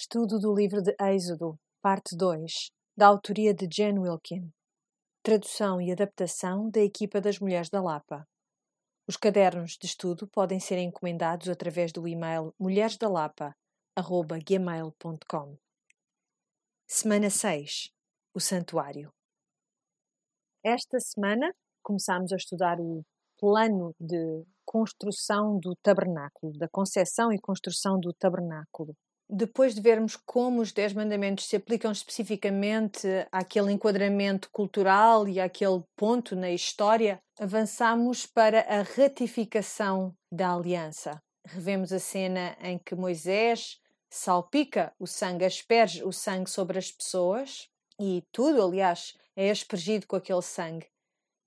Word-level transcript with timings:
Estudo 0.00 0.38
do 0.38 0.54
livro 0.54 0.80
de 0.80 0.94
Êxodo, 1.00 1.58
parte 1.82 2.16
2, 2.16 2.70
da 2.96 3.08
autoria 3.08 3.52
de 3.52 3.66
Jen 3.68 3.98
Wilkin. 3.98 4.48
Tradução 5.24 5.80
e 5.80 5.90
adaptação 5.90 6.70
da 6.70 6.78
equipa 6.78 7.20
das 7.20 7.40
Mulheres 7.40 7.68
da 7.68 7.82
Lapa. 7.82 8.24
Os 9.08 9.16
cadernos 9.16 9.72
de 9.72 9.86
estudo 9.86 10.28
podem 10.28 10.60
ser 10.60 10.78
encomendados 10.78 11.48
através 11.48 11.90
do 11.90 12.06
e-mail 12.06 12.54
mulheresdalapa.gmail.com 12.60 15.58
Semana 16.86 17.28
6 17.28 17.90
O 18.32 18.38
Santuário 18.38 19.12
Esta 20.62 21.00
semana 21.00 21.52
começámos 21.82 22.32
a 22.32 22.36
estudar 22.36 22.78
o 22.78 23.04
plano 23.36 23.92
de 23.98 24.46
construção 24.64 25.58
do 25.58 25.74
tabernáculo, 25.82 26.56
da 26.56 26.68
concepção 26.68 27.32
e 27.32 27.40
construção 27.40 27.98
do 27.98 28.12
tabernáculo 28.12 28.96
depois 29.28 29.74
de 29.74 29.80
vermos 29.80 30.16
como 30.16 30.60
os 30.60 30.72
Dez 30.72 30.92
Mandamentos 30.92 31.46
se 31.46 31.56
aplicam 31.56 31.92
especificamente 31.92 33.06
àquele 33.30 33.72
enquadramento 33.72 34.48
cultural 34.50 35.28
e 35.28 35.38
àquele 35.38 35.82
ponto 35.96 36.34
na 36.34 36.50
história, 36.50 37.20
avançamos 37.38 38.24
para 38.24 38.60
a 38.60 38.82
ratificação 38.82 40.14
da 40.32 40.54
aliança. 40.54 41.20
Revemos 41.46 41.92
a 41.92 41.98
cena 41.98 42.56
em 42.60 42.78
que 42.78 42.94
Moisés 42.94 43.78
salpica 44.10 44.92
o 44.98 45.06
sangue, 45.06 45.44
asperge 45.44 46.02
o 46.02 46.12
sangue 46.12 46.48
sobre 46.48 46.78
as 46.78 46.90
pessoas 46.90 47.68
e 48.00 48.24
tudo, 48.32 48.62
aliás, 48.62 49.14
é 49.36 49.50
aspergido 49.50 50.06
com 50.06 50.16
aquele 50.16 50.42
sangue. 50.42 50.86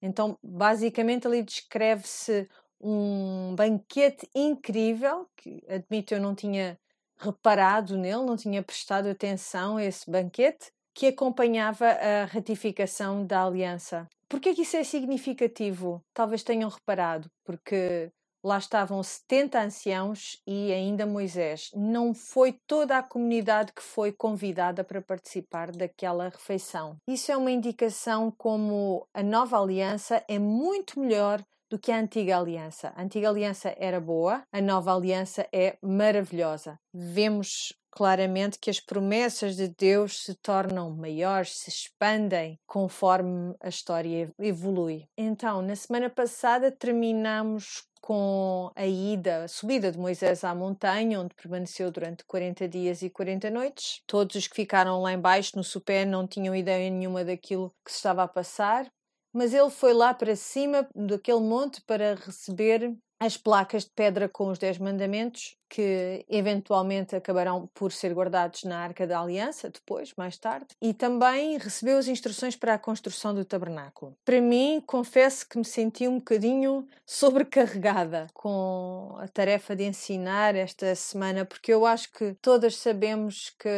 Então, 0.01 0.37
basicamente, 0.43 1.27
ali 1.27 1.43
descreve-se 1.43 2.47
um 2.79 3.55
banquete 3.55 4.27
incrível, 4.33 5.27
que 5.37 5.63
admito 5.67 6.13
eu 6.13 6.19
não 6.19 6.33
tinha 6.33 6.79
reparado 7.21 7.97
nele, 7.97 8.25
não 8.25 8.35
tinha 8.35 8.63
prestado 8.63 9.07
atenção 9.07 9.77
a 9.77 9.83
esse 9.83 10.09
banquete 10.09 10.71
que 10.93 11.07
acompanhava 11.07 11.85
a 11.85 12.25
ratificação 12.25 13.25
da 13.25 13.45
aliança. 13.45 14.07
Por 14.27 14.39
que 14.39 14.49
é 14.49 14.51
isso 14.53 14.75
é 14.77 14.83
significativo? 14.83 16.01
Talvez 16.13 16.43
tenham 16.43 16.69
reparado, 16.69 17.29
porque 17.45 18.11
lá 18.43 18.57
estavam 18.57 19.01
70 19.01 19.59
anciãos 19.59 20.41
e 20.47 20.71
ainda 20.71 21.05
Moisés. 21.05 21.69
Não 21.75 22.13
foi 22.13 22.53
toda 22.65 22.97
a 22.97 23.03
comunidade 23.03 23.73
que 23.73 23.83
foi 23.83 24.11
convidada 24.11 24.83
para 24.83 25.01
participar 25.01 25.71
daquela 25.71 26.29
refeição. 26.29 26.97
Isso 27.07 27.31
é 27.31 27.37
uma 27.37 27.51
indicação 27.51 28.31
como 28.31 29.07
a 29.13 29.21
nova 29.21 29.59
aliança 29.59 30.23
é 30.27 30.39
muito 30.39 30.99
melhor 30.99 31.41
do 31.71 31.79
que 31.79 31.89
a 31.89 31.97
antiga 31.97 32.37
aliança. 32.37 32.91
A 32.97 33.01
antiga 33.01 33.29
aliança 33.29 33.73
era 33.79 34.01
boa, 34.01 34.43
a 34.51 34.59
nova 34.59 34.93
aliança 34.93 35.47
é 35.53 35.77
maravilhosa. 35.81 36.77
Vemos 36.93 37.73
claramente 37.89 38.59
que 38.59 38.69
as 38.69 38.81
promessas 38.81 39.55
de 39.55 39.69
Deus 39.69 40.23
se 40.25 40.35
tornam 40.35 40.91
maiores, 40.91 41.59
se 41.59 41.69
expandem 41.69 42.59
conforme 42.67 43.55
a 43.61 43.69
história 43.69 44.29
evolui. 44.37 45.05
Então, 45.17 45.61
na 45.61 45.75
semana 45.77 46.09
passada 46.09 46.71
terminamos 46.71 47.87
com 48.01 48.69
a 48.75 48.85
ida, 48.85 49.45
a 49.45 49.47
subida 49.47 49.91
de 49.91 49.97
Moisés 49.97 50.43
à 50.43 50.53
montanha, 50.53 51.21
onde 51.21 51.35
permaneceu 51.35 51.89
durante 51.89 52.25
40 52.25 52.67
dias 52.67 53.01
e 53.01 53.09
40 53.09 53.49
noites. 53.49 54.01
Todos 54.05 54.35
os 54.35 54.47
que 54.47 54.55
ficaram 54.55 55.01
lá 55.01 55.13
embaixo 55.13 55.55
no 55.55 55.63
supé 55.63 56.03
não 56.03 56.27
tinham 56.27 56.53
ideia 56.53 56.89
nenhuma 56.89 57.23
daquilo 57.23 57.73
que 57.85 57.91
se 57.91 57.97
estava 57.97 58.23
a 58.23 58.27
passar 58.27 58.91
mas 59.33 59.53
ele 59.53 59.69
foi 59.69 59.93
lá 59.93 60.13
para 60.13 60.35
cima 60.35 60.87
daquele 60.95 61.39
monte 61.39 61.81
para 61.81 62.15
receber 62.15 62.95
as 63.21 63.37
placas 63.37 63.83
de 63.83 63.91
pedra 63.91 64.27
com 64.27 64.47
os 64.47 64.57
Dez 64.57 64.79
Mandamentos, 64.79 65.55
que 65.69 66.25
eventualmente 66.27 67.15
acabarão 67.15 67.69
por 67.73 67.93
ser 67.93 68.13
guardados 68.13 68.63
na 68.63 68.79
Arca 68.79 69.05
da 69.05 69.21
Aliança, 69.21 69.69
depois, 69.69 70.13
mais 70.17 70.37
tarde, 70.37 70.67
e 70.81 70.91
também 70.93 71.57
recebeu 71.57 71.97
as 71.99 72.07
instruções 72.07 72.57
para 72.57 72.73
a 72.73 72.79
construção 72.79 73.33
do 73.33 73.45
tabernáculo. 73.45 74.17
Para 74.25 74.41
mim, 74.41 74.83
confesso 74.85 75.47
que 75.47 75.57
me 75.57 75.63
senti 75.63 76.07
um 76.07 76.17
bocadinho 76.17 76.87
sobrecarregada 77.05 78.27
com 78.33 79.15
a 79.19 79.27
tarefa 79.27 79.75
de 79.75 79.85
ensinar 79.85 80.55
esta 80.55 80.93
semana, 80.95 81.45
porque 81.45 81.71
eu 81.71 81.85
acho 81.85 82.11
que 82.11 82.35
todas 82.41 82.75
sabemos 82.75 83.53
que 83.57 83.69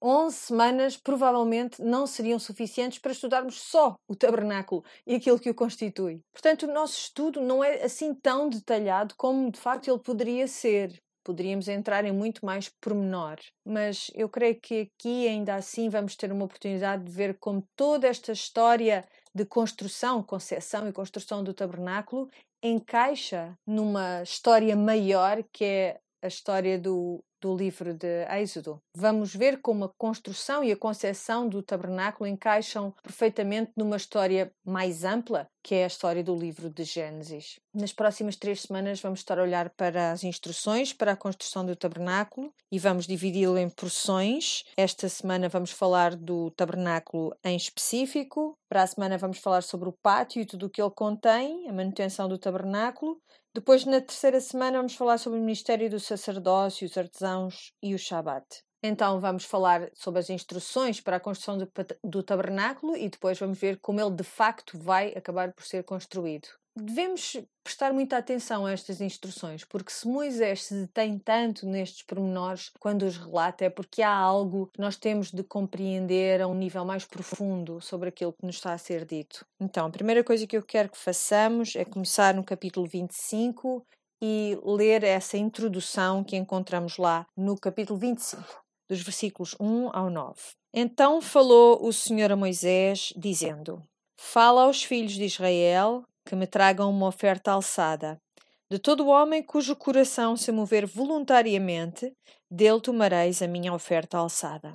11 0.00 0.36
semanas 0.36 0.96
provavelmente 0.98 1.82
não 1.82 2.06
seriam 2.06 2.38
suficientes 2.38 2.98
para 2.98 3.12
estudarmos 3.12 3.58
só 3.60 3.96
o 4.06 4.14
tabernáculo 4.14 4.84
e 5.06 5.14
aquilo 5.14 5.40
que 5.40 5.50
o 5.50 5.54
constitui. 5.54 6.20
Portanto, 6.30 6.64
o 6.64 6.72
nosso 6.72 6.98
estudo 6.98 7.40
não 7.40 7.64
é 7.64 7.82
assim 7.82 8.14
tão 8.14 8.48
detalhado 8.66 9.14
como 9.16 9.50
de 9.50 9.58
facto 9.58 9.88
ele 9.88 9.98
poderia 10.00 10.48
ser. 10.48 11.00
Poderíamos 11.24 11.66
entrar 11.66 12.04
em 12.04 12.12
muito 12.12 12.46
mais 12.46 12.68
pormenor, 12.80 13.36
mas 13.66 14.12
eu 14.14 14.28
creio 14.28 14.60
que 14.60 14.88
aqui 14.92 15.26
ainda 15.26 15.56
assim 15.56 15.88
vamos 15.88 16.14
ter 16.14 16.30
uma 16.30 16.44
oportunidade 16.44 17.02
de 17.02 17.10
ver 17.10 17.36
como 17.40 17.64
toda 17.74 18.06
esta 18.06 18.30
história 18.30 19.04
de 19.34 19.44
construção, 19.44 20.22
concepção 20.22 20.88
e 20.88 20.92
construção 20.92 21.42
do 21.42 21.52
tabernáculo 21.52 22.28
encaixa 22.62 23.58
numa 23.66 24.22
história 24.22 24.76
maior 24.76 25.42
que 25.52 25.64
é 25.64 26.00
a 26.26 26.28
história 26.28 26.78
do 26.78 27.24
do 27.40 27.56
livro 27.56 27.94
de 27.94 28.26
Êxodo. 28.28 28.80
Vamos 28.96 29.34
ver 29.34 29.60
como 29.60 29.84
a 29.84 29.92
construção 29.96 30.64
e 30.64 30.72
a 30.72 30.76
concepção 30.76 31.48
do 31.48 31.62
tabernáculo 31.62 32.26
encaixam 32.26 32.92
perfeitamente 33.02 33.72
numa 33.76 33.96
história 33.96 34.50
mais 34.64 35.04
ampla, 35.04 35.46
que 35.62 35.74
é 35.74 35.84
a 35.84 35.88
história 35.88 36.24
do 36.24 36.34
livro 36.34 36.70
de 36.70 36.84
Gênesis. 36.84 37.56
Nas 37.74 37.92
próximas 37.92 38.36
três 38.36 38.62
semanas 38.62 39.00
vamos 39.00 39.20
estar 39.20 39.38
a 39.38 39.42
olhar 39.42 39.70
para 39.70 40.12
as 40.12 40.24
instruções 40.24 40.92
para 40.92 41.12
a 41.12 41.16
construção 41.16 41.64
do 41.64 41.76
tabernáculo 41.76 42.52
e 42.72 42.78
vamos 42.78 43.06
dividi-lo 43.06 43.58
em 43.58 43.68
porções. 43.68 44.64
Esta 44.76 45.08
semana 45.08 45.48
vamos 45.48 45.70
falar 45.70 46.16
do 46.16 46.50
tabernáculo 46.52 47.36
em 47.44 47.56
específico. 47.56 48.54
Para 48.68 48.82
a 48.82 48.86
semana 48.86 49.18
vamos 49.18 49.38
falar 49.38 49.62
sobre 49.62 49.88
o 49.88 49.94
pátio 50.02 50.42
e 50.42 50.46
tudo 50.46 50.66
o 50.66 50.70
que 50.70 50.80
ele 50.80 50.90
contém, 50.90 51.68
a 51.68 51.72
manutenção 51.72 52.28
do 52.28 52.38
tabernáculo. 52.38 53.20
Depois, 53.56 53.86
na 53.86 54.02
terceira 54.02 54.38
semana, 54.38 54.76
vamos 54.76 54.94
falar 54.94 55.16
sobre 55.16 55.38
o 55.38 55.42
ministério 55.42 55.88
do 55.88 55.98
sacerdócio, 55.98 56.86
os 56.86 56.98
artesãos 56.98 57.72
e 57.82 57.94
o 57.94 57.98
Shabat. 57.98 58.44
Então, 58.82 59.18
vamos 59.18 59.46
falar 59.46 59.88
sobre 59.94 60.20
as 60.20 60.28
instruções 60.28 61.00
para 61.00 61.16
a 61.16 61.20
construção 61.20 61.56
do, 61.56 61.66
do 62.04 62.22
tabernáculo 62.22 62.94
e 62.94 63.08
depois 63.08 63.38
vamos 63.38 63.58
ver 63.58 63.78
como 63.80 63.98
ele 63.98 64.10
de 64.10 64.24
facto 64.24 64.78
vai 64.78 65.14
acabar 65.16 65.54
por 65.54 65.64
ser 65.64 65.82
construído 65.84 66.48
devemos 66.76 67.36
prestar 67.64 67.92
muita 67.92 68.18
atenção 68.18 68.66
a 68.66 68.72
estas 68.72 69.00
instruções, 69.00 69.64
porque 69.64 69.90
se 69.90 70.06
Moisés 70.06 70.64
se 70.64 70.74
detém 70.82 71.18
tanto 71.18 71.66
nestes 71.66 72.02
pormenores 72.02 72.70
quando 72.78 73.02
os 73.02 73.16
relata, 73.16 73.64
é 73.64 73.70
porque 73.70 74.02
há 74.02 74.14
algo 74.14 74.68
que 74.72 74.80
nós 74.80 74.96
temos 74.96 75.32
de 75.32 75.42
compreender 75.42 76.40
a 76.40 76.46
um 76.46 76.54
nível 76.54 76.84
mais 76.84 77.04
profundo 77.04 77.80
sobre 77.80 78.10
aquilo 78.10 78.32
que 78.32 78.44
nos 78.44 78.56
está 78.56 78.72
a 78.72 78.78
ser 78.78 79.04
dito. 79.04 79.44
Então, 79.58 79.86
a 79.86 79.90
primeira 79.90 80.22
coisa 80.22 80.46
que 80.46 80.56
eu 80.56 80.62
quero 80.62 80.90
que 80.90 80.98
façamos 80.98 81.74
é 81.74 81.84
começar 81.84 82.34
no 82.34 82.44
capítulo 82.44 82.86
25 82.86 83.84
e 84.22 84.58
ler 84.64 85.02
essa 85.02 85.36
introdução 85.36 86.22
que 86.22 86.36
encontramos 86.36 86.98
lá 86.98 87.26
no 87.36 87.58
capítulo 87.58 87.98
25, 87.98 88.42
dos 88.88 89.02
versículos 89.02 89.56
1 89.58 89.90
ao 89.92 90.10
9. 90.10 90.34
Então 90.74 91.20
falou 91.20 91.84
o 91.86 91.92
Senhor 91.92 92.30
a 92.30 92.36
Moisés, 92.36 93.12
dizendo: 93.16 93.82
Fala 94.18 94.62
aos 94.62 94.82
filhos 94.82 95.12
de 95.12 95.24
Israel 95.24 96.04
que 96.26 96.34
me 96.34 96.46
tragam 96.46 96.90
uma 96.90 97.06
oferta 97.06 97.52
alçada. 97.52 98.20
De 98.68 98.80
todo 98.80 99.06
homem 99.06 99.44
cujo 99.44 99.76
coração 99.76 100.36
se 100.36 100.50
mover 100.50 100.84
voluntariamente, 100.84 102.12
dele 102.50 102.80
tomareis 102.80 103.40
a 103.40 103.46
minha 103.46 103.72
oferta 103.72 104.18
alçada. 104.18 104.74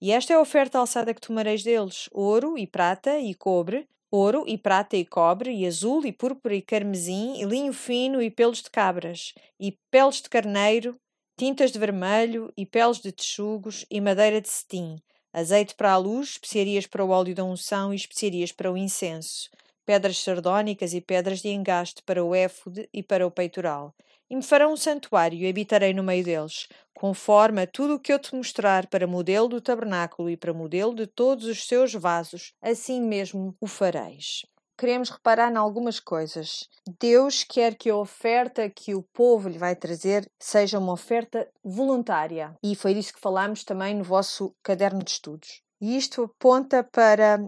E 0.00 0.10
esta 0.10 0.32
é 0.32 0.36
a 0.36 0.40
oferta 0.40 0.78
alçada 0.78 1.12
que 1.12 1.20
tomareis 1.20 1.62
deles: 1.62 2.08
ouro 2.12 2.56
e 2.56 2.66
prata 2.66 3.18
e 3.18 3.34
cobre, 3.34 3.86
ouro 4.10 4.44
e 4.46 4.56
prata 4.56 4.96
e 4.96 5.04
cobre, 5.04 5.52
e 5.52 5.66
azul 5.66 6.06
e 6.06 6.12
púrpura 6.12 6.54
e 6.54 6.62
carmesim, 6.62 7.38
e 7.38 7.44
linho 7.44 7.74
fino 7.74 8.22
e 8.22 8.30
pelos 8.30 8.62
de 8.62 8.70
cabras, 8.70 9.34
e 9.60 9.76
peles 9.90 10.22
de 10.22 10.30
carneiro, 10.30 10.96
tintas 11.38 11.70
de 11.70 11.78
vermelho 11.78 12.50
e 12.56 12.64
peles 12.64 12.98
de 12.98 13.12
texugos 13.12 13.84
e 13.90 14.00
madeira 14.00 14.40
de 14.40 14.48
cetim, 14.48 14.96
azeite 15.30 15.74
para 15.74 15.92
a 15.92 15.98
luz, 15.98 16.30
especiarias 16.30 16.86
para 16.86 17.04
o 17.04 17.10
óleo 17.10 17.34
da 17.34 17.44
unção 17.44 17.92
e 17.92 17.96
especiarias 17.96 18.50
para 18.50 18.72
o 18.72 18.78
incenso 18.78 19.50
pedras 19.86 20.18
sardónicas 20.18 20.92
e 20.92 21.00
pedras 21.00 21.40
de 21.40 21.48
engaste 21.48 22.02
para 22.02 22.22
o 22.22 22.34
éfode 22.34 22.88
e 22.92 23.02
para 23.02 23.26
o 23.26 23.30
peitoral. 23.30 23.94
E 24.28 24.34
me 24.34 24.42
farão 24.42 24.72
um 24.72 24.76
santuário 24.76 25.38
e 25.38 25.48
habitarei 25.48 25.94
no 25.94 26.02
meio 26.02 26.24
deles, 26.24 26.66
conforme 26.92 27.62
a 27.62 27.66
tudo 27.66 27.94
o 27.94 28.00
que 28.00 28.12
eu 28.12 28.18
te 28.18 28.34
mostrar 28.34 28.88
para 28.88 29.06
modelo 29.06 29.46
do 29.46 29.60
tabernáculo 29.60 30.28
e 30.28 30.36
para 30.36 30.52
modelo 30.52 30.94
de 30.94 31.06
todos 31.06 31.46
os 31.46 31.66
seus 31.68 31.94
vasos, 31.94 32.52
assim 32.60 33.00
mesmo 33.00 33.54
o 33.60 33.68
fareis. 33.68 34.44
Queremos 34.78 35.08
reparar 35.08 35.50
em 35.50 35.56
algumas 35.56 35.98
coisas. 35.98 36.68
Deus 37.00 37.42
quer 37.42 37.76
que 37.76 37.88
a 37.88 37.96
oferta 37.96 38.68
que 38.68 38.94
o 38.94 39.02
povo 39.02 39.48
lhe 39.48 39.56
vai 39.56 39.74
trazer 39.74 40.30
seja 40.38 40.78
uma 40.78 40.92
oferta 40.92 41.48
voluntária. 41.64 42.54
E 42.62 42.74
foi 42.76 42.92
disso 42.92 43.14
que 43.14 43.20
falámos 43.20 43.64
também 43.64 43.94
no 43.94 44.04
vosso 44.04 44.54
caderno 44.62 45.02
de 45.02 45.12
estudos. 45.12 45.62
E 45.80 45.96
isto 45.96 46.24
aponta 46.24 46.84
para 46.84 47.38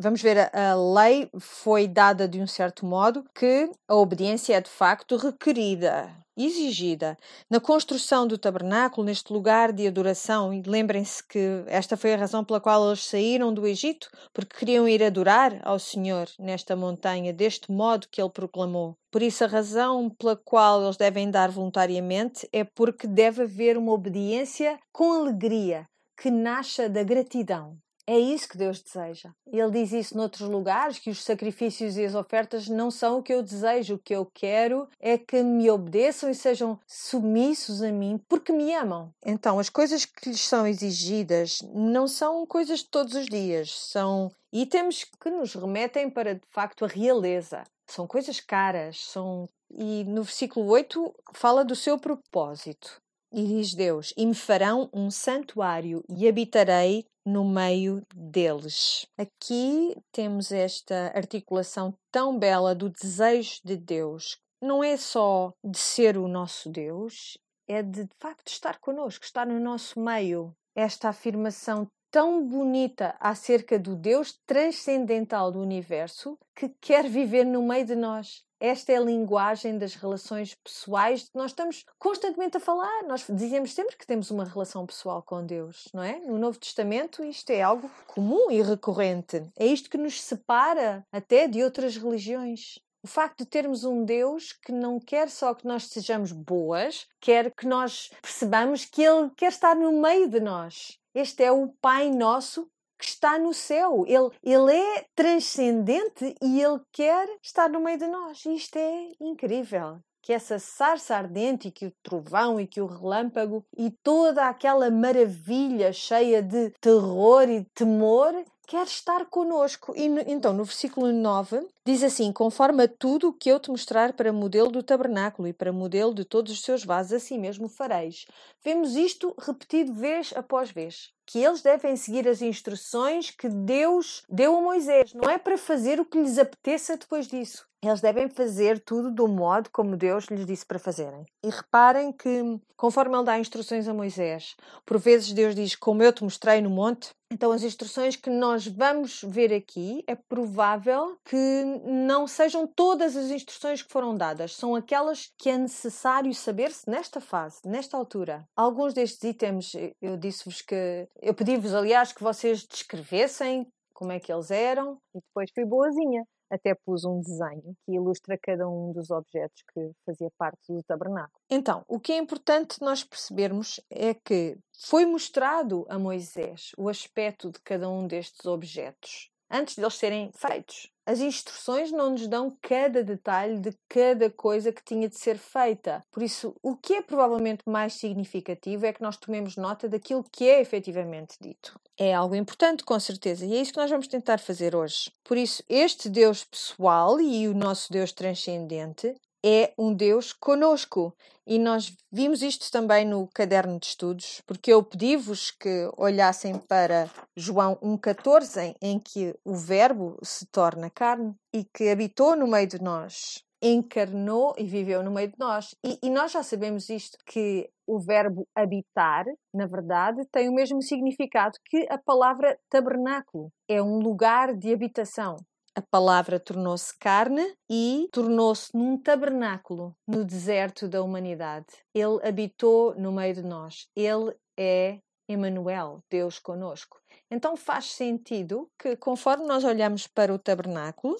vamos 0.00 0.22
ver, 0.22 0.50
a, 0.54 0.74
lei 0.74 1.30
foi 1.38 1.86
dada 1.86 2.26
de 2.26 2.40
um 2.40 2.46
certo 2.46 2.86
modo 2.86 3.24
que 3.34 3.70
a 3.86 3.94
obediência 3.94 4.56
é 4.56 4.60
de 4.60 4.70
facto 4.70 5.16
requerida 5.16 6.10
exigida 6.36 7.18
na 7.50 7.60
construção 7.60 8.26
do 8.26 8.38
tabernáculo, 8.38 9.06
neste 9.06 9.32
lugar 9.32 9.72
de 9.72 9.86
adoração. 9.86 10.52
E 10.52 10.62
lembrem-se 10.62 11.22
que 11.26 11.64
esta 11.66 11.96
foi 11.96 12.14
a 12.14 12.16
razão 12.16 12.44
pela 12.44 12.60
qual 12.60 12.86
eles 12.86 13.04
saíram 13.04 13.52
do 13.52 13.66
Egito, 13.66 14.08
porque 14.32 14.58
queriam 14.58 14.88
ir 14.88 15.02
adorar 15.02 15.60
ao 15.62 15.78
Senhor 15.78 16.28
nesta 16.38 16.74
montanha, 16.74 17.32
deste 17.32 17.70
modo 17.70 18.08
que 18.10 18.20
ele 18.20 18.30
proclamou. 18.30 18.96
Por 19.10 19.22
isso, 19.22 19.44
a 19.44 19.48
razão 19.48 20.08
pela 20.08 20.36
qual 20.36 20.82
eles 20.84 20.96
devem 20.96 21.30
dar 21.30 21.50
voluntariamente 21.50 22.48
é 22.52 22.64
porque 22.64 23.06
deve 23.06 23.42
haver 23.42 23.76
uma 23.76 23.92
obediência 23.92 24.78
com 24.92 25.12
alegria 25.12 25.86
que 26.16 26.30
nasça 26.30 26.88
da 26.88 27.02
gratidão. 27.02 27.76
É 28.10 28.18
isso 28.18 28.48
que 28.48 28.58
Deus 28.58 28.82
deseja. 28.82 29.30
Ele 29.46 29.70
diz 29.70 29.92
isso 29.92 30.16
noutros 30.16 30.48
lugares, 30.48 30.98
que 30.98 31.10
os 31.10 31.22
sacrifícios 31.22 31.96
e 31.96 32.04
as 32.04 32.16
ofertas 32.16 32.66
não 32.66 32.90
são 32.90 33.20
o 33.20 33.22
que 33.22 33.32
eu 33.32 33.40
desejo. 33.40 33.94
O 33.94 33.98
que 34.00 34.12
eu 34.12 34.26
quero 34.26 34.88
é 34.98 35.16
que 35.16 35.40
me 35.44 35.70
obedeçam 35.70 36.28
e 36.28 36.34
sejam 36.34 36.76
submissos 36.88 37.84
a 37.84 37.92
mim 37.92 38.20
porque 38.28 38.50
me 38.50 38.74
amam. 38.74 39.14
Então, 39.24 39.60
as 39.60 39.70
coisas 39.70 40.04
que 40.04 40.30
lhes 40.30 40.40
são 40.40 40.66
exigidas 40.66 41.60
não 41.72 42.08
são 42.08 42.44
coisas 42.44 42.80
de 42.80 42.86
todos 42.86 43.14
os 43.14 43.26
dias. 43.26 43.70
São 43.78 44.28
itens 44.52 45.04
que 45.04 45.30
nos 45.30 45.54
remetem 45.54 46.10
para, 46.10 46.34
de 46.34 46.48
facto, 46.50 46.84
a 46.84 46.88
realeza. 46.88 47.62
São 47.86 48.08
coisas 48.08 48.40
caras, 48.40 48.98
são... 48.98 49.48
E 49.70 50.02
no 50.02 50.24
versículo 50.24 50.66
8 50.66 51.14
fala 51.32 51.64
do 51.64 51.76
seu 51.76 51.96
propósito. 51.96 53.00
E 53.32 53.46
diz 53.46 53.74
Deus: 53.74 54.12
E 54.16 54.26
me 54.26 54.34
farão 54.34 54.90
um 54.92 55.10
santuário 55.10 56.02
e 56.08 56.28
habitarei 56.28 57.04
no 57.24 57.44
meio 57.44 58.02
deles. 58.14 59.06
Aqui 59.16 59.96
temos 60.12 60.50
esta 60.50 61.12
articulação 61.14 61.94
tão 62.10 62.38
bela 62.38 62.74
do 62.74 62.90
desejo 62.90 63.60
de 63.64 63.76
Deus. 63.76 64.38
Não 64.60 64.82
é 64.82 64.96
só 64.96 65.52
de 65.64 65.78
ser 65.78 66.18
o 66.18 66.26
nosso 66.28 66.68
Deus, 66.70 67.38
é 67.68 67.82
de, 67.82 68.04
de 68.04 68.16
facto 68.18 68.48
estar 68.48 68.78
connosco, 68.80 69.24
estar 69.24 69.46
no 69.46 69.60
nosso 69.60 70.00
meio. 70.00 70.52
Esta 70.74 71.08
afirmação 71.08 71.86
tão 72.10 72.44
bonita 72.46 73.14
acerca 73.20 73.78
do 73.78 73.94
Deus 73.94 74.38
transcendental 74.46 75.52
do 75.52 75.60
universo 75.60 76.38
que 76.54 76.68
quer 76.80 77.08
viver 77.08 77.44
no 77.44 77.62
meio 77.62 77.86
de 77.86 77.94
nós. 77.94 78.42
Esta 78.58 78.92
é 78.92 78.96
a 78.96 79.00
linguagem 79.00 79.78
das 79.78 79.94
relações 79.94 80.54
pessoais 80.54 81.22
que 81.22 81.36
nós 81.38 81.52
estamos 81.52 81.86
constantemente 81.98 82.58
a 82.58 82.60
falar. 82.60 83.04
Nós 83.04 83.24
dizemos 83.26 83.72
sempre 83.72 83.96
que 83.96 84.06
temos 84.06 84.30
uma 84.30 84.44
relação 84.44 84.84
pessoal 84.84 85.22
com 85.22 85.46
Deus, 85.46 85.88
não 85.94 86.02
é? 86.02 86.18
No 86.20 86.36
Novo 86.36 86.58
Testamento 86.58 87.24
isto 87.24 87.48
é 87.50 87.62
algo 87.62 87.90
comum 88.06 88.50
e 88.50 88.60
recorrente. 88.60 89.42
É 89.56 89.64
isto 89.64 89.88
que 89.88 89.96
nos 89.96 90.20
separa 90.20 91.06
até 91.10 91.48
de 91.48 91.62
outras 91.62 91.96
religiões. 91.96 92.78
O 93.02 93.06
facto 93.06 93.38
de 93.38 93.46
termos 93.46 93.82
um 93.82 94.04
Deus 94.04 94.52
que 94.52 94.72
não 94.72 95.00
quer 95.00 95.30
só 95.30 95.54
que 95.54 95.66
nós 95.66 95.86
sejamos 95.86 96.32
boas, 96.32 97.06
quer 97.18 97.50
que 97.50 97.66
nós 97.66 98.10
percebamos 98.20 98.84
que 98.84 99.02
Ele 99.02 99.30
quer 99.34 99.48
estar 99.48 99.74
no 99.74 99.90
meio 100.02 100.28
de 100.28 100.38
nós. 100.38 100.99
Este 101.14 101.42
é 101.42 101.52
o 101.52 101.68
Pai 101.80 102.10
Nosso 102.10 102.68
que 103.00 103.06
está 103.06 103.38
no 103.38 103.52
céu. 103.54 104.04
Ele, 104.06 104.30
ele 104.42 104.72
é 104.72 105.06
transcendente 105.14 106.34
e 106.40 106.60
ele 106.60 106.80
quer 106.92 107.28
estar 107.42 107.68
no 107.68 107.80
meio 107.80 107.98
de 107.98 108.06
nós. 108.06 108.44
Isto 108.44 108.76
é 108.76 109.08
incrível. 109.20 109.98
Que 110.22 110.34
essa 110.34 110.58
sarça 110.58 111.16
ardente 111.16 111.68
e 111.68 111.72
que 111.72 111.86
o 111.86 111.92
trovão 112.02 112.60
e 112.60 112.66
que 112.66 112.80
o 112.80 112.86
relâmpago 112.86 113.64
e 113.76 113.90
toda 114.02 114.46
aquela 114.46 114.90
maravilha 114.90 115.94
cheia 115.94 116.42
de 116.42 116.70
terror 116.78 117.48
e 117.48 117.64
temor 117.74 118.34
quer 118.70 118.86
estar 118.86 119.26
conosco. 119.26 119.92
E 119.96 120.06
então, 120.30 120.52
no 120.52 120.62
versículo 120.62 121.12
9, 121.12 121.66
diz 121.84 122.04
assim: 122.04 122.32
Conforme 122.32 122.84
a 122.84 122.88
tudo 122.88 123.28
o 123.28 123.32
que 123.32 123.50
eu 123.50 123.58
te 123.58 123.68
mostrar 123.68 124.12
para 124.12 124.32
modelo 124.32 124.70
do 124.70 124.80
tabernáculo 124.80 125.48
e 125.48 125.52
para 125.52 125.72
modelo 125.72 126.14
de 126.14 126.24
todos 126.24 126.52
os 126.52 126.62
seus 126.62 126.84
vasos, 126.84 127.12
assim 127.12 127.36
mesmo 127.36 127.68
fareis. 127.68 128.26
Vemos 128.62 128.94
isto 128.94 129.34
repetido 129.40 129.92
vez 129.92 130.32
após 130.36 130.70
vez. 130.70 131.10
Que 131.26 131.40
eles 131.40 131.62
devem 131.62 131.96
seguir 131.96 132.28
as 132.28 132.40
instruções 132.40 133.32
que 133.32 133.48
Deus 133.48 134.22
deu 134.28 134.56
a 134.56 134.60
Moisés. 134.60 135.12
Não 135.14 135.28
é 135.28 135.36
para 135.36 135.58
fazer 135.58 135.98
o 135.98 136.04
que 136.04 136.20
lhes 136.20 136.38
apeteça 136.38 136.96
depois 136.96 137.26
disso. 137.26 137.69
Eles 137.82 138.00
devem 138.02 138.28
fazer 138.28 138.78
tudo 138.80 139.10
do 139.10 139.26
modo 139.26 139.70
como 139.70 139.96
Deus 139.96 140.26
lhes 140.26 140.44
disse 140.44 140.66
para 140.66 140.78
fazerem. 140.78 141.24
E 141.42 141.48
reparem 141.48 142.12
que, 142.12 142.60
conforme 142.76 143.16
Ele 143.16 143.24
dá 143.24 143.38
instruções 143.38 143.88
a 143.88 143.94
Moisés, 143.94 144.54
por 144.84 144.98
vezes 144.98 145.32
Deus 145.32 145.54
diz, 145.54 145.74
como 145.74 146.02
eu 146.02 146.12
te 146.12 146.22
mostrei 146.22 146.60
no 146.60 146.68
monte, 146.68 147.10
então, 147.32 147.52
as 147.52 147.62
instruções 147.62 148.16
que 148.16 148.28
nós 148.28 148.66
vamos 148.66 149.22
ver 149.22 149.54
aqui 149.54 150.02
é 150.08 150.16
provável 150.16 151.16
que 151.24 151.36
não 151.84 152.26
sejam 152.26 152.66
todas 152.66 153.16
as 153.16 153.30
instruções 153.30 153.82
que 153.82 153.92
foram 153.92 154.16
dadas, 154.16 154.56
são 154.56 154.74
aquelas 154.74 155.32
que 155.38 155.48
é 155.48 155.56
necessário 155.56 156.34
saber-se 156.34 156.90
nesta 156.90 157.20
fase, 157.20 157.60
nesta 157.64 157.96
altura. 157.96 158.44
Alguns 158.56 158.92
destes 158.92 159.22
itens, 159.22 159.72
eu 160.02 160.16
disse-vos 160.16 160.60
que. 160.60 161.06
Eu 161.22 161.32
pedi-vos, 161.32 161.72
aliás, 161.72 162.12
que 162.12 162.22
vocês 162.22 162.64
descrevessem 162.64 163.64
como 163.94 164.10
é 164.10 164.18
que 164.18 164.32
eles 164.32 164.50
eram 164.50 164.98
e 165.14 165.20
depois 165.20 165.48
fui 165.54 165.64
boazinha 165.64 166.24
até 166.50 166.74
pus 166.74 167.04
um 167.04 167.20
desenho 167.20 167.76
que 167.84 167.92
ilustra 167.92 168.36
cada 168.36 168.68
um 168.68 168.92
dos 168.92 169.10
objetos 169.10 169.62
que 169.72 169.92
fazia 170.04 170.30
parte 170.36 170.72
do 170.72 170.82
tabernáculo. 170.82 171.40
Então, 171.48 171.84
o 171.86 172.00
que 172.00 172.12
é 172.12 172.16
importante 172.16 172.82
nós 172.82 173.04
percebermos 173.04 173.80
é 173.88 174.12
que 174.12 174.58
foi 174.88 175.06
mostrado 175.06 175.86
a 175.88 175.98
Moisés 175.98 176.72
o 176.76 176.88
aspecto 176.88 177.50
de 177.50 177.60
cada 177.60 177.88
um 177.88 178.06
destes 178.06 178.44
objetos 178.46 179.30
antes 179.50 179.74
de 179.74 179.82
eles 179.82 179.94
serem 179.94 180.30
feitos. 180.34 180.90
As 181.04 181.18
instruções 181.18 181.90
não 181.90 182.10
nos 182.10 182.28
dão 182.28 182.56
cada 182.62 183.02
detalhe 183.02 183.58
de 183.58 183.76
cada 183.88 184.30
coisa 184.30 184.70
que 184.70 184.84
tinha 184.84 185.08
de 185.08 185.18
ser 185.18 185.36
feita. 185.38 186.04
Por 186.12 186.22
isso, 186.22 186.54
o 186.62 186.76
que 186.76 186.94
é 186.94 187.02
provavelmente 187.02 187.62
mais 187.66 187.94
significativo 187.94 188.86
é 188.86 188.92
que 188.92 189.02
nós 189.02 189.16
tomemos 189.16 189.56
nota 189.56 189.88
daquilo 189.88 190.24
que 190.30 190.48
é 190.48 190.60
efetivamente 190.60 191.36
dito. 191.40 191.80
É 191.98 192.14
algo 192.14 192.36
importante, 192.36 192.84
com 192.84 193.00
certeza, 193.00 193.44
e 193.44 193.54
é 193.54 193.60
isso 193.60 193.72
que 193.72 193.80
nós 193.80 193.90
vamos 193.90 194.06
tentar 194.06 194.38
fazer 194.38 194.76
hoje. 194.76 195.10
Por 195.24 195.36
isso, 195.36 195.64
este 195.68 196.08
Deus 196.08 196.44
pessoal 196.44 197.20
e 197.20 197.48
o 197.48 197.54
nosso 197.54 197.92
Deus 197.92 198.12
transcendente 198.12 199.14
é 199.44 199.72
um 199.78 199.94
Deus 199.94 200.32
conosco. 200.32 201.14
E 201.46 201.58
nós 201.58 201.96
vimos 202.12 202.42
isto 202.42 202.70
também 202.70 203.04
no 203.04 203.26
caderno 203.26 203.78
de 203.78 203.86
estudos, 203.86 204.40
porque 204.46 204.72
eu 204.72 204.82
pedi-vos 204.84 205.50
que 205.50 205.90
olhassem 205.96 206.56
para 206.58 207.10
João 207.36 207.76
1,14, 207.76 208.76
em 208.80 209.00
que 209.00 209.34
o 209.44 209.54
Verbo 209.54 210.16
se 210.22 210.46
torna 210.46 210.88
carne 210.90 211.34
e 211.52 211.64
que 211.64 211.88
habitou 211.88 212.36
no 212.36 212.46
meio 212.46 212.68
de 212.68 212.80
nós, 212.80 213.42
encarnou 213.60 214.54
e 214.56 214.64
viveu 214.64 215.02
no 215.02 215.10
meio 215.10 215.28
de 215.28 215.38
nós. 215.38 215.74
E, 215.84 215.98
e 216.02 216.10
nós 216.10 216.30
já 216.32 216.42
sabemos 216.42 216.88
isto, 216.88 217.18
que 217.26 217.68
o 217.86 217.98
verbo 217.98 218.46
habitar, 218.54 219.24
na 219.52 219.66
verdade, 219.66 220.24
tem 220.30 220.48
o 220.48 220.54
mesmo 220.54 220.80
significado 220.80 221.58
que 221.64 221.86
a 221.90 221.98
palavra 221.98 222.56
tabernáculo. 222.70 223.50
É 223.68 223.82
um 223.82 223.98
lugar 223.98 224.54
de 224.56 224.72
habitação 224.72 225.36
a 225.74 225.82
palavra 225.82 226.40
tornou-se 226.40 226.96
carne 226.98 227.54
e 227.68 228.08
tornou-se 228.12 228.70
num 228.74 228.98
tabernáculo 228.98 229.94
no 230.06 230.24
deserto 230.24 230.88
da 230.88 231.02
humanidade. 231.02 231.66
Ele 231.94 232.18
habitou 232.26 232.94
no 232.96 233.12
meio 233.12 233.34
de 233.34 233.42
nós. 233.42 233.88
Ele 233.94 234.34
é 234.58 234.98
Emmanuel, 235.28 236.02
Deus 236.10 236.38
conosco. 236.38 237.00
Então 237.30 237.56
faz 237.56 237.92
sentido 237.92 238.68
que, 238.76 238.96
conforme 238.96 239.46
nós 239.46 239.62
olhamos 239.62 240.08
para 240.08 240.34
o 240.34 240.38
tabernáculo, 240.38 241.16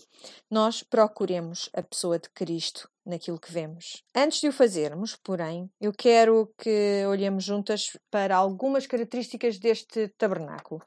nós 0.51 0.83
procuremos 0.83 1.71
a 1.73 1.83
pessoa 1.83 2.19
de 2.19 2.29
Cristo 2.31 2.91
naquilo 3.07 3.39
que 3.39 3.53
vemos. 3.53 4.03
Antes 4.15 4.41
de 4.41 4.49
o 4.49 4.53
fazermos, 4.53 5.15
porém, 5.15 5.71
eu 5.81 5.93
quero 5.93 6.53
que 6.59 7.05
olhemos 7.09 7.45
juntas 7.45 7.97
para 8.11 8.37
algumas 8.37 8.87
características 8.87 9.59
deste 9.59 10.09
tabernáculo. 10.19 10.83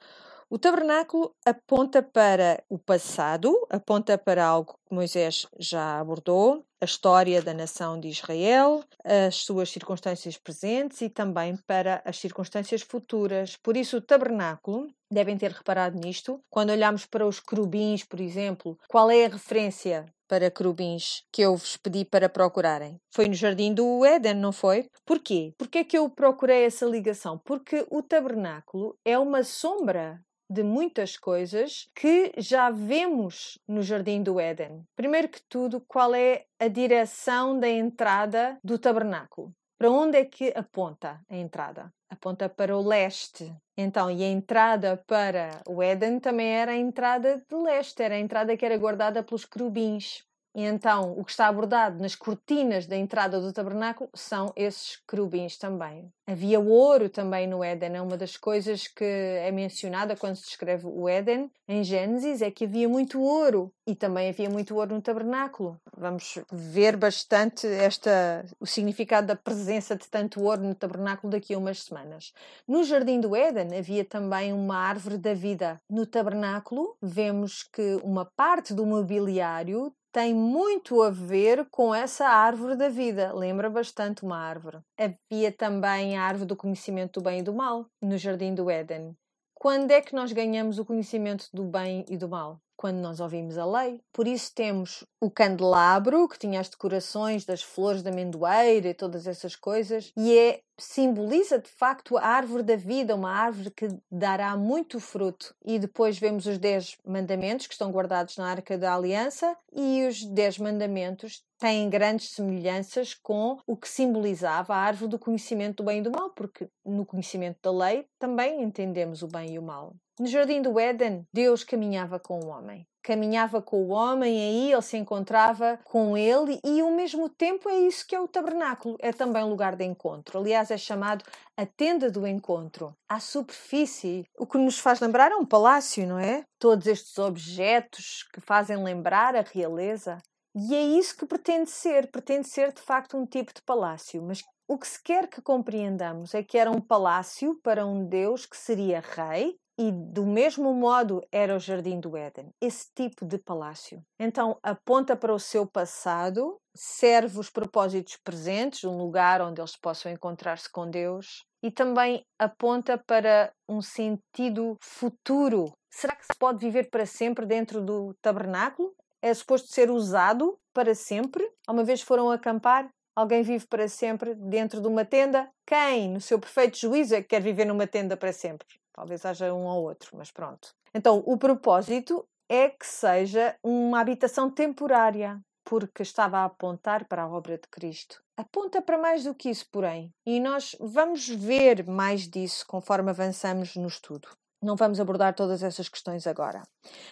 O 0.53 0.59
tabernáculo 0.59 1.35
aponta 1.43 2.03
para 2.03 2.63
o 2.69 2.77
passado, 2.77 3.65
aponta 3.71 4.19
para 4.19 4.45
algo 4.45 4.77
que 4.87 4.93
Moisés 4.93 5.47
já 5.57 5.99
abordou, 5.99 6.63
a 6.79 6.85
história 6.85 7.41
da 7.41 7.55
nação 7.55 7.99
de 7.99 8.09
Israel, 8.09 8.83
as 9.03 9.37
suas 9.37 9.71
circunstâncias 9.71 10.37
presentes 10.37 11.01
e 11.01 11.09
também 11.09 11.57
para 11.65 12.03
as 12.05 12.19
circunstâncias 12.19 12.83
futuras. 12.83 13.57
Por 13.63 13.75
isso, 13.75 13.97
o 13.97 14.01
tabernáculo, 14.01 14.93
devem 15.11 15.35
ter 15.39 15.49
reparado 15.49 15.97
nisto, 15.97 16.39
quando 16.51 16.69
olhamos 16.69 17.07
para 17.07 17.25
os 17.25 17.39
querubins, 17.39 18.03
por 18.03 18.21
exemplo, 18.21 18.77
qual 18.87 19.09
é 19.09 19.25
a 19.25 19.29
referência 19.29 20.05
para 20.27 20.51
querubins 20.51 21.23
que 21.31 21.41
eu 21.41 21.55
vos 21.55 21.77
pedi 21.77 22.05
para 22.05 22.29
procurarem. 22.29 22.99
Foi 23.11 23.27
no 23.27 23.33
jardim 23.33 23.73
do 23.73 24.05
Éden, 24.05 24.35
não 24.35 24.51
foi? 24.51 24.87
Porquê? 25.03 25.51
Porquê 25.57 25.79
é 25.79 25.83
que 25.83 25.97
eu 25.97 26.07
procurei 26.11 26.63
essa 26.63 26.85
ligação? 26.85 27.39
Porque 27.43 27.87
o 27.89 28.03
tabernáculo 28.03 28.95
é 29.03 29.17
uma 29.17 29.43
sombra 29.43 30.21
de 30.49 30.63
muitas 30.63 31.17
coisas 31.17 31.89
que 31.95 32.31
já 32.37 32.69
vemos 32.69 33.57
no 33.67 33.81
Jardim 33.81 34.21
do 34.21 34.39
Éden. 34.39 34.85
Primeiro 34.95 35.29
que 35.29 35.41
tudo, 35.49 35.81
qual 35.81 36.13
é 36.13 36.45
a 36.59 36.67
direção 36.67 37.59
da 37.59 37.69
entrada 37.69 38.57
do 38.63 38.77
tabernáculo? 38.77 39.53
Para 39.77 39.91
onde 39.91 40.17
é 40.17 40.25
que 40.25 40.53
aponta 40.55 41.19
a 41.29 41.35
entrada? 41.35 41.91
Aponta 42.09 42.47
para 42.47 42.77
o 42.77 42.81
leste. 42.81 43.53
Então, 43.75 44.09
e 44.09 44.23
a 44.23 44.27
entrada 44.29 45.03
para 45.07 45.61
o 45.67 45.81
Éden 45.81 46.19
também 46.19 46.47
era 46.47 46.71
a 46.71 46.77
entrada 46.77 47.43
de 47.49 47.55
leste, 47.55 48.01
era 48.01 48.15
a 48.15 48.19
entrada 48.19 48.55
que 48.55 48.65
era 48.65 48.77
guardada 48.77 49.23
pelos 49.23 49.45
querubins. 49.45 50.23
E 50.55 50.63
então, 50.63 51.13
o 51.17 51.25
que 51.25 51.31
está 51.31 51.47
abordado 51.47 51.99
nas 51.99 52.15
cortinas 52.15 52.85
da 52.85 52.95
entrada 52.95 53.41
do 53.41 53.51
tabernáculo 53.51 54.09
são 54.13 54.53
esses 54.55 55.01
querubins 55.07 55.57
também. 55.57 56.13
Havia 56.25 56.57
ouro 56.57 57.09
também 57.09 57.45
no 57.47 57.61
Éden, 57.61 57.97
é 57.97 58.01
uma 58.01 58.15
das 58.15 58.37
coisas 58.37 58.87
que 58.87 59.03
é 59.03 59.51
mencionada 59.51 60.15
quando 60.15 60.37
se 60.37 60.45
descreve 60.45 60.87
o 60.87 61.09
Éden 61.09 61.51
em 61.67 61.83
Gênesis, 61.83 62.41
é 62.41 62.49
que 62.49 62.63
havia 62.63 62.87
muito 62.87 63.21
ouro 63.21 63.73
e 63.85 63.93
também 63.93 64.29
havia 64.29 64.49
muito 64.49 64.73
ouro 64.75 64.95
no 64.95 65.01
tabernáculo. 65.01 65.77
Vamos 65.97 66.39
ver 66.49 66.95
bastante 66.95 67.67
esta, 67.67 68.45
o 68.57 68.65
significado 68.65 69.27
da 69.27 69.35
presença 69.35 69.97
de 69.97 70.07
tanto 70.07 70.41
ouro 70.41 70.63
no 70.63 70.73
tabernáculo 70.73 71.29
daqui 71.29 71.53
a 71.53 71.57
umas 71.57 71.83
semanas. 71.83 72.31
No 72.65 72.85
Jardim 72.85 73.19
do 73.19 73.35
Éden 73.35 73.77
havia 73.77 74.05
também 74.05 74.53
uma 74.53 74.77
árvore 74.77 75.17
da 75.17 75.33
vida. 75.33 75.81
No 75.89 76.05
tabernáculo 76.05 76.95
vemos 77.01 77.63
que 77.63 77.99
uma 78.01 78.23
parte 78.23 78.73
do 78.73 78.85
mobiliário 78.85 79.93
tem 80.13 80.31
muito 80.31 81.01
a 81.01 81.09
ver 81.09 81.65
com 81.71 81.93
essa 81.93 82.27
árvore 82.27 82.75
da 82.75 82.87
vida. 82.87 83.33
Lembra 83.33 83.67
bastante 83.67 84.23
uma 84.23 84.37
árvore. 84.37 84.77
Havia 84.95 85.51
também 85.51 86.12
a 86.17 86.23
árvore 86.23 86.47
do 86.47 86.55
conhecimento 86.55 87.19
do 87.19 87.23
bem 87.23 87.39
e 87.39 87.43
do 87.43 87.53
mal 87.53 87.85
no 88.01 88.17
Jardim 88.17 88.55
do 88.55 88.69
Éden. 88.69 89.15
Quando 89.53 89.91
é 89.91 90.01
que 90.01 90.15
nós 90.15 90.31
ganhamos 90.31 90.79
o 90.79 90.85
conhecimento 90.85 91.49
do 91.53 91.63
bem 91.63 92.05
e 92.09 92.17
do 92.17 92.29
mal? 92.29 92.62
Quando 92.83 92.97
nós 92.97 93.21
ouvimos 93.21 93.57
a 93.57 93.65
lei. 93.65 94.01
Por 94.11 94.27
isso 94.27 94.51
temos 94.53 95.05
o 95.21 95.31
candelabro, 95.31 96.27
que 96.27 96.37
tinha 96.37 96.59
as 96.59 96.67
decorações 96.67 97.45
das 97.45 97.63
flores 97.63 98.03
da 98.03 98.09
amendoeira 98.09 98.89
e 98.89 98.93
todas 98.93 99.25
essas 99.25 99.55
coisas, 99.55 100.11
e 100.17 100.37
é 100.37 100.59
simboliza 100.77 101.59
de 101.59 101.69
facto 101.69 102.17
a 102.17 102.25
árvore 102.25 102.61
da 102.61 102.75
vida, 102.75 103.15
uma 103.15 103.31
árvore 103.31 103.71
que 103.71 103.87
dará 104.11 104.57
muito 104.57 104.99
fruto. 104.99 105.55
E 105.63 105.79
depois 105.79 106.19
vemos 106.19 106.45
os 106.45 106.57
dez 106.57 106.97
mandamentos 107.07 107.67
que 107.67 107.73
estão 107.73 107.89
guardados 107.89 108.35
na 108.35 108.51
Arca 108.51 108.77
da 108.77 108.93
Aliança, 108.93 109.55
e 109.71 110.05
os 110.05 110.25
dez 110.25 110.59
mandamentos 110.59 111.41
têm 111.57 111.89
grandes 111.89 112.31
semelhanças 112.31 113.13
com 113.13 113.59
o 113.65 113.77
que 113.77 113.87
simbolizava 113.87 114.75
a 114.75 114.79
árvore 114.79 115.11
do 115.11 115.17
conhecimento 115.17 115.77
do 115.77 115.85
bem 115.85 115.99
e 115.99 116.01
do 116.01 116.11
mal, 116.11 116.31
porque 116.31 116.67
no 116.85 117.05
conhecimento 117.05 117.59
da 117.63 117.71
lei 117.71 118.05
também 118.19 118.61
entendemos 118.61 119.23
o 119.23 119.27
bem 119.29 119.53
e 119.53 119.57
o 119.57 119.63
mal. 119.63 119.95
No 120.19 120.27
jardim 120.27 120.61
do 120.61 120.79
Éden, 120.79 121.27
Deus 121.33 121.63
caminhava 121.63 122.19
com 122.19 122.39
o 122.39 122.47
homem 122.47 122.87
caminhava 123.03 123.61
com 123.61 123.83
o 123.83 123.89
homem, 123.89 124.39
aí 124.39 124.71
ele 124.71 124.81
se 124.81 124.95
encontrava 124.95 125.77
com 125.83 126.17
ele, 126.17 126.59
e 126.63 126.79
ao 126.79 126.89
mesmo 126.91 127.27
tempo 127.27 127.69
é 127.69 127.77
isso 127.81 128.07
que 128.07 128.15
é 128.15 128.19
o 128.19 128.27
tabernáculo, 128.27 128.95
é 128.99 129.11
também 129.11 129.43
lugar 129.43 129.75
de 129.75 129.83
encontro. 129.83 130.39
Aliás, 130.39 130.71
é 130.71 130.77
chamado 130.77 131.25
a 131.57 131.65
tenda 131.65 132.09
do 132.09 132.25
encontro. 132.25 132.95
À 133.07 133.19
superfície, 133.19 134.25
o 134.37 134.47
que 134.47 134.57
nos 134.57 134.79
faz 134.79 135.01
lembrar 135.01 135.31
é 135.31 135.35
um 135.35 135.45
palácio, 135.45 136.07
não 136.07 136.17
é? 136.17 136.45
Todos 136.57 136.87
estes 136.87 137.17
objetos 137.19 138.25
que 138.33 138.39
fazem 138.39 138.81
lembrar 138.81 139.35
a 139.35 139.41
realeza. 139.41 140.17
E 140.55 140.73
é 140.73 140.81
isso 140.81 141.17
que 141.17 141.25
pretende 141.25 141.69
ser, 141.69 142.09
pretende 142.09 142.47
ser 142.47 142.71
de 142.71 142.81
facto 142.81 143.17
um 143.17 143.25
tipo 143.25 143.53
de 143.53 143.61
palácio, 143.63 144.21
mas 144.21 144.41
o 144.67 144.77
que 144.77 144.87
se 144.87 145.01
quer 145.01 145.27
que 145.27 145.41
compreendamos 145.41 146.33
é 146.33 146.43
que 146.43 146.57
era 146.57 146.71
um 146.71 146.79
palácio 146.79 147.59
para 147.61 147.85
um 147.85 148.05
Deus 148.05 148.45
que 148.45 148.55
seria 148.55 149.01
rei, 149.01 149.57
e 149.77 149.91
do 149.91 150.25
mesmo 150.25 150.73
modo 150.73 151.21
era 151.31 151.55
o 151.55 151.59
Jardim 151.59 151.99
do 151.99 152.15
Éden, 152.15 152.49
esse 152.61 152.87
tipo 152.95 153.25
de 153.25 153.37
palácio. 153.37 154.01
Então 154.19 154.57
aponta 154.61 155.15
para 155.15 155.33
o 155.33 155.39
seu 155.39 155.65
passado, 155.65 156.57
serve 156.75 157.39
os 157.39 157.49
propósitos 157.49 158.17
presentes, 158.23 158.83
um 158.83 158.97
lugar 158.97 159.41
onde 159.41 159.61
eles 159.61 159.75
possam 159.75 160.11
encontrar-se 160.11 160.71
com 160.71 160.89
Deus, 160.89 161.43
e 161.63 161.71
também 161.71 162.23
aponta 162.37 162.97
para 162.97 163.51
um 163.67 163.81
sentido 163.81 164.77
futuro. 164.81 165.71
Será 165.89 166.15
que 166.15 166.25
se 166.25 166.37
pode 166.37 166.59
viver 166.59 166.89
para 166.89 167.05
sempre 167.05 167.45
dentro 167.45 167.81
do 167.81 168.13
tabernáculo? 168.21 168.93
É 169.21 169.33
suposto 169.33 169.69
ser 169.69 169.89
usado 169.89 170.57
para 170.73 170.93
sempre? 170.93 171.49
Uma 171.69 171.83
vez 171.83 172.01
foram 172.01 172.29
acampar? 172.29 172.89
Alguém 173.15 173.43
vive 173.43 173.65
para 173.67 173.87
sempre 173.87 174.33
dentro 174.35 174.81
de 174.81 174.87
uma 174.87 175.05
tenda? 175.05 175.49
Quem, 175.65 176.09
no 176.09 176.19
seu 176.19 176.39
perfeito 176.39 176.77
juízo, 176.77 177.15
é 177.15 177.21
que 177.21 177.29
quer 177.29 177.41
viver 177.41 177.65
numa 177.65 177.87
tenda 177.87 178.17
para 178.17 178.33
sempre? 178.33 178.67
Talvez 178.93 179.25
haja 179.25 179.53
um 179.53 179.65
ou 179.65 179.83
outro, 179.83 180.15
mas 180.15 180.31
pronto. 180.31 180.69
Então, 180.93 181.23
o 181.25 181.37
propósito 181.37 182.25
é 182.47 182.69
que 182.69 182.85
seja 182.85 183.55
uma 183.63 183.99
habitação 183.99 184.49
temporária, 184.49 185.41
porque 185.65 186.03
estava 186.03 186.39
a 186.39 186.45
apontar 186.45 187.07
para 187.07 187.23
a 187.23 187.27
obra 187.27 187.57
de 187.57 187.67
Cristo. 187.69 188.21
Aponta 188.37 188.81
para 188.81 188.97
mais 188.97 189.23
do 189.23 189.33
que 189.33 189.49
isso, 189.49 189.65
porém, 189.71 190.11
e 190.25 190.39
nós 190.39 190.75
vamos 190.79 191.27
ver 191.27 191.87
mais 191.87 192.27
disso 192.27 192.65
conforme 192.67 193.09
avançamos 193.09 193.75
no 193.75 193.87
estudo. 193.87 194.27
Não 194.61 194.75
vamos 194.75 194.99
abordar 194.99 195.35
todas 195.35 195.61
essas 195.61 195.89
questões 195.89 196.25
agora. 196.25 196.63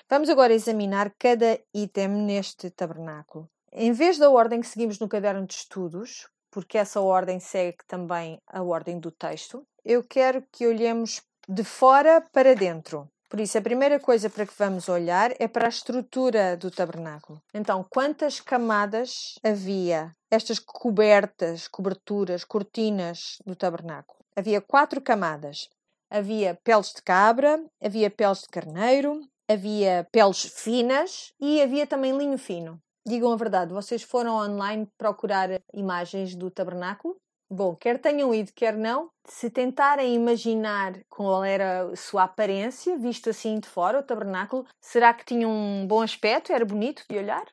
Vamos 0.09 0.29
agora 0.29 0.53
examinar 0.53 1.13
cada 1.19 1.59
item 1.73 2.07
neste 2.07 2.69
tabernáculo. 2.69 3.49
Em 3.73 3.91
vez 3.91 4.17
da 4.17 4.29
ordem 4.29 4.61
que 4.61 4.67
seguimos 4.67 4.99
no 4.99 5.09
caderno 5.09 5.45
de 5.45 5.53
estudos, 5.53 6.27
porque 6.51 6.77
essa 6.77 7.01
ordem 7.01 7.39
segue 7.39 7.77
também 7.87 8.39
a 8.47 8.61
ordem 8.61 8.99
do 8.99 9.11
texto, 9.11 9.63
eu 9.83 10.03
quero 10.03 10.43
que 10.51 10.67
olhemos 10.67 11.21
de 11.51 11.65
fora 11.65 12.23
para 12.31 12.55
dentro. 12.55 13.09
Por 13.29 13.41
isso, 13.41 13.57
a 13.57 13.61
primeira 13.61 13.99
coisa 13.99 14.29
para 14.29 14.45
que 14.45 14.53
vamos 14.57 14.87
olhar 14.87 15.31
é 15.37 15.49
para 15.49 15.65
a 15.65 15.69
estrutura 15.69 16.55
do 16.55 16.71
tabernáculo. 16.71 17.41
Então, 17.53 17.85
quantas 17.89 18.39
camadas 18.39 19.35
havia 19.43 20.11
estas 20.29 20.59
cobertas, 20.59 21.67
coberturas, 21.67 22.45
cortinas 22.45 23.37
do 23.45 23.53
tabernáculo? 23.53 24.19
Havia 24.33 24.61
quatro 24.61 25.01
camadas. 25.01 25.67
Havia 26.09 26.57
peles 26.63 26.93
de 26.93 27.01
cabra, 27.01 27.61
havia 27.83 28.09
peles 28.09 28.41
de 28.43 28.47
carneiro, 28.47 29.21
havia 29.49 30.07
peles 30.09 30.43
finas 30.43 31.33
e 31.39 31.61
havia 31.61 31.85
também 31.85 32.17
linho 32.17 32.37
fino. 32.37 32.79
Digam 33.05 33.31
a 33.31 33.35
verdade, 33.35 33.73
vocês 33.73 34.03
foram 34.03 34.35
online 34.35 34.87
procurar 34.97 35.49
imagens 35.73 36.33
do 36.33 36.49
tabernáculo? 36.49 37.17
Bom, 37.53 37.75
quer 37.75 37.99
tenham 37.99 38.33
ido, 38.33 38.53
quer 38.53 38.77
não, 38.77 39.09
se 39.25 39.49
tentarem 39.49 40.15
imaginar 40.15 40.93
qual 41.09 41.43
era 41.43 41.81
a 41.91 41.95
sua 41.97 42.23
aparência, 42.23 42.97
visto 42.97 43.29
assim 43.29 43.59
de 43.59 43.67
fora, 43.67 43.99
o 43.99 44.03
tabernáculo, 44.03 44.65
será 44.79 45.13
que 45.13 45.25
tinha 45.25 45.49
um 45.49 45.85
bom 45.85 46.01
aspecto? 46.01 46.53
Era 46.53 46.63
bonito 46.63 47.03
de 47.09 47.17
olhar? 47.17 47.43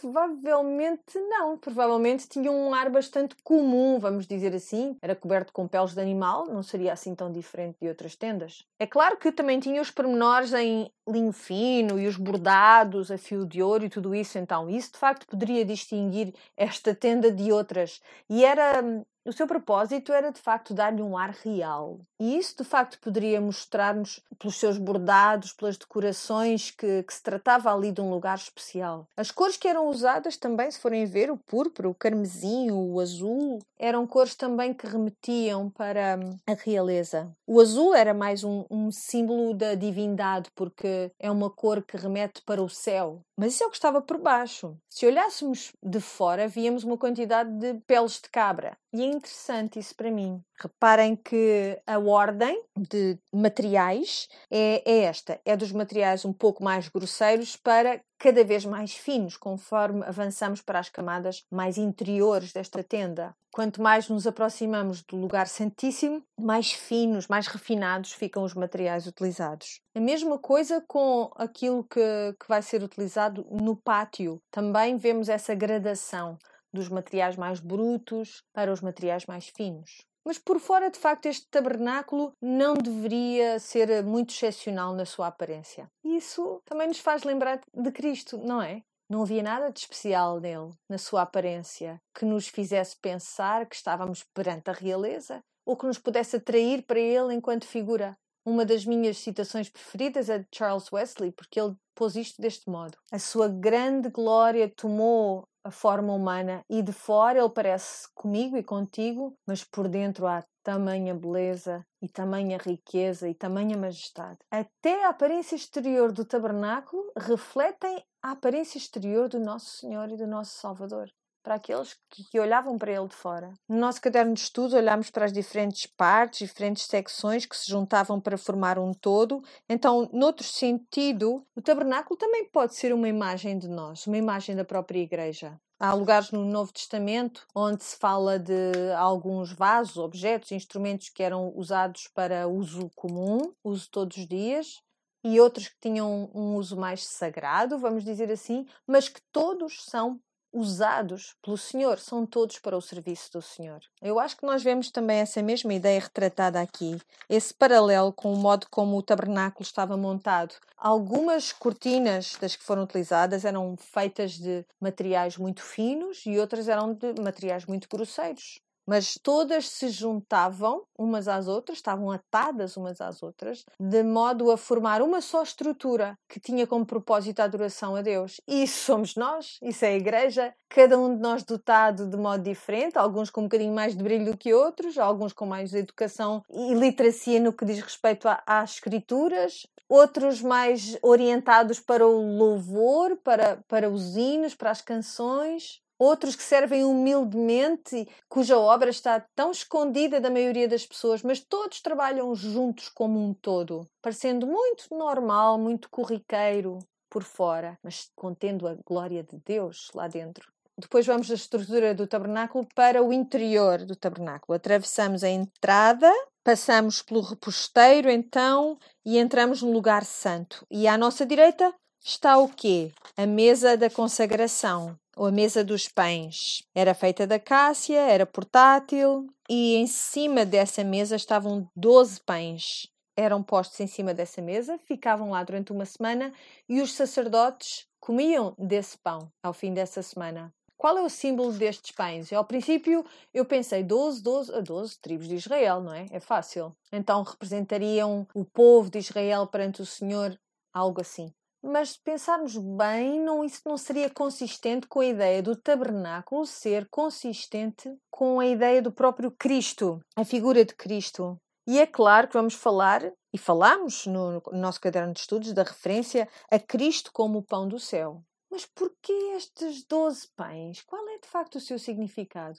Provavelmente 0.00 1.18
não. 1.18 1.58
Provavelmente 1.58 2.28
tinha 2.28 2.50
um 2.50 2.72
ar 2.72 2.88
bastante 2.88 3.34
comum, 3.42 3.98
vamos 3.98 4.26
dizer 4.26 4.54
assim. 4.54 4.96
Era 5.02 5.14
coberto 5.14 5.52
com 5.52 5.66
peles 5.66 5.92
de 5.92 6.00
animal, 6.00 6.46
não 6.46 6.62
seria 6.62 6.92
assim 6.92 7.14
tão 7.14 7.30
diferente 7.30 7.76
de 7.80 7.88
outras 7.88 8.14
tendas. 8.14 8.64
É 8.78 8.86
claro 8.86 9.16
que 9.16 9.32
também 9.32 9.58
tinha 9.58 9.80
os 9.80 9.90
pormenores 9.90 10.52
em 10.52 10.90
linho 11.08 11.32
fino 11.32 11.98
e 11.98 12.06
os 12.06 12.16
bordados 12.16 13.10
a 13.10 13.18
fio 13.18 13.46
de 13.46 13.62
ouro 13.62 13.84
e 13.84 13.88
tudo 13.88 14.14
isso, 14.14 14.38
então 14.38 14.68
isso 14.68 14.92
de 14.92 14.98
facto 14.98 15.26
poderia 15.26 15.64
distinguir 15.64 16.34
esta 16.56 16.94
tenda 16.94 17.32
de 17.32 17.50
outras. 17.50 18.00
E 18.28 18.44
era 18.44 18.82
o 19.28 19.32
seu 19.32 19.46
propósito 19.46 20.12
era 20.12 20.32
de 20.32 20.40
facto 20.40 20.72
dar-lhe 20.72 21.02
um 21.02 21.16
ar 21.16 21.30
real. 21.44 22.00
E 22.18 22.38
isso 22.38 22.56
de 22.56 22.64
facto 22.64 22.98
poderia 22.98 23.40
mostrar-nos, 23.40 24.20
pelos 24.38 24.56
seus 24.56 24.78
bordados, 24.78 25.52
pelas 25.52 25.76
decorações, 25.76 26.70
que, 26.70 27.02
que, 27.02 27.14
se 27.14 27.22
tratava 27.22 27.72
ali 27.72 27.92
de 27.92 28.00
um 28.00 28.10
lugar 28.10 28.36
especial. 28.36 29.06
As 29.16 29.30
cores 29.30 29.56
que 29.56 29.68
eram 29.68 29.88
usadas 29.88 30.36
também, 30.36 30.70
se 30.70 30.80
forem 30.80 31.04
ver, 31.04 31.30
o 31.30 31.36
púrpura, 31.36 31.88
o 31.88 31.94
carmesim, 31.94 32.70
o 32.70 32.98
azul, 32.98 33.60
eram 33.78 34.06
cores 34.06 34.34
também 34.34 34.72
que 34.72 34.86
remetiam 34.86 35.70
para 35.70 36.18
a 36.46 36.54
realeza. 36.54 37.30
O 37.46 37.60
azul 37.60 37.94
era 37.94 38.14
mais 38.14 38.42
um, 38.42 38.64
um 38.70 38.90
símbolo 38.90 39.54
da 39.54 39.74
divindade, 39.74 40.50
porque 40.54 41.12
é 41.18 41.30
uma 41.30 41.50
cor 41.50 41.82
que 41.82 41.96
remete 41.96 42.42
para 42.42 42.62
o 42.62 42.68
céu. 42.68 43.20
Mas 43.36 43.54
isso 43.54 43.62
é 43.62 43.66
o 43.66 43.70
que 43.70 43.76
estava 43.76 44.02
por 44.02 44.18
baixo. 44.18 44.76
Se 44.90 45.06
olhássemos 45.06 45.72
de 45.80 46.00
fora, 46.00 46.48
víamos 46.48 46.82
uma 46.82 46.98
quantidade 46.98 47.48
de 47.52 47.74
peles 47.86 48.20
de 48.20 48.28
cabra. 48.28 48.76
E 48.92 49.02
é 49.02 49.06
interessante 49.06 49.78
isso 49.78 49.94
para 49.94 50.10
mim. 50.10 50.42
Reparem 50.58 51.14
que 51.14 51.78
a 51.86 51.98
ordem 51.98 52.62
de 52.74 53.18
materiais 53.32 54.28
é, 54.50 54.82
é, 54.90 55.02
esta: 55.04 55.38
é 55.44 55.56
dos 55.56 55.72
materiais 55.72 56.24
um 56.24 56.32
pouco 56.32 56.64
mais 56.64 56.88
grosseiros 56.88 57.54
para 57.54 58.00
cada 58.18 58.42
vez 58.42 58.64
mais 58.64 58.94
finos, 58.94 59.36
conforme 59.36 60.04
avançamos 60.04 60.62
para 60.62 60.78
as 60.78 60.88
camadas 60.88 61.44
mais 61.50 61.76
interiores 61.76 62.52
desta 62.52 62.82
tenda. 62.82 63.34
Quanto 63.52 63.82
mais 63.82 64.08
nos 64.08 64.26
aproximamos 64.26 65.02
do 65.02 65.16
lugar 65.16 65.48
santíssimo, 65.48 66.22
mais 66.38 66.72
finos, 66.72 67.28
mais 67.28 67.46
refinados 67.46 68.12
ficam 68.12 68.42
os 68.42 68.54
materiais 68.54 69.06
utilizados. 69.06 69.80
A 69.94 70.00
mesma 70.00 70.38
coisa 70.38 70.82
com 70.86 71.30
aquilo 71.36 71.84
que, 71.84 72.00
que 72.40 72.48
vai 72.48 72.62
ser 72.62 72.82
utilizado 72.82 73.46
no 73.50 73.76
pátio. 73.76 74.40
Também 74.50 74.96
vemos 74.96 75.28
essa 75.28 75.54
gradação 75.54 76.38
dos 76.72 76.88
materiais 76.88 77.36
mais 77.36 77.60
brutos 77.60 78.42
para 78.52 78.72
os 78.72 78.80
materiais 78.80 79.26
mais 79.26 79.48
finos. 79.48 80.06
Mas 80.24 80.38
por 80.38 80.60
fora, 80.60 80.90
de 80.90 80.98
facto, 80.98 81.26
este 81.26 81.46
tabernáculo 81.50 82.32
não 82.40 82.74
deveria 82.74 83.58
ser 83.58 84.04
muito 84.04 84.30
excepcional 84.34 84.92
na 84.94 85.06
sua 85.06 85.28
aparência. 85.28 85.90
Isso 86.04 86.60
também 86.66 86.88
nos 86.88 86.98
faz 86.98 87.22
lembrar 87.24 87.60
de 87.74 87.90
Cristo, 87.90 88.36
não 88.36 88.60
é? 88.60 88.82
Não 89.08 89.22
havia 89.22 89.42
nada 89.42 89.72
de 89.72 89.80
especial 89.80 90.38
nele, 90.38 90.74
na 90.86 90.98
sua 90.98 91.22
aparência, 91.22 91.98
que 92.14 92.26
nos 92.26 92.46
fizesse 92.46 92.94
pensar 93.00 93.64
que 93.64 93.74
estávamos 93.74 94.22
perante 94.34 94.68
a 94.68 94.74
realeza 94.74 95.42
ou 95.64 95.76
que 95.76 95.86
nos 95.86 95.98
pudesse 95.98 96.36
atrair 96.36 96.82
para 96.82 97.00
ele 97.00 97.34
enquanto 97.34 97.66
figura. 97.66 98.14
Uma 98.48 98.64
das 98.64 98.86
minhas 98.86 99.18
citações 99.18 99.68
preferidas 99.68 100.30
é 100.30 100.38
de 100.38 100.46
Charles 100.54 100.90
Wesley, 100.90 101.30
porque 101.32 101.60
ele 101.60 101.76
pôs 101.94 102.16
isto 102.16 102.40
deste 102.40 102.70
modo: 102.70 102.96
A 103.12 103.18
sua 103.18 103.46
grande 103.46 104.08
glória 104.08 104.72
tomou 104.74 105.46
a 105.62 105.70
forma 105.70 106.14
humana 106.14 106.62
e 106.66 106.80
de 106.80 106.90
fora 106.90 107.40
ele 107.40 107.50
parece 107.50 108.08
comigo 108.14 108.56
e 108.56 108.62
contigo, 108.62 109.36
mas 109.46 109.62
por 109.64 109.86
dentro 109.86 110.26
há 110.26 110.42
tamanha 110.62 111.14
beleza 111.14 111.84
e 112.00 112.08
tamanha 112.08 112.56
riqueza 112.56 113.28
e 113.28 113.34
tamanha 113.34 113.76
majestade. 113.76 114.38
Até 114.50 115.04
a 115.04 115.10
aparência 115.10 115.54
exterior 115.54 116.10
do 116.10 116.24
tabernáculo 116.24 117.02
refletem 117.18 118.02
a 118.22 118.30
aparência 118.30 118.78
exterior 118.78 119.28
do 119.28 119.38
nosso 119.38 119.76
Senhor 119.76 120.10
e 120.10 120.16
do 120.16 120.26
nosso 120.26 120.58
Salvador 120.58 121.10
para 121.42 121.54
aqueles 121.54 121.94
que, 122.10 122.24
que, 122.24 122.40
olhavam 122.40 122.78
para 122.78 122.92
ele 122.92 123.08
de 123.08 123.14
fora. 123.14 123.52
No 123.68 123.78
nosso 123.78 124.00
caderno 124.00 124.34
de 124.34 124.40
estudo, 124.40 124.76
olhámos 124.76 125.10
para 125.10 125.24
as 125.24 125.32
diferentes 125.32 125.86
partes, 125.86 126.46
diferentes 126.48 126.84
secções 126.84 127.46
que 127.46 127.56
se 127.56 127.70
juntavam 127.70 128.20
para 128.20 128.38
formar 128.38 128.78
um 128.78 128.92
todo. 128.92 129.42
Então, 129.68 130.08
noutro 130.12 130.44
sentido, 130.44 131.44
o 131.56 131.62
tabernáculo 131.62 132.16
também 132.18 132.44
pode 132.44 132.74
ser 132.74 132.92
uma 132.92 133.08
imagem 133.08 133.58
de 133.58 133.68
nós, 133.68 134.06
uma 134.06 134.18
imagem 134.18 134.54
da 134.54 134.64
própria 134.64 135.00
igreja. 135.00 135.58
Há 135.80 135.94
lugares 135.94 136.32
no 136.32 136.44
Novo 136.44 136.72
Testamento 136.72 137.46
onde 137.54 137.84
se 137.84 137.96
fala 137.96 138.36
de 138.36 138.72
alguns 138.96 139.52
vasos, 139.52 139.96
objetos, 139.96 140.50
instrumentos 140.50 141.08
que 141.08 141.22
eram 141.22 141.52
usados 141.54 142.08
para 142.08 142.48
uso 142.48 142.90
comum, 142.96 143.52
uso 143.62 143.88
todos 143.88 144.16
os 144.16 144.26
dias, 144.26 144.82
e 145.24 145.40
outros 145.40 145.68
que 145.68 145.78
tinham 145.80 146.30
um 146.34 146.54
uso 146.56 146.76
mais 146.76 147.04
sagrado, 147.04 147.78
vamos 147.78 148.04
dizer 148.04 148.30
assim, 148.30 148.66
mas 148.86 149.08
que 149.08 149.20
todos 149.32 149.84
são 149.84 150.20
usados 150.52 151.34
pelo 151.42 151.56
Senhor, 151.56 151.98
são 151.98 152.26
todos 152.26 152.58
para 152.58 152.76
o 152.76 152.80
serviço 152.80 153.32
do 153.32 153.42
Senhor. 153.42 153.80
Eu 154.00 154.18
acho 154.18 154.36
que 154.36 154.46
nós 154.46 154.62
vemos 154.62 154.90
também 154.90 155.18
essa 155.18 155.42
mesma 155.42 155.74
ideia 155.74 156.00
retratada 156.00 156.60
aqui, 156.60 156.98
esse 157.28 157.52
paralelo 157.52 158.12
com 158.12 158.32
o 158.32 158.36
modo 158.36 158.66
como 158.70 158.96
o 158.96 159.02
tabernáculo 159.02 159.62
estava 159.62 159.96
montado. 159.96 160.54
Algumas 160.76 161.52
cortinas 161.52 162.36
das 162.40 162.54
que 162.54 162.64
foram 162.64 162.84
utilizadas 162.84 163.44
eram 163.44 163.76
feitas 163.76 164.32
de 164.32 164.64
materiais 164.80 165.36
muito 165.36 165.62
finos 165.62 166.24
e 166.24 166.38
outras 166.38 166.68
eram 166.68 166.94
de 166.94 167.20
materiais 167.20 167.66
muito 167.66 167.88
grosseiros 167.88 168.60
mas 168.88 169.18
todas 169.22 169.68
se 169.68 169.90
juntavam 169.90 170.82
umas 170.96 171.28
às 171.28 171.46
outras, 171.46 171.76
estavam 171.76 172.10
atadas 172.10 172.74
umas 172.74 173.02
às 173.02 173.22
outras, 173.22 173.66
de 173.78 174.02
modo 174.02 174.50
a 174.50 174.56
formar 174.56 175.02
uma 175.02 175.20
só 175.20 175.42
estrutura 175.42 176.18
que 176.26 176.40
tinha 176.40 176.66
como 176.66 176.86
propósito 176.86 177.40
a 177.40 177.44
adoração 177.44 177.94
a 177.94 178.00
Deus. 178.00 178.40
E 178.48 178.62
isso 178.62 178.86
somos 178.86 179.14
nós, 179.14 179.58
isso 179.60 179.84
é 179.84 179.88
a 179.88 179.96
igreja, 179.96 180.54
cada 180.70 180.98
um 180.98 181.14
de 181.14 181.20
nós 181.20 181.42
dotado 181.42 182.06
de 182.06 182.16
modo 182.16 182.42
diferente, 182.42 182.96
alguns 182.96 183.28
com 183.28 183.42
um 183.42 183.44
bocadinho 183.44 183.74
mais 183.74 183.94
de 183.94 184.02
brilho 184.02 184.32
do 184.32 184.38
que 184.38 184.54
outros, 184.54 184.96
alguns 184.96 185.34
com 185.34 185.44
mais 185.44 185.74
educação 185.74 186.42
e 186.50 186.72
literacia 186.72 187.38
no 187.38 187.52
que 187.52 187.66
diz 187.66 187.80
respeito 187.80 188.26
às 188.46 188.70
escrituras, 188.76 189.66
outros 189.86 190.40
mais 190.40 190.96
orientados 191.02 191.78
para 191.78 192.06
o 192.06 192.38
louvor, 192.38 193.18
para, 193.22 193.58
para 193.68 193.90
os 193.90 194.16
hinos, 194.16 194.54
para 194.54 194.70
as 194.70 194.80
canções 194.80 195.82
outros 195.98 196.36
que 196.36 196.42
servem 196.42 196.84
humildemente, 196.84 198.08
cuja 198.28 198.58
obra 198.58 198.90
está 198.90 199.20
tão 199.34 199.50
escondida 199.50 200.20
da 200.20 200.30
maioria 200.30 200.68
das 200.68 200.86
pessoas, 200.86 201.22
mas 201.22 201.40
todos 201.40 201.80
trabalham 201.80 202.34
juntos 202.34 202.88
como 202.88 203.18
um 203.22 203.34
todo, 203.34 203.88
parecendo 204.00 204.46
muito 204.46 204.86
normal, 204.92 205.58
muito 205.58 205.90
corriqueiro 205.90 206.78
por 207.10 207.22
fora, 207.22 207.78
mas 207.82 208.10
contendo 208.14 208.68
a 208.68 208.76
glória 208.86 209.22
de 209.22 209.38
Deus 209.44 209.90
lá 209.94 210.06
dentro. 210.06 210.46
Depois 210.78 211.04
vamos 211.04 211.26
da 211.26 211.34
estrutura 211.34 211.92
do 211.92 212.06
tabernáculo 212.06 212.64
para 212.72 213.02
o 213.02 213.12
interior 213.12 213.84
do 213.84 213.96
tabernáculo. 213.96 214.54
Atravessamos 214.54 215.24
a 215.24 215.28
entrada, 215.28 216.08
passamos 216.44 217.02
pelo 217.02 217.20
reposteiro 217.20 218.08
então 218.08 218.78
e 219.04 219.18
entramos 219.18 219.60
no 219.60 219.72
lugar 219.72 220.04
santo. 220.04 220.64
E 220.70 220.86
à 220.86 220.96
nossa 220.96 221.26
direita 221.26 221.74
está 222.08 222.38
o 222.38 222.48
quê? 222.48 222.90
A 223.18 223.26
mesa 223.26 223.76
da 223.76 223.90
consagração, 223.90 224.98
ou 225.14 225.26
a 225.26 225.30
mesa 225.30 225.62
dos 225.62 225.88
pães. 225.88 226.62
Era 226.74 226.94
feita 226.94 227.26
da 227.26 227.38
cássia, 227.38 227.98
era 227.98 228.24
portátil 228.24 229.26
e 229.48 229.76
em 229.76 229.86
cima 229.86 230.46
dessa 230.46 230.82
mesa 230.82 231.16
estavam 231.16 231.68
12 231.76 232.20
pães. 232.22 232.88
Eram 233.14 233.42
postos 233.42 233.78
em 233.80 233.86
cima 233.86 234.14
dessa 234.14 234.40
mesa, 234.40 234.78
ficavam 234.78 235.30
lá 235.30 235.44
durante 235.44 235.70
uma 235.70 235.84
semana 235.84 236.32
e 236.66 236.80
os 236.80 236.94
sacerdotes 236.94 237.86
comiam 238.00 238.54
desse 238.56 238.96
pão 238.96 239.30
ao 239.42 239.52
fim 239.52 239.74
dessa 239.74 240.02
semana. 240.02 240.50
Qual 240.78 240.96
é 240.96 241.02
o 241.02 241.10
símbolo 241.10 241.52
destes 241.52 241.90
pães? 241.90 242.32
Ao 242.32 242.44
princípio 242.44 243.04
eu 243.34 243.44
pensei 243.44 243.82
12, 243.82 244.22
12, 244.22 244.62
12 244.62 244.98
tribos 245.00 245.28
de 245.28 245.34
Israel, 245.34 245.82
não 245.82 245.92
é? 245.92 246.06
É 246.10 246.20
fácil. 246.20 246.74
Então 246.90 247.22
representariam 247.22 248.26
o 248.32 248.46
povo 248.46 248.88
de 248.88 248.98
Israel 248.98 249.46
perante 249.46 249.82
o 249.82 249.86
Senhor, 249.86 250.38
algo 250.72 251.02
assim 251.02 251.30
mas 251.68 251.90
se 251.90 252.00
pensarmos 252.00 252.56
bem, 252.56 253.20
não, 253.20 253.44
isso 253.44 253.62
não 253.66 253.76
seria 253.76 254.10
consistente 254.10 254.86
com 254.86 255.00
a 255.00 255.06
ideia 255.06 255.42
do 255.42 255.54
tabernáculo 255.54 256.46
ser 256.46 256.88
consistente 256.88 257.94
com 258.10 258.40
a 258.40 258.46
ideia 258.46 258.80
do 258.80 258.92
próprio 258.92 259.30
Cristo, 259.30 260.00
a 260.16 260.24
figura 260.24 260.64
de 260.64 260.74
Cristo. 260.74 261.38
E 261.66 261.78
é 261.78 261.86
claro 261.86 262.28
que 262.28 262.34
vamos 262.34 262.54
falar, 262.54 263.12
e 263.32 263.36
falamos 263.36 264.06
no, 264.06 264.40
no 264.40 264.58
nosso 264.58 264.80
caderno 264.80 265.12
de 265.12 265.20
estudos, 265.20 265.52
da 265.52 265.62
referência 265.62 266.28
a 266.50 266.58
Cristo 266.58 267.10
como 267.12 267.38
o 267.38 267.44
pão 267.44 267.68
do 267.68 267.78
céu. 267.78 268.22
Mas 268.50 268.64
porquê 268.64 269.12
estes 269.36 269.84
doze 269.84 270.26
pães? 270.34 270.82
Qual 270.82 271.06
é 271.08 271.18
de 271.18 271.28
facto 271.28 271.56
o 271.56 271.60
seu 271.60 271.78
significado? 271.78 272.58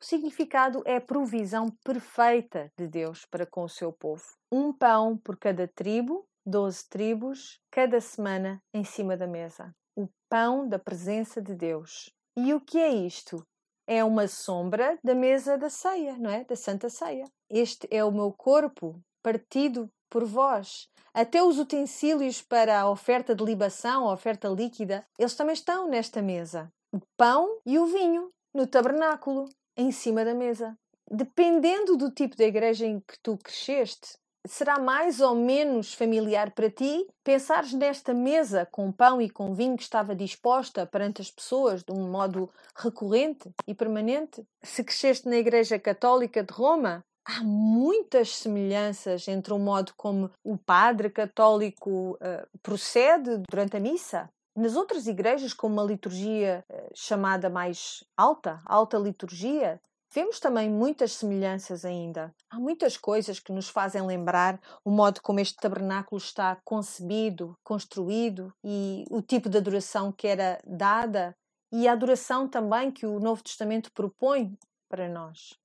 O 0.00 0.04
significado 0.04 0.82
é 0.86 0.96
a 0.96 1.00
provisão 1.00 1.68
perfeita 1.84 2.72
de 2.76 2.86
Deus 2.86 3.26
para 3.26 3.46
com 3.46 3.64
o 3.64 3.68
seu 3.68 3.92
povo. 3.92 4.24
Um 4.50 4.72
pão 4.72 5.16
por 5.16 5.36
cada 5.38 5.68
tribo 5.68 6.26
12 6.50 6.88
tribos, 6.88 7.60
cada 7.70 8.00
semana 8.00 8.60
em 8.74 8.82
cima 8.82 9.16
da 9.16 9.26
mesa. 9.26 9.72
O 9.96 10.08
pão 10.28 10.68
da 10.68 10.78
presença 10.78 11.40
de 11.40 11.54
Deus. 11.54 12.10
E 12.36 12.52
o 12.52 12.60
que 12.60 12.78
é 12.78 12.88
isto? 12.88 13.46
É 13.86 14.04
uma 14.04 14.28
sombra 14.28 14.98
da 15.02 15.14
mesa 15.14 15.56
da 15.56 15.70
ceia, 15.70 16.16
não 16.18 16.30
é? 16.30 16.44
Da 16.44 16.56
Santa 16.56 16.88
Ceia. 16.88 17.24
Este 17.48 17.88
é 17.90 18.04
o 18.04 18.12
meu 18.12 18.32
corpo 18.32 19.00
partido 19.22 19.90
por 20.08 20.24
vós. 20.24 20.88
Até 21.14 21.42
os 21.42 21.58
utensílios 21.58 22.42
para 22.42 22.80
a 22.80 22.90
oferta 22.90 23.34
de 23.34 23.44
libação, 23.44 24.08
a 24.08 24.12
oferta 24.12 24.48
líquida, 24.48 25.06
eles 25.18 25.34
também 25.34 25.54
estão 25.54 25.88
nesta 25.88 26.20
mesa. 26.20 26.72
O 26.92 27.00
pão 27.16 27.60
e 27.64 27.78
o 27.78 27.86
vinho 27.86 28.30
no 28.54 28.66
tabernáculo, 28.66 29.48
em 29.76 29.92
cima 29.92 30.24
da 30.24 30.34
mesa. 30.34 30.76
Dependendo 31.10 31.96
do 31.96 32.10
tipo 32.10 32.36
de 32.36 32.44
igreja 32.44 32.86
em 32.86 33.00
que 33.00 33.18
tu 33.22 33.36
cresceste, 33.38 34.18
será 34.46 34.78
mais 34.78 35.20
ou 35.20 35.34
menos 35.34 35.94
familiar 35.94 36.50
para 36.52 36.70
ti 36.70 37.06
pensares 37.22 37.72
nesta 37.72 38.14
mesa 38.14 38.66
com 38.66 38.90
pão 38.90 39.20
e 39.20 39.28
com 39.28 39.54
vinho 39.54 39.76
que 39.76 39.82
estava 39.82 40.14
disposta 40.14 40.86
perante 40.86 41.20
as 41.20 41.30
pessoas 41.30 41.82
de 41.82 41.92
um 41.92 42.10
modo 42.10 42.50
recorrente 42.76 43.50
e 43.66 43.74
permanente? 43.74 44.46
Se 44.62 44.82
cresceste 44.82 45.28
na 45.28 45.36
Igreja 45.36 45.78
Católica 45.78 46.42
de 46.42 46.52
Roma, 46.52 47.04
há 47.24 47.42
muitas 47.42 48.36
semelhanças 48.36 49.28
entre 49.28 49.52
o 49.52 49.58
modo 49.58 49.92
como 49.96 50.30
o 50.42 50.56
padre 50.56 51.10
católico 51.10 52.12
uh, 52.12 52.58
procede 52.62 53.38
durante 53.48 53.76
a 53.76 53.80
missa. 53.80 54.30
Nas 54.56 54.74
outras 54.74 55.06
igrejas, 55.06 55.54
com 55.54 55.68
uma 55.68 55.84
liturgia 55.84 56.64
uh, 56.68 56.90
chamada 56.94 57.48
mais 57.48 58.02
alta, 58.16 58.60
alta 58.64 58.98
liturgia, 58.98 59.80
Vemos 60.12 60.40
também 60.40 60.68
muitas 60.68 61.12
semelhanças 61.12 61.84
ainda. 61.84 62.34
Há 62.50 62.58
muitas 62.58 62.96
coisas 62.96 63.38
que 63.38 63.52
nos 63.52 63.68
fazem 63.68 64.04
lembrar 64.04 64.60
o 64.84 64.90
modo 64.90 65.22
como 65.22 65.38
este 65.38 65.54
tabernáculo 65.56 66.18
está 66.18 66.56
concebido, 66.64 67.56
construído 67.62 68.52
e 68.64 69.04
o 69.08 69.22
tipo 69.22 69.48
de 69.48 69.58
adoração 69.58 70.10
que 70.10 70.26
era 70.26 70.60
dada 70.66 71.36
e 71.70 71.86
a 71.86 71.92
adoração 71.92 72.48
também 72.48 72.90
que 72.90 73.06
o 73.06 73.20
Novo 73.20 73.44
Testamento 73.44 73.92
propõe 73.92 74.58
para 74.88 75.08
nós. 75.08 75.59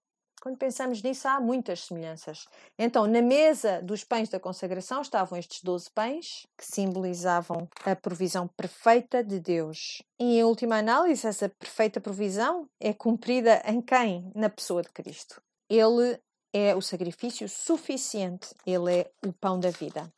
Quando 0.46 0.60
pensamos 0.60 1.02
nisso, 1.02 1.28
há 1.28 1.40
muitas 1.40 1.86
semelhanças. 1.86 2.46
Então, 2.78 3.08
na 3.08 3.20
mesa 3.20 3.82
dos 3.82 4.04
pães 4.04 4.30
da 4.30 4.40
consagração 4.40 5.02
estavam 5.02 5.40
estes 5.40 5.64
12 5.64 5.90
pães, 5.90 6.46
que 6.56 6.64
simbolizavam 6.64 7.68
a 7.84 7.96
provisão 7.96 8.48
perfeita 8.56 9.24
de 9.24 9.40
Deus. 9.40 10.04
E, 10.20 10.38
em 10.38 10.44
última 10.44 10.78
análise, 10.78 11.26
essa 11.26 11.50
perfeita 11.50 12.00
provisão 12.00 12.68
é 12.80 12.94
cumprida 12.94 13.60
em 13.66 13.82
quem? 13.82 14.30
Na 14.36 14.48
pessoa 14.48 14.84
de 14.84 14.90
Cristo. 14.90 15.42
Ele 15.68 16.16
é 16.54 16.76
o 16.76 16.82
sacrifício 16.82 17.50
suficiente, 17.50 18.50
ele 18.68 19.00
é 19.00 19.12
o 19.26 19.34
pão 19.34 19.60
da 19.60 19.72
vida. 19.72 20.14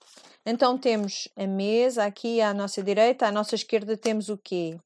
Então, 0.46 0.78
temos 0.78 1.30
a 1.38 1.48
mesa 1.48 2.04
aqui 2.04 2.42
à 2.42 2.54
nossa 2.54 2.84
direita, 2.84 3.28
à 3.28 3.32
nossa 3.32 3.56
esquerda 3.56 3.96
temos 3.96 4.28
o 4.28 4.38
quê? 4.38 4.78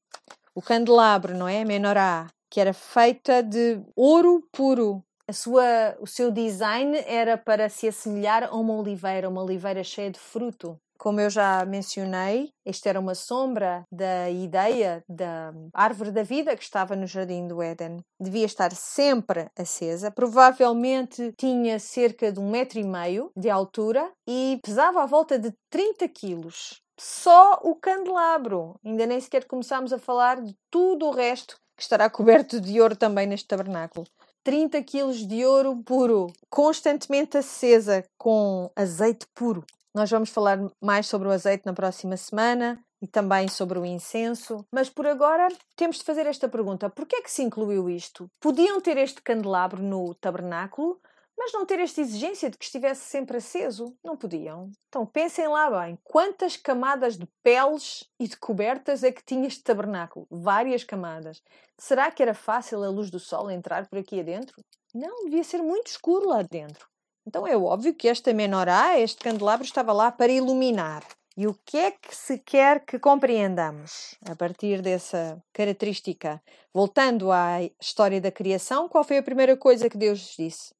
O 0.54 0.62
candelabro, 0.62 1.36
não 1.36 1.48
é? 1.48 1.64
Menorá, 1.64 2.28
que 2.48 2.60
era 2.60 2.72
feita 2.72 3.42
de 3.42 3.82
ouro 3.96 4.46
puro, 4.52 5.02
a 5.28 5.32
sua, 5.32 5.96
o 6.00 6.06
seu 6.06 6.30
design 6.30 6.96
era 7.06 7.36
para 7.38 7.68
se 7.68 7.88
assemelhar 7.88 8.44
a 8.44 8.56
uma 8.56 8.74
oliveira, 8.74 9.28
uma 9.28 9.42
oliveira 9.42 9.82
cheia 9.82 10.10
de 10.10 10.18
fruto, 10.18 10.78
como 11.02 11.20
eu 11.20 11.28
já 11.28 11.64
mencionei, 11.64 12.52
esta 12.64 12.88
era 12.88 13.00
uma 13.00 13.16
sombra 13.16 13.84
da 13.90 14.30
ideia 14.30 15.02
da 15.08 15.52
árvore 15.74 16.12
da 16.12 16.22
vida 16.22 16.56
que 16.56 16.62
estava 16.62 16.94
no 16.94 17.08
jardim 17.08 17.48
do 17.48 17.60
Éden. 17.60 18.04
Devia 18.20 18.46
estar 18.46 18.70
sempre 18.70 19.48
acesa, 19.58 20.12
provavelmente 20.12 21.34
tinha 21.36 21.80
cerca 21.80 22.30
de 22.30 22.38
um 22.38 22.48
metro 22.48 22.78
e 22.78 22.84
meio 22.84 23.32
de 23.36 23.50
altura 23.50 24.12
e 24.28 24.60
pesava 24.62 25.02
à 25.02 25.06
volta 25.06 25.36
de 25.36 25.52
30 25.70 26.06
quilos. 26.06 26.80
Só 26.96 27.58
o 27.64 27.74
candelabro. 27.74 28.76
Ainda 28.84 29.04
nem 29.04 29.20
sequer 29.20 29.44
começámos 29.44 29.92
a 29.92 29.98
falar 29.98 30.40
de 30.40 30.54
tudo 30.70 31.06
o 31.06 31.10
resto 31.10 31.56
que 31.76 31.82
estará 31.82 32.08
coberto 32.08 32.60
de 32.60 32.80
ouro 32.80 32.94
também 32.94 33.26
neste 33.26 33.48
tabernáculo. 33.48 34.06
30 34.44 34.82
quilos 34.82 35.26
de 35.26 35.44
ouro 35.44 35.82
puro, 35.84 36.32
constantemente 36.50 37.38
acesa 37.38 38.04
com 38.18 38.70
azeite 38.74 39.26
puro. 39.34 39.64
Nós 39.94 40.10
vamos 40.10 40.30
falar 40.30 40.58
mais 40.80 41.06
sobre 41.06 41.28
o 41.28 41.30
azeite 41.30 41.66
na 41.66 41.72
próxima 41.72 42.16
semana 42.16 42.82
e 43.00 43.06
também 43.06 43.48
sobre 43.48 43.78
o 43.78 43.84
incenso. 43.84 44.64
Mas 44.72 44.88
por 44.88 45.06
agora 45.06 45.48
temos 45.76 45.98
de 45.98 46.04
fazer 46.04 46.26
esta 46.26 46.48
pergunta: 46.48 46.88
por 46.88 47.06
que 47.06 47.16
é 47.16 47.22
que 47.22 47.30
se 47.30 47.42
incluiu 47.42 47.90
isto? 47.90 48.30
Podiam 48.40 48.80
ter 48.80 48.96
este 48.96 49.20
candelabro 49.20 49.82
no 49.82 50.14
tabernáculo, 50.14 50.98
mas 51.42 51.52
não 51.52 51.66
ter 51.66 51.80
esta 51.80 52.00
exigência 52.00 52.48
de 52.48 52.56
que 52.56 52.64
estivesse 52.64 53.04
sempre 53.04 53.38
aceso? 53.38 53.96
Não 54.04 54.16
podiam. 54.16 54.70
Então 54.88 55.04
pensem 55.04 55.48
lá 55.48 55.68
bem: 55.84 55.98
quantas 56.04 56.56
camadas 56.56 57.16
de 57.18 57.26
peles 57.42 58.08
e 58.20 58.28
de 58.28 58.36
cobertas 58.36 59.02
é 59.02 59.10
que 59.10 59.24
tinha 59.24 59.48
este 59.48 59.64
tabernáculo? 59.64 60.24
Várias 60.30 60.84
camadas. 60.84 61.42
Será 61.76 62.12
que 62.12 62.22
era 62.22 62.32
fácil 62.32 62.84
a 62.84 62.88
luz 62.88 63.10
do 63.10 63.18
sol 63.18 63.50
entrar 63.50 63.88
por 63.88 63.98
aqui 63.98 64.20
adentro? 64.20 64.62
Não, 64.94 65.24
devia 65.24 65.42
ser 65.42 65.60
muito 65.60 65.88
escuro 65.88 66.28
lá 66.28 66.42
dentro. 66.42 66.86
Então 67.26 67.44
é 67.44 67.56
óbvio 67.56 67.92
que 67.92 68.08
esta 68.08 68.32
menorá, 68.32 68.98
este 69.00 69.24
candelabro, 69.24 69.64
estava 69.64 69.92
lá 69.92 70.12
para 70.12 70.30
iluminar. 70.30 71.04
E 71.36 71.46
o 71.48 71.54
que 71.64 71.78
é 71.78 71.90
que 71.90 72.14
se 72.14 72.38
quer 72.38 72.84
que 72.84 72.98
compreendamos 73.00 74.14
a 74.28 74.36
partir 74.36 74.80
dessa 74.80 75.42
característica? 75.52 76.40
Voltando 76.72 77.32
à 77.32 77.62
história 77.80 78.20
da 78.20 78.30
criação, 78.30 78.88
qual 78.88 79.02
foi 79.02 79.18
a 79.18 79.22
primeira 79.22 79.56
coisa 79.56 79.90
que 79.90 79.98
Deus 79.98 80.36
disse? 80.38 80.72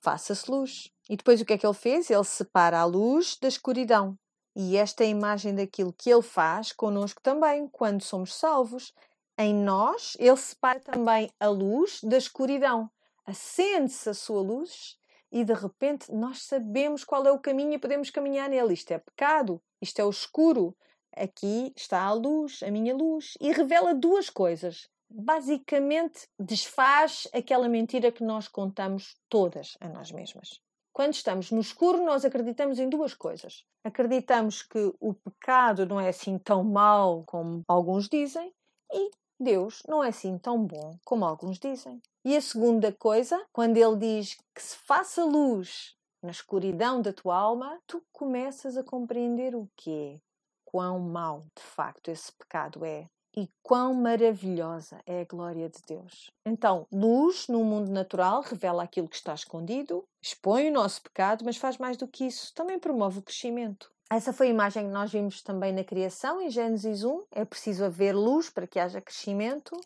Faça-se 0.00 0.50
luz. 0.50 0.90
E 1.08 1.16
depois 1.16 1.40
o 1.40 1.44
que 1.44 1.52
é 1.52 1.58
que 1.58 1.66
ele 1.66 1.74
fez? 1.74 2.10
Ele 2.10 2.24
separa 2.24 2.80
a 2.80 2.84
luz 2.84 3.36
da 3.40 3.48
escuridão. 3.48 4.18
E 4.54 4.76
esta 4.76 5.04
é 5.04 5.06
a 5.06 5.10
imagem 5.10 5.54
daquilo 5.54 5.92
que 5.92 6.10
ele 6.10 6.22
faz 6.22 6.72
conosco 6.72 7.20
também, 7.22 7.68
quando 7.68 8.02
somos 8.02 8.34
salvos. 8.34 8.92
Em 9.38 9.54
nós, 9.54 10.16
ele 10.18 10.36
separa 10.36 10.80
também 10.80 11.30
a 11.38 11.48
luz 11.48 12.00
da 12.02 12.16
escuridão. 12.16 12.90
Acende-se 13.26 14.08
a 14.08 14.14
sua 14.14 14.40
luz 14.40 14.96
e 15.30 15.44
de 15.44 15.52
repente 15.52 16.10
nós 16.12 16.42
sabemos 16.42 17.04
qual 17.04 17.26
é 17.26 17.32
o 17.32 17.38
caminho 17.38 17.74
e 17.74 17.78
podemos 17.78 18.08
caminhar 18.08 18.48
nele. 18.48 18.72
Isto 18.72 18.92
é 18.92 18.98
pecado, 18.98 19.60
isto 19.82 20.00
é 20.00 20.04
o 20.04 20.10
escuro. 20.10 20.74
Aqui 21.14 21.72
está 21.76 22.02
a 22.02 22.12
luz, 22.12 22.62
a 22.62 22.70
minha 22.70 22.94
luz, 22.94 23.34
e 23.40 23.52
revela 23.52 23.94
duas 23.94 24.30
coisas 24.30 24.88
basicamente 25.08 26.28
desfaz 26.38 27.28
aquela 27.32 27.68
mentira 27.68 28.12
que 28.12 28.24
nós 28.24 28.48
contamos 28.48 29.16
todas 29.28 29.76
a 29.80 29.88
nós 29.88 30.10
mesmas. 30.10 30.60
Quando 30.92 31.12
estamos 31.12 31.50
no 31.50 31.60
escuro, 31.60 32.04
nós 32.04 32.24
acreditamos 32.24 32.78
em 32.78 32.88
duas 32.88 33.12
coisas. 33.12 33.64
Acreditamos 33.84 34.62
que 34.62 34.92
o 34.98 35.12
pecado 35.12 35.84
não 35.84 36.00
é 36.00 36.08
assim 36.08 36.38
tão 36.38 36.64
mau 36.64 37.22
como 37.26 37.62
alguns 37.68 38.08
dizem 38.08 38.52
e 38.92 39.10
Deus 39.38 39.82
não 39.86 40.02
é 40.02 40.08
assim 40.08 40.38
tão 40.38 40.64
bom 40.64 40.98
como 41.04 41.24
alguns 41.24 41.58
dizem. 41.58 42.00
E 42.24 42.34
a 42.34 42.40
segunda 42.40 42.92
coisa, 42.92 43.44
quando 43.52 43.76
ele 43.76 43.96
diz 43.96 44.38
que 44.54 44.62
se 44.62 44.76
faça 44.76 45.22
luz 45.22 45.94
na 46.22 46.30
escuridão 46.30 47.02
da 47.02 47.12
tua 47.12 47.36
alma, 47.36 47.78
tu 47.86 48.02
começas 48.10 48.76
a 48.76 48.82
compreender 48.82 49.54
o 49.54 49.68
que 49.76 50.20
quão 50.64 50.98
mau 50.98 51.44
de 51.54 51.62
facto 51.62 52.10
esse 52.10 52.32
pecado 52.32 52.84
é 52.84 53.06
e 53.36 53.48
quão 53.62 53.92
maravilhosa 53.92 55.00
é 55.06 55.20
a 55.20 55.24
glória 55.24 55.68
de 55.68 55.80
Deus. 55.86 56.30
Então, 56.44 56.86
luz 56.90 57.46
no 57.48 57.62
mundo 57.62 57.90
natural 57.90 58.40
revela 58.40 58.82
aquilo 58.82 59.08
que 59.08 59.16
está 59.16 59.34
escondido, 59.34 60.04
expõe 60.22 60.68
o 60.70 60.72
nosso 60.72 61.02
pecado, 61.02 61.44
mas 61.44 61.56
faz 61.56 61.76
mais 61.76 61.96
do 61.96 62.08
que 62.08 62.24
isso, 62.24 62.54
também 62.54 62.78
promove 62.78 63.18
o 63.18 63.22
crescimento. 63.22 63.90
Essa 64.10 64.32
foi 64.32 64.46
a 64.46 64.50
imagem 64.50 64.86
que 64.86 64.92
nós 64.92 65.10
vimos 65.10 65.42
também 65.42 65.72
na 65.72 65.82
criação, 65.82 66.40
em 66.40 66.48
Gênesis 66.48 67.02
1. 67.02 67.24
É 67.32 67.44
preciso 67.44 67.84
haver 67.84 68.14
luz 68.14 68.48
para 68.48 68.66
que 68.66 68.78
haja 68.78 69.00
crescimento. 69.00 69.78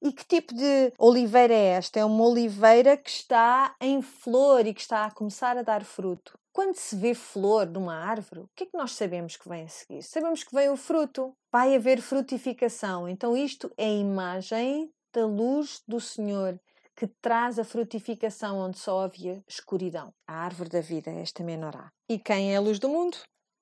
E 0.00 0.12
que 0.12 0.24
tipo 0.24 0.54
de 0.54 0.92
oliveira 0.98 1.52
é 1.52 1.66
esta? 1.72 2.00
É 2.00 2.04
uma 2.04 2.24
oliveira 2.24 2.96
que 2.96 3.10
está 3.10 3.74
em 3.80 4.00
flor 4.00 4.66
e 4.66 4.72
que 4.72 4.80
está 4.80 5.04
a 5.04 5.10
começar 5.10 5.58
a 5.58 5.62
dar 5.62 5.84
fruto. 5.84 6.38
Quando 6.58 6.74
se 6.74 6.96
vê 6.96 7.14
flor 7.14 7.68
numa 7.68 7.94
árvore, 7.94 8.40
o 8.40 8.50
que 8.52 8.64
é 8.64 8.66
que 8.66 8.76
nós 8.76 8.90
sabemos 8.90 9.36
que 9.36 9.48
vem 9.48 9.62
a 9.62 9.68
seguir? 9.68 10.02
Sabemos 10.02 10.42
que 10.42 10.52
vem 10.52 10.68
o 10.68 10.76
fruto. 10.76 11.32
Vai 11.52 11.76
haver 11.76 12.00
frutificação. 12.00 13.08
Então, 13.08 13.36
isto 13.36 13.72
é 13.76 13.84
a 13.84 13.94
imagem 13.94 14.90
da 15.14 15.24
luz 15.24 15.80
do 15.86 16.00
Senhor 16.00 16.58
que 16.96 17.06
traz 17.22 17.60
a 17.60 17.64
frutificação 17.64 18.58
onde 18.58 18.76
só 18.76 19.02
havia 19.02 19.40
escuridão. 19.46 20.12
A 20.26 20.34
árvore 20.34 20.68
da 20.68 20.80
vida, 20.80 21.12
esta 21.12 21.44
menorá. 21.44 21.92
E 22.08 22.18
quem 22.18 22.52
é 22.52 22.56
a 22.56 22.60
luz 22.60 22.80
do 22.80 22.88
mundo? 22.88 23.18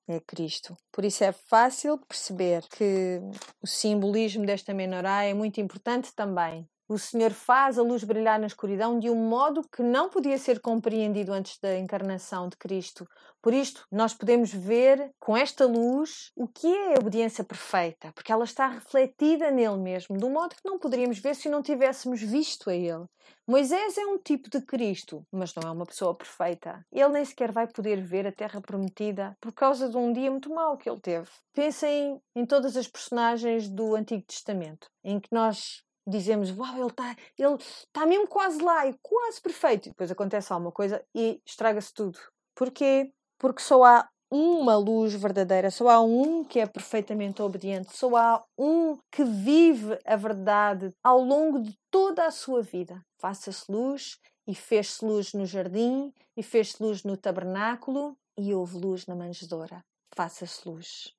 É 0.07 0.19
Cristo. 0.19 0.75
Por 0.91 1.05
isso 1.05 1.23
é 1.23 1.31
fácil 1.31 1.99
perceber 1.99 2.63
que 2.67 3.21
o 3.61 3.67
simbolismo 3.67 4.43
desta 4.43 4.73
menorá 4.73 5.23
é 5.23 5.35
muito 5.35 5.61
importante 5.61 6.15
também 6.15 6.67
o 6.87 6.97
Senhor 6.97 7.31
faz 7.31 7.77
a 7.77 7.81
luz 7.81 8.03
brilhar 8.03 8.39
na 8.39 8.47
escuridão 8.47 8.97
de 8.97 9.09
um 9.09 9.15
modo 9.15 9.61
que 9.69 9.83
não 9.83 10.09
podia 10.09 10.37
ser 10.37 10.61
compreendido 10.61 11.33
antes 11.33 11.59
da 11.59 11.77
encarnação 11.77 12.47
de 12.47 12.55
Cristo. 12.55 13.07
Por 13.41 13.53
isto, 13.53 13.85
nós 13.91 14.13
podemos 14.13 14.53
ver 14.53 15.11
com 15.19 15.35
esta 15.35 15.65
luz 15.65 16.31
o 16.35 16.47
que 16.47 16.67
é 16.67 16.95
a 16.95 16.99
obediência 16.99 17.43
perfeita, 17.43 18.11
porque 18.13 18.31
ela 18.31 18.45
está 18.45 18.67
refletida 18.67 19.51
nele 19.51 19.77
mesmo, 19.77 20.17
de 20.17 20.25
um 20.25 20.31
modo 20.31 20.55
que 20.55 20.65
não 20.65 20.79
poderíamos 20.79 21.19
ver 21.19 21.35
se 21.35 21.49
não 21.49 21.61
tivéssemos 21.61 22.21
visto 22.21 22.69
a 22.69 22.75
ele. 22.75 23.05
Moisés 23.45 23.97
é 23.97 24.05
um 24.05 24.17
tipo 24.17 24.49
de 24.49 24.61
Cristo, 24.61 25.25
mas 25.31 25.53
não 25.55 25.69
é 25.69 25.71
uma 25.71 25.85
pessoa 25.85 26.15
perfeita. 26.15 26.85
Ele 26.91 27.09
nem 27.09 27.25
sequer 27.25 27.51
vai 27.51 27.67
poder 27.67 28.01
ver 28.01 28.27
a 28.27 28.31
terra 28.31 28.61
prometida 28.61 29.35
por 29.39 29.53
causa 29.53 29.89
de 29.89 29.97
um 29.97 30.11
dia 30.11 30.31
muito 30.31 30.53
mau 30.53 30.77
que 30.77 30.89
ele 30.89 30.99
teve. 30.99 31.29
Pensem 31.53 32.21
em 32.35 32.45
todas 32.45 32.75
as 32.75 32.87
personagens 32.87 33.69
do 33.69 33.95
Antigo 33.95 34.23
Testamento, 34.23 34.89
em 35.03 35.19
que 35.19 35.29
nós 35.31 35.81
dizemos, 36.07 36.49
uau, 36.57 36.77
ele 36.77 36.87
está 36.87 37.15
ele 37.37 37.57
tá 37.91 38.05
mesmo 38.05 38.27
quase 38.27 38.61
lá, 38.61 38.87
e 38.87 38.95
quase 39.01 39.41
perfeito. 39.41 39.87
E 39.87 39.89
depois 39.89 40.09
acontece 40.09 40.51
alguma 40.53 40.71
coisa 40.71 41.03
e 41.13 41.41
estraga-se 41.45 41.93
tudo. 41.93 42.17
Porquê? 42.55 43.11
Porque 43.37 43.61
só 43.61 43.83
há 43.83 44.07
uma 44.29 44.75
luz 44.75 45.13
verdadeira, 45.13 45.71
só 45.71 45.89
há 45.89 46.01
um 46.01 46.43
que 46.43 46.59
é 46.59 46.65
perfeitamente 46.65 47.41
obediente, 47.41 47.95
só 47.95 48.15
há 48.15 48.43
um 48.57 48.97
que 49.11 49.23
vive 49.23 49.97
a 50.05 50.15
verdade 50.15 50.93
ao 51.03 51.21
longo 51.21 51.61
de 51.61 51.77
toda 51.89 52.25
a 52.25 52.31
sua 52.31 52.61
vida. 52.61 53.01
Faça-se 53.19 53.71
luz 53.71 54.17
e 54.45 54.53
fez-se 54.53 55.03
luz 55.03 55.33
no 55.33 55.45
jardim 55.45 56.13
e 56.35 56.43
fez-se 56.43 56.81
luz 56.81 57.03
no 57.03 57.15
tabernáculo 57.15 58.17
e 58.37 58.53
houve 58.53 58.77
luz 58.77 59.05
na 59.05 59.15
manjedoura. 59.15 59.83
Faça-se 60.13 60.67
luz. 60.67 61.13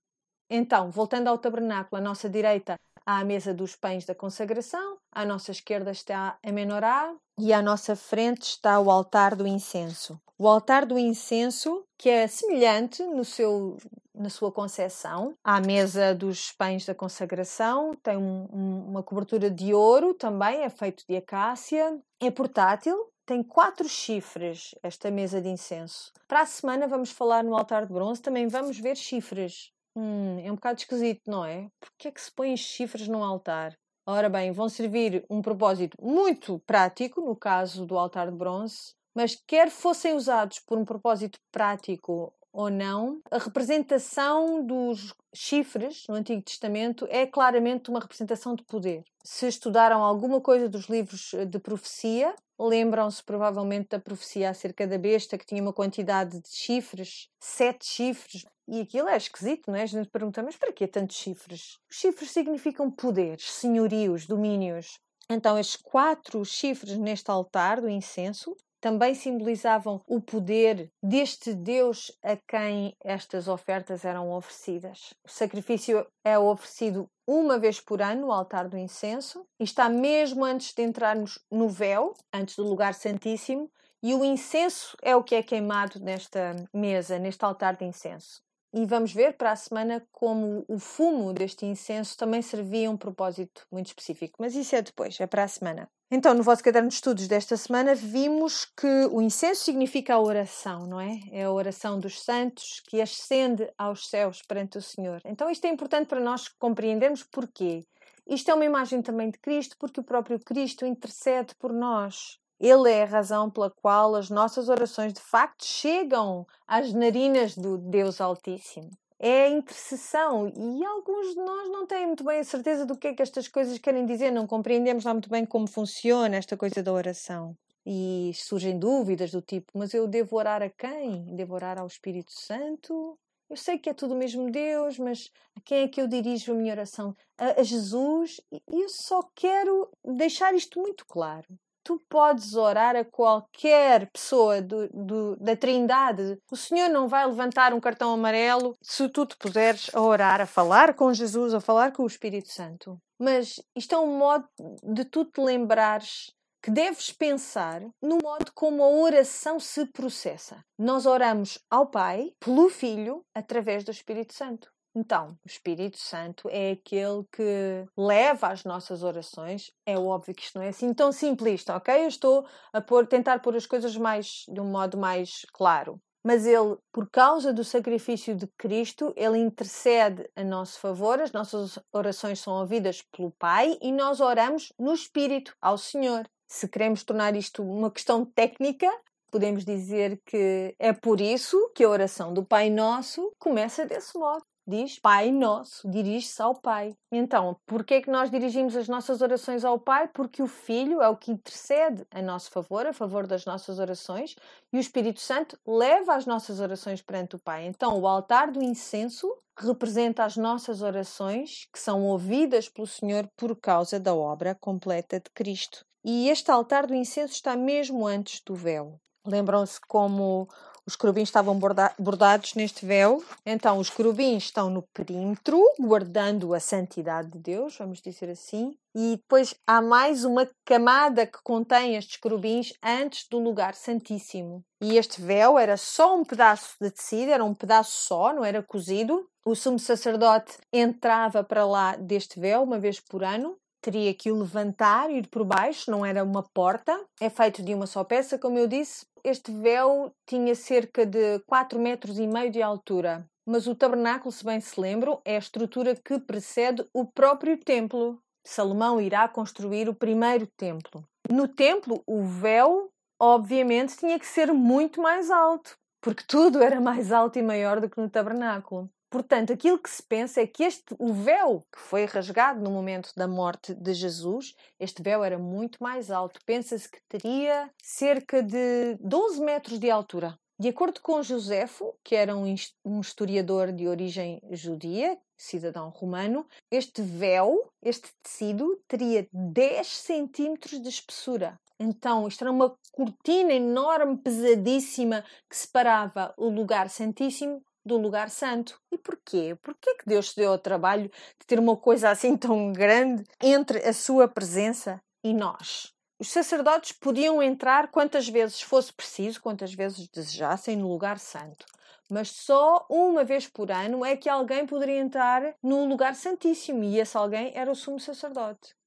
Então, 0.50 0.90
voltando 0.90 1.28
ao 1.28 1.38
tabernáculo, 1.38 2.00
à 2.00 2.00
nossa 2.02 2.28
direita 2.28 2.78
há 3.08 3.20
a 3.20 3.24
mesa 3.24 3.54
dos 3.54 3.74
pães 3.74 4.04
da 4.04 4.14
consagração, 4.14 4.98
à 5.10 5.24
nossa 5.24 5.50
esquerda 5.50 5.90
está 5.90 6.36
a 6.44 6.52
menorá 6.52 7.14
e 7.38 7.54
à 7.54 7.62
nossa 7.62 7.96
frente 7.96 8.42
está 8.42 8.78
o 8.78 8.90
altar 8.90 9.34
do 9.34 9.46
incenso. 9.46 10.20
O 10.36 10.46
altar 10.46 10.84
do 10.84 10.98
incenso, 10.98 11.86
que 11.96 12.10
é 12.10 12.26
semelhante 12.26 13.02
no 13.02 13.24
seu, 13.24 13.78
na 14.14 14.28
sua 14.28 14.52
concepção 14.52 15.34
à 15.42 15.58
mesa 15.58 16.14
dos 16.14 16.52
pães 16.52 16.84
da 16.84 16.94
consagração, 16.94 17.94
tem 18.02 18.18
um, 18.18 18.46
um, 18.52 18.84
uma 18.90 19.02
cobertura 19.02 19.50
de 19.50 19.72
ouro 19.72 20.12
também, 20.12 20.62
é 20.62 20.68
feito 20.68 21.02
de 21.08 21.16
acácia, 21.16 21.98
é 22.20 22.30
portátil, 22.30 23.10
tem 23.24 23.42
quatro 23.42 23.88
chifres 23.88 24.74
esta 24.82 25.10
mesa 25.10 25.40
de 25.40 25.48
incenso. 25.48 26.12
Para 26.28 26.42
a 26.42 26.46
semana 26.46 26.86
vamos 26.86 27.10
falar 27.10 27.42
no 27.42 27.56
altar 27.56 27.86
de 27.86 27.92
bronze, 27.92 28.20
também 28.20 28.48
vamos 28.48 28.78
ver 28.78 28.96
chifres. 28.96 29.72
Hum, 30.00 30.38
é 30.38 30.52
um 30.52 30.54
bocado 30.54 30.78
esquisito, 30.78 31.28
não 31.28 31.44
é? 31.44 31.68
Porque 31.80 32.06
é 32.06 32.12
que 32.12 32.20
se 32.20 32.30
põem 32.30 32.56
chifres 32.56 33.08
num 33.08 33.24
altar? 33.24 33.76
Ora 34.06 34.28
bem, 34.28 34.52
vão 34.52 34.68
servir 34.68 35.24
um 35.28 35.42
propósito 35.42 35.96
muito 36.00 36.60
prático, 36.60 37.20
no 37.20 37.34
caso 37.34 37.84
do 37.84 37.98
altar 37.98 38.30
de 38.30 38.36
bronze, 38.36 38.94
mas 39.12 39.34
quer 39.34 39.68
fossem 39.68 40.14
usados 40.14 40.60
por 40.60 40.78
um 40.78 40.84
propósito 40.84 41.40
prático 41.50 42.32
ou 42.52 42.70
não, 42.70 43.20
a 43.30 43.38
representação 43.38 44.64
dos 44.64 45.14
chifres 45.34 46.04
no 46.08 46.14
Antigo 46.14 46.42
Testamento 46.42 47.06
é 47.10 47.26
claramente 47.26 47.90
uma 47.90 48.00
representação 48.00 48.54
de 48.54 48.64
poder. 48.64 49.04
Se 49.22 49.46
estudaram 49.46 50.02
alguma 50.02 50.40
coisa 50.40 50.68
dos 50.68 50.86
livros 50.86 51.32
de 51.48 51.58
profecia, 51.58 52.34
lembram-se 52.58 53.22
provavelmente 53.22 53.90
da 53.90 54.00
profecia 54.00 54.50
acerca 54.50 54.86
da 54.86 54.98
besta 54.98 55.38
que 55.38 55.46
tinha 55.46 55.62
uma 55.62 55.72
quantidade 55.72 56.40
de 56.40 56.48
chifres, 56.48 57.28
sete 57.38 57.86
chifres, 57.86 58.44
e 58.66 58.80
aquilo 58.80 59.08
é 59.08 59.16
esquisito, 59.16 59.70
não 59.70 59.76
é? 59.76 59.82
A 59.82 59.86
gente 59.86 60.10
pergunta, 60.10 60.42
mas 60.42 60.56
para 60.56 60.72
que 60.72 60.86
tantos 60.86 61.16
chifres? 61.16 61.78
Os 61.90 61.96
chifres 61.96 62.30
significam 62.30 62.90
poderes, 62.90 63.50
senhorios, 63.50 64.26
domínios. 64.26 64.98
Então, 65.30 65.58
estes 65.58 65.76
quatro 65.76 66.44
chifres 66.44 66.98
neste 66.98 67.30
altar 67.30 67.80
do 67.80 67.88
incenso 67.88 68.56
também 68.80 69.14
simbolizavam 69.14 70.00
o 70.06 70.20
poder 70.20 70.90
deste 71.02 71.54
Deus 71.54 72.12
a 72.22 72.36
quem 72.36 72.96
estas 73.02 73.48
ofertas 73.48 74.04
eram 74.04 74.30
oferecidas. 74.32 75.14
O 75.24 75.30
sacrifício 75.30 76.06
é 76.24 76.38
oferecido 76.38 77.08
uma 77.26 77.58
vez 77.58 77.80
por 77.80 78.00
ano 78.00 78.22
no 78.22 78.32
altar 78.32 78.68
do 78.68 78.78
incenso 78.78 79.44
e 79.60 79.64
está 79.64 79.88
mesmo 79.88 80.44
antes 80.44 80.72
de 80.72 80.82
entrarmos 80.82 81.38
no 81.50 81.68
véu, 81.68 82.14
antes 82.32 82.56
do 82.56 82.64
lugar 82.64 82.94
santíssimo, 82.94 83.70
e 84.02 84.14
o 84.14 84.24
incenso 84.24 84.96
é 85.02 85.16
o 85.16 85.24
que 85.24 85.34
é 85.34 85.42
queimado 85.42 85.98
nesta 85.98 86.54
mesa, 86.72 87.18
neste 87.18 87.44
altar 87.44 87.76
de 87.76 87.84
incenso. 87.84 88.40
E 88.72 88.84
vamos 88.84 89.12
ver 89.12 89.36
para 89.36 89.52
a 89.52 89.56
semana 89.56 90.06
como 90.12 90.64
o 90.68 90.78
fumo 90.78 91.32
deste 91.32 91.64
incenso 91.66 92.16
também 92.16 92.42
servia 92.42 92.90
um 92.90 92.96
propósito 92.96 93.66
muito 93.72 93.86
específico. 93.86 94.36
Mas 94.38 94.54
isso 94.54 94.76
é 94.76 94.82
depois, 94.82 95.18
é 95.20 95.26
para 95.26 95.44
a 95.44 95.48
semana. 95.48 95.90
Então, 96.10 96.32
no 96.32 96.42
vosso 96.42 96.64
caderno 96.64 96.88
de 96.88 96.94
estudos 96.94 97.28
desta 97.28 97.54
semana, 97.54 97.94
vimos 97.94 98.64
que 98.64 99.06
o 99.10 99.20
incenso 99.20 99.62
significa 99.62 100.14
a 100.14 100.20
oração, 100.20 100.86
não 100.86 100.98
é? 100.98 101.20
É 101.30 101.44
a 101.44 101.52
oração 101.52 102.00
dos 102.00 102.22
santos 102.22 102.80
que 102.88 102.98
ascende 102.98 103.70
aos 103.76 104.08
céus 104.08 104.40
perante 104.40 104.78
o 104.78 104.82
Senhor. 104.82 105.20
Então, 105.26 105.50
isto 105.50 105.66
é 105.66 105.68
importante 105.68 106.08
para 106.08 106.18
nós 106.18 106.48
compreendermos 106.48 107.22
porquê. 107.22 107.84
Isto 108.26 108.50
é 108.50 108.54
uma 108.54 108.64
imagem 108.64 109.02
também 109.02 109.30
de 109.30 109.38
Cristo, 109.38 109.76
porque 109.78 110.00
o 110.00 110.04
próprio 110.04 110.40
Cristo 110.40 110.86
intercede 110.86 111.54
por 111.56 111.74
nós. 111.74 112.38
Ele 112.58 112.90
é 112.90 113.02
a 113.02 113.06
razão 113.06 113.50
pela 113.50 113.70
qual 113.70 114.14
as 114.14 114.30
nossas 114.30 114.70
orações 114.70 115.12
de 115.12 115.20
facto 115.20 115.64
chegam 115.66 116.46
às 116.66 116.90
narinas 116.90 117.54
do 117.54 117.76
Deus 117.76 118.18
Altíssimo. 118.18 118.90
É 119.20 119.44
a 119.44 119.48
intercessão 119.48 120.46
e 120.48 120.84
alguns 120.84 121.34
de 121.34 121.40
nós 121.40 121.68
não 121.70 121.86
têm 121.86 122.06
muito 122.06 122.22
bem 122.22 122.38
a 122.38 122.44
certeza 122.44 122.86
do 122.86 122.96
que 122.96 123.08
é 123.08 123.14
que 123.14 123.22
estas 123.22 123.48
coisas 123.48 123.76
querem 123.78 124.06
dizer, 124.06 124.30
não 124.30 124.46
compreendemos 124.46 125.04
lá 125.04 125.12
muito 125.12 125.28
bem 125.28 125.44
como 125.44 125.66
funciona 125.66 126.36
esta 126.36 126.56
coisa 126.56 126.82
da 126.82 126.92
oração. 126.92 127.56
E 127.84 128.32
surgem 128.34 128.78
dúvidas 128.78 129.30
do 129.30 129.42
tipo: 129.42 129.72
mas 129.74 129.92
eu 129.94 130.06
devo 130.06 130.36
orar 130.36 130.62
a 130.62 130.70
quem? 130.70 131.34
Devo 131.34 131.54
orar 131.54 131.78
ao 131.78 131.86
Espírito 131.86 132.32
Santo? 132.32 133.18
Eu 133.50 133.56
sei 133.56 133.78
que 133.78 133.88
é 133.88 133.94
tudo 133.94 134.14
o 134.14 134.16
mesmo 134.16 134.50
Deus, 134.50 134.98
mas 134.98 135.30
a 135.56 135.60
quem 135.62 135.84
é 135.84 135.88
que 135.88 136.00
eu 136.00 136.06
dirijo 136.06 136.52
a 136.52 136.54
minha 136.54 136.72
oração? 136.72 137.16
A, 137.38 137.60
a 137.60 137.62
Jesus? 137.62 138.40
E 138.52 138.82
eu 138.82 138.88
só 138.88 139.22
quero 139.34 139.90
deixar 140.04 140.54
isto 140.54 140.78
muito 140.78 141.06
claro 141.06 141.46
tu 141.88 141.98
podes 142.06 142.54
orar 142.54 142.94
a 142.94 143.02
qualquer 143.02 144.10
pessoa 144.10 144.60
do, 144.60 144.86
do, 144.88 145.36
da 145.36 145.56
Trindade. 145.56 146.38
O 146.52 146.56
Senhor 146.56 146.90
não 146.90 147.08
vai 147.08 147.26
levantar 147.26 147.72
um 147.72 147.80
cartão 147.80 148.12
amarelo 148.12 148.76
se 148.82 149.08
tu 149.08 149.24
te 149.24 149.34
puseres 149.38 149.90
a 149.94 150.02
orar, 150.02 150.38
a 150.38 150.44
falar 150.44 150.92
com 150.92 151.14
Jesus, 151.14 151.54
a 151.54 151.62
falar 151.62 151.92
com 151.92 152.02
o 152.02 152.06
Espírito 152.06 152.52
Santo. 152.52 152.98
Mas 153.18 153.58
isto 153.74 153.94
é 153.94 153.98
um 153.98 154.18
modo 154.18 154.46
de 154.84 155.02
tu 155.06 155.24
te 155.24 155.40
lembrares 155.40 156.30
que 156.62 156.70
deves 156.70 157.10
pensar 157.10 157.80
no 158.02 158.18
modo 158.22 158.52
como 158.54 158.82
a 158.82 158.88
oração 158.88 159.58
se 159.58 159.86
processa. 159.86 160.62
Nós 160.78 161.06
oramos 161.06 161.58
ao 161.70 161.86
Pai, 161.86 162.32
pelo 162.38 162.68
Filho, 162.68 163.24
através 163.34 163.82
do 163.82 163.90
Espírito 163.90 164.34
Santo. 164.34 164.70
Então, 164.94 165.38
o 165.44 165.48
Espírito 165.48 165.98
Santo 165.98 166.48
é 166.50 166.72
aquele 166.72 167.24
que 167.30 167.86
leva 167.96 168.48
as 168.48 168.64
nossas 168.64 169.02
orações. 169.02 169.70
É 169.86 169.98
óbvio 169.98 170.34
que 170.34 170.42
isto 170.42 170.58
não 170.58 170.64
é 170.64 170.68
assim 170.68 170.92
tão 170.92 171.12
simplista, 171.12 171.76
ok? 171.76 172.04
Eu 172.04 172.08
estou 172.08 172.46
a 172.72 172.80
pôr, 172.80 173.06
tentar 173.06 173.40
pôr 173.40 173.54
as 173.54 173.66
coisas 173.66 173.96
mais 173.96 174.44
de 174.48 174.60
um 174.60 174.70
modo 174.70 174.98
mais 174.98 175.46
claro. 175.52 176.00
Mas 176.24 176.46
ele, 176.46 176.76
por 176.92 177.08
causa 177.08 177.52
do 177.52 177.62
sacrifício 177.62 178.34
de 178.34 178.46
Cristo, 178.58 179.14
ele 179.16 179.38
intercede 179.38 180.28
a 180.34 180.42
nosso 180.42 180.80
favor, 180.80 181.20
as 181.20 181.32
nossas 181.32 181.78
orações 181.92 182.40
são 182.40 182.54
ouvidas 182.54 183.02
pelo 183.02 183.30
Pai 183.30 183.78
e 183.80 183.92
nós 183.92 184.20
oramos 184.20 184.72
no 184.78 184.92
Espírito 184.92 185.56
ao 185.60 185.78
Senhor. 185.78 186.28
Se 186.46 186.68
queremos 186.68 187.04
tornar 187.04 187.36
isto 187.36 187.62
uma 187.62 187.90
questão 187.90 188.24
técnica, 188.24 188.90
podemos 189.30 189.64
dizer 189.64 190.20
que 190.26 190.74
é 190.78 190.92
por 190.92 191.20
isso 191.20 191.70
que 191.74 191.84
a 191.84 191.88
oração 191.88 192.34
do 192.34 192.44
Pai 192.44 192.68
Nosso 192.68 193.32
começa 193.38 193.86
desse 193.86 194.18
modo 194.18 194.42
diz 194.68 194.98
Pai 194.98 195.32
Nosso, 195.32 195.88
dirige-se 195.90 196.42
ao 196.42 196.54
Pai. 196.54 196.94
Então, 197.10 197.56
porquê 197.66 197.94
é 197.94 198.02
que 198.02 198.10
nós 198.10 198.30
dirigimos 198.30 198.76
as 198.76 198.86
nossas 198.86 199.22
orações 199.22 199.64
ao 199.64 199.78
Pai? 199.78 200.06
Porque 200.08 200.42
o 200.42 200.46
Filho 200.46 201.00
é 201.00 201.08
o 201.08 201.16
que 201.16 201.32
intercede 201.32 202.06
a 202.10 202.20
nosso 202.20 202.50
favor, 202.50 202.86
a 202.86 202.92
favor 202.92 203.26
das 203.26 203.46
nossas 203.46 203.78
orações, 203.78 204.36
e 204.70 204.76
o 204.76 204.80
Espírito 204.80 205.20
Santo 205.20 205.58
leva 205.66 206.14
as 206.14 206.26
nossas 206.26 206.60
orações 206.60 207.00
perante 207.00 207.36
o 207.36 207.38
Pai. 207.38 207.66
Então, 207.66 207.98
o 207.98 208.06
altar 208.06 208.50
do 208.50 208.62
incenso 208.62 209.26
representa 209.58 210.24
as 210.24 210.36
nossas 210.36 210.82
orações 210.82 211.66
que 211.72 211.80
são 211.80 212.04
ouvidas 212.04 212.68
pelo 212.68 212.86
Senhor 212.86 213.26
por 213.36 213.56
causa 213.56 213.98
da 213.98 214.14
obra 214.14 214.54
completa 214.54 215.18
de 215.18 215.30
Cristo. 215.34 215.84
E 216.04 216.28
este 216.28 216.50
altar 216.50 216.86
do 216.86 216.94
incenso 216.94 217.32
está 217.32 217.56
mesmo 217.56 218.06
antes 218.06 218.40
do 218.44 218.54
véu. 218.54 219.00
Lembram-se 219.26 219.80
como 219.86 220.48
os 220.88 220.96
querubins 220.96 221.28
estavam 221.28 221.60
bordados 221.98 222.54
neste 222.54 222.86
véu. 222.86 223.22
Então, 223.44 223.76
os 223.76 223.90
querubins 223.90 224.44
estão 224.44 224.70
no 224.70 224.82
perímetro, 224.94 225.62
guardando 225.78 226.54
a 226.54 226.60
santidade 226.60 227.30
de 227.32 227.38
Deus, 227.38 227.76
vamos 227.76 228.00
dizer 228.00 228.30
assim. 228.30 228.74
E 228.96 229.16
depois 229.16 229.54
há 229.66 229.82
mais 229.82 230.24
uma 230.24 230.48
camada 230.64 231.26
que 231.26 231.42
contém 231.44 231.94
estes 231.94 232.16
querubins 232.16 232.72
antes 232.82 233.28
do 233.28 233.38
lugar 233.38 233.74
santíssimo. 233.74 234.64
E 234.80 234.96
este 234.96 235.20
véu 235.20 235.58
era 235.58 235.76
só 235.76 236.16
um 236.16 236.24
pedaço 236.24 236.74
de 236.80 236.90
tecido, 236.90 237.32
era 237.32 237.44
um 237.44 237.54
pedaço 237.54 237.92
só, 238.06 238.32
não 238.32 238.42
era 238.42 238.62
cozido. 238.62 239.28
O 239.44 239.54
sumo 239.54 239.78
sacerdote 239.78 240.56
entrava 240.72 241.44
para 241.44 241.66
lá 241.66 241.96
deste 241.96 242.40
véu 242.40 242.62
uma 242.62 242.78
vez 242.78 242.98
por 242.98 243.22
ano 243.22 243.58
teria 243.90 244.12
que 244.12 244.30
o 244.30 244.38
levantar, 244.38 245.10
ir 245.10 245.28
por 245.28 245.44
baixo, 245.44 245.90
não 245.90 246.04
era 246.04 246.22
uma 246.22 246.42
porta, 246.42 246.94
é 247.18 247.30
feito 247.30 247.62
de 247.62 247.72
uma 247.72 247.86
só 247.86 248.04
peça, 248.04 248.38
como 248.38 248.58
eu 248.58 248.66
disse, 248.66 249.06
este 249.24 249.50
véu 249.50 250.12
tinha 250.26 250.54
cerca 250.54 251.06
de 251.06 251.38
4 251.46 251.80
metros 251.80 252.18
e 252.18 252.26
meio 252.26 252.50
de 252.50 252.60
altura, 252.60 253.24
mas 253.46 253.66
o 253.66 253.74
tabernáculo, 253.74 254.30
se 254.30 254.44
bem 254.44 254.60
se 254.60 254.78
lembram, 254.78 255.22
é 255.24 255.36
a 255.36 255.38
estrutura 255.38 255.96
que 255.96 256.18
precede 256.18 256.86
o 256.92 257.06
próprio 257.06 257.56
templo. 257.56 258.18
Salomão 258.46 259.00
irá 259.00 259.26
construir 259.26 259.88
o 259.88 259.94
primeiro 259.94 260.46
templo. 260.54 261.02
No 261.30 261.48
templo, 261.48 262.02
o 262.06 262.22
véu, 262.24 262.90
obviamente, 263.18 263.96
tinha 263.96 264.18
que 264.18 264.26
ser 264.26 264.52
muito 264.52 265.00
mais 265.00 265.30
alto, 265.30 265.78
porque 266.02 266.24
tudo 266.28 266.62
era 266.62 266.78
mais 266.78 267.10
alto 267.10 267.38
e 267.38 267.42
maior 267.42 267.80
do 267.80 267.88
que 267.88 267.98
no 267.98 268.10
tabernáculo. 268.10 268.90
Portanto, 269.10 269.52
aquilo 269.52 269.78
que 269.78 269.88
se 269.88 270.02
pensa 270.02 270.40
é 270.42 270.46
que 270.46 270.62
este, 270.62 270.94
o 270.98 271.12
véu 271.12 271.64
que 271.72 271.80
foi 271.80 272.04
rasgado 272.04 272.60
no 272.60 272.70
momento 272.70 273.10
da 273.16 273.26
morte 273.26 273.74
de 273.74 273.94
Jesus, 273.94 274.54
este 274.78 275.02
véu 275.02 275.24
era 275.24 275.38
muito 275.38 275.82
mais 275.82 276.10
alto. 276.10 276.40
Pensa-se 276.44 276.88
que 276.90 277.00
teria 277.08 277.70
cerca 277.82 278.42
de 278.42 278.96
12 279.00 279.40
metros 279.40 279.78
de 279.78 279.90
altura. 279.90 280.38
De 280.60 280.68
acordo 280.68 281.00
com 281.00 281.22
Josefo, 281.22 281.94
que 282.04 282.16
era 282.16 282.36
um, 282.36 282.54
um 282.84 283.00
historiador 283.00 283.72
de 283.72 283.86
origem 283.86 284.42
judia, 284.50 285.16
cidadão 285.36 285.88
romano, 285.88 286.44
este 286.70 287.00
véu, 287.00 287.72
este 287.80 288.08
tecido, 288.22 288.78
teria 288.88 289.26
10 289.32 289.86
centímetros 289.86 290.82
de 290.82 290.88
espessura. 290.88 291.58
Então, 291.78 292.26
isto 292.26 292.42
era 292.42 292.50
uma 292.50 292.76
cortina 292.90 293.52
enorme, 293.52 294.16
pesadíssima, 294.16 295.24
que 295.48 295.56
separava 295.56 296.34
o 296.36 296.48
lugar 296.48 296.90
santíssimo 296.90 297.62
do 297.88 297.96
lugar 297.96 298.30
santo. 298.30 298.80
E 298.92 298.98
porquê? 298.98 299.56
Porquê 299.60 299.94
que 299.94 300.06
Deus 300.06 300.30
se 300.30 300.36
deu 300.36 300.52
ao 300.52 300.58
trabalho 300.58 301.10
de 301.40 301.46
ter 301.46 301.58
uma 301.58 301.76
coisa 301.76 302.10
assim 302.10 302.36
tão 302.38 302.72
grande 302.72 303.24
entre 303.40 303.78
a 303.78 303.92
sua 303.92 304.28
presença 304.28 305.00
e 305.24 305.34
nós? 305.34 305.92
Os 306.20 306.30
sacerdotes 306.30 306.92
podiam 306.92 307.42
entrar 307.42 307.90
quantas 307.90 308.28
vezes 308.28 308.60
fosse 308.60 308.92
preciso, 308.92 309.40
quantas 309.40 309.72
vezes 309.72 310.08
desejassem 310.08 310.76
no 310.76 310.88
lugar 310.88 311.18
santo. 311.18 311.64
Mas 312.10 312.30
só 312.30 312.86
uma 312.88 313.22
vez 313.22 313.46
por 313.46 313.70
ano 313.70 314.04
é 314.04 314.16
que 314.16 314.28
alguém 314.28 314.66
poderia 314.66 314.98
entrar 314.98 315.54
no 315.62 315.84
lugar 315.84 316.14
santíssimo 316.14 316.82
e 316.82 316.98
esse 316.98 317.16
alguém 317.16 317.52
era 317.54 317.70
o 317.70 317.74
sumo 317.74 318.00
sacerdote. 318.00 318.77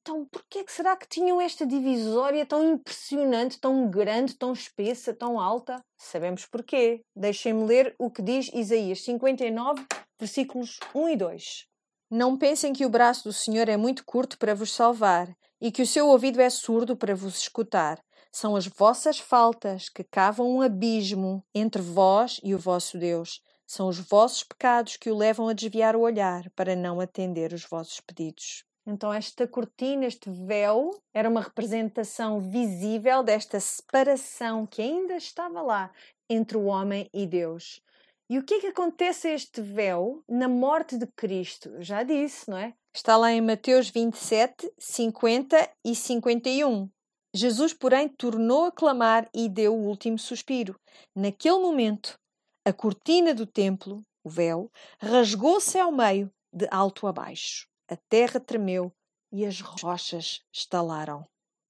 Então, 0.00 0.24
por 0.26 0.44
que 0.50 0.64
será 0.66 0.96
que 0.96 1.06
tinham 1.06 1.40
esta 1.40 1.64
divisória 1.64 2.44
tão 2.44 2.72
impressionante, 2.72 3.60
tão 3.60 3.88
grande, 3.88 4.34
tão 4.34 4.52
espessa, 4.52 5.14
tão 5.14 5.38
alta? 5.38 5.80
Sabemos 5.96 6.46
porquê. 6.46 7.02
Deixem-me 7.14 7.64
ler 7.64 7.94
o 7.96 8.10
que 8.10 8.20
diz 8.20 8.50
Isaías 8.52 9.04
59, 9.04 9.86
versículos 10.18 10.80
1 10.92 11.08
e 11.10 11.16
2. 11.16 11.66
Não 12.10 12.36
pensem 12.36 12.72
que 12.72 12.84
o 12.84 12.90
braço 12.90 13.24
do 13.24 13.32
Senhor 13.32 13.68
é 13.68 13.76
muito 13.76 14.04
curto 14.04 14.36
para 14.36 14.54
vos 14.54 14.72
salvar 14.72 15.32
e 15.60 15.70
que 15.70 15.82
o 15.82 15.86
seu 15.86 16.08
ouvido 16.08 16.40
é 16.40 16.50
surdo 16.50 16.96
para 16.96 17.14
vos 17.14 17.38
escutar. 17.38 18.02
São 18.32 18.56
as 18.56 18.66
vossas 18.66 19.20
faltas 19.20 19.88
que 19.88 20.02
cavam 20.02 20.50
um 20.50 20.60
abismo 20.60 21.44
entre 21.54 21.80
vós 21.80 22.40
e 22.42 22.52
o 22.52 22.58
vosso 22.58 22.98
Deus. 22.98 23.40
São 23.64 23.88
os 23.88 23.98
vossos 23.98 24.42
pecados 24.42 24.96
que 24.96 25.10
o 25.10 25.16
levam 25.16 25.48
a 25.48 25.52
desviar 25.52 25.94
o 25.94 26.00
olhar 26.00 26.50
para 26.50 26.74
não 26.74 27.00
atender 27.00 27.52
os 27.52 27.64
vossos 27.64 28.00
pedidos. 28.00 28.64
Então, 28.86 29.12
esta 29.12 29.48
cortina, 29.48 30.04
este 30.04 30.28
véu, 30.28 30.90
era 31.14 31.28
uma 31.28 31.40
representação 31.40 32.38
visível 32.38 33.22
desta 33.22 33.58
separação 33.58 34.66
que 34.66 34.82
ainda 34.82 35.16
estava 35.16 35.62
lá 35.62 35.90
entre 36.28 36.56
o 36.58 36.64
homem 36.64 37.08
e 37.12 37.26
Deus. 37.26 37.80
E 38.28 38.38
o 38.38 38.44
que 38.44 38.54
é 38.54 38.60
que 38.60 38.66
acontece 38.68 39.28
a 39.28 39.32
este 39.32 39.60
véu 39.60 40.22
na 40.28 40.48
morte 40.48 40.98
de 40.98 41.06
Cristo? 41.06 41.70
Já 41.80 42.02
disse, 42.02 42.50
não 42.50 42.58
é? 42.58 42.74
Está 42.94 43.16
lá 43.16 43.32
em 43.32 43.40
Mateus 43.40 43.88
27, 43.88 44.70
50 44.78 45.70
e 45.84 45.94
51. 45.94 46.88
Jesus, 47.34 47.74
porém, 47.74 48.08
tornou 48.08 48.66
a 48.66 48.72
clamar 48.72 49.28
e 49.34 49.48
deu 49.48 49.74
o 49.74 49.86
último 49.86 50.18
suspiro. 50.18 50.78
Naquele 51.16 51.58
momento, 51.58 52.18
a 52.64 52.72
cortina 52.72 53.34
do 53.34 53.46
templo, 53.46 54.02
o 54.22 54.30
véu, 54.30 54.70
rasgou-se 55.00 55.78
ao 55.78 55.90
meio, 55.90 56.30
de 56.52 56.68
alto 56.70 57.06
a 57.06 57.12
baixo. 57.12 57.66
A 57.94 57.96
terra 58.08 58.40
tremeu 58.40 58.92
e 59.30 59.46
as 59.46 59.60
rochas 59.60 60.42
estalaram. 60.52 61.24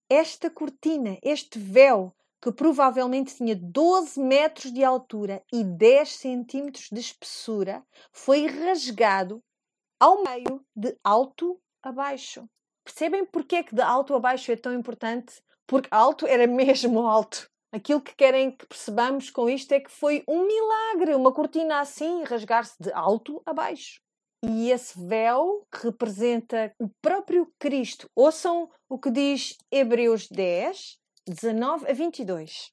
Esta 0.08 0.48
cortina, 0.48 1.18
este 1.22 1.58
véu, 1.58 2.16
que 2.40 2.50
provavelmente 2.50 3.36
tinha 3.36 3.54
12 3.54 4.18
metros 4.18 4.72
de 4.72 4.82
altura 4.82 5.44
e 5.52 5.62
10 5.62 6.08
centímetros 6.08 6.88
de 6.90 6.98
espessura, 6.98 7.84
foi 8.10 8.46
rasgado 8.46 9.44
ao 10.00 10.22
meio, 10.22 10.64
de 10.74 10.96
alto 11.04 11.60
a 11.82 11.92
baixo. 11.92 12.48
Percebem 12.82 13.26
porque 13.26 13.56
é 13.56 13.62
que 13.62 13.74
de 13.74 13.82
alto 13.82 14.14
a 14.14 14.18
baixo 14.18 14.50
é 14.50 14.56
tão 14.56 14.72
importante? 14.72 15.42
Porque 15.66 15.90
alto 15.90 16.26
era 16.26 16.46
mesmo 16.48 17.06
alto. 17.06 17.50
Aquilo 17.70 18.00
que 18.00 18.16
querem 18.16 18.50
que 18.50 18.64
percebamos 18.66 19.28
com 19.28 19.46
isto 19.46 19.72
é 19.72 19.80
que 19.80 19.90
foi 19.90 20.24
um 20.26 20.46
milagre, 20.46 21.14
uma 21.14 21.34
cortina 21.34 21.80
assim 21.80 22.22
rasgar-se 22.22 22.82
de 22.82 22.90
alto 22.94 23.42
a 23.44 23.52
baixo. 23.52 24.02
E 24.46 24.70
esse 24.70 25.02
véu 25.02 25.66
representa 25.72 26.70
o 26.78 26.86
próprio 27.00 27.50
Cristo. 27.58 28.10
Ouçam 28.14 28.68
o 28.90 28.98
que 28.98 29.10
diz 29.10 29.56
Hebreus 29.72 30.28
10, 30.28 30.98
19 31.26 31.90
a 31.90 31.94
22. 31.94 32.70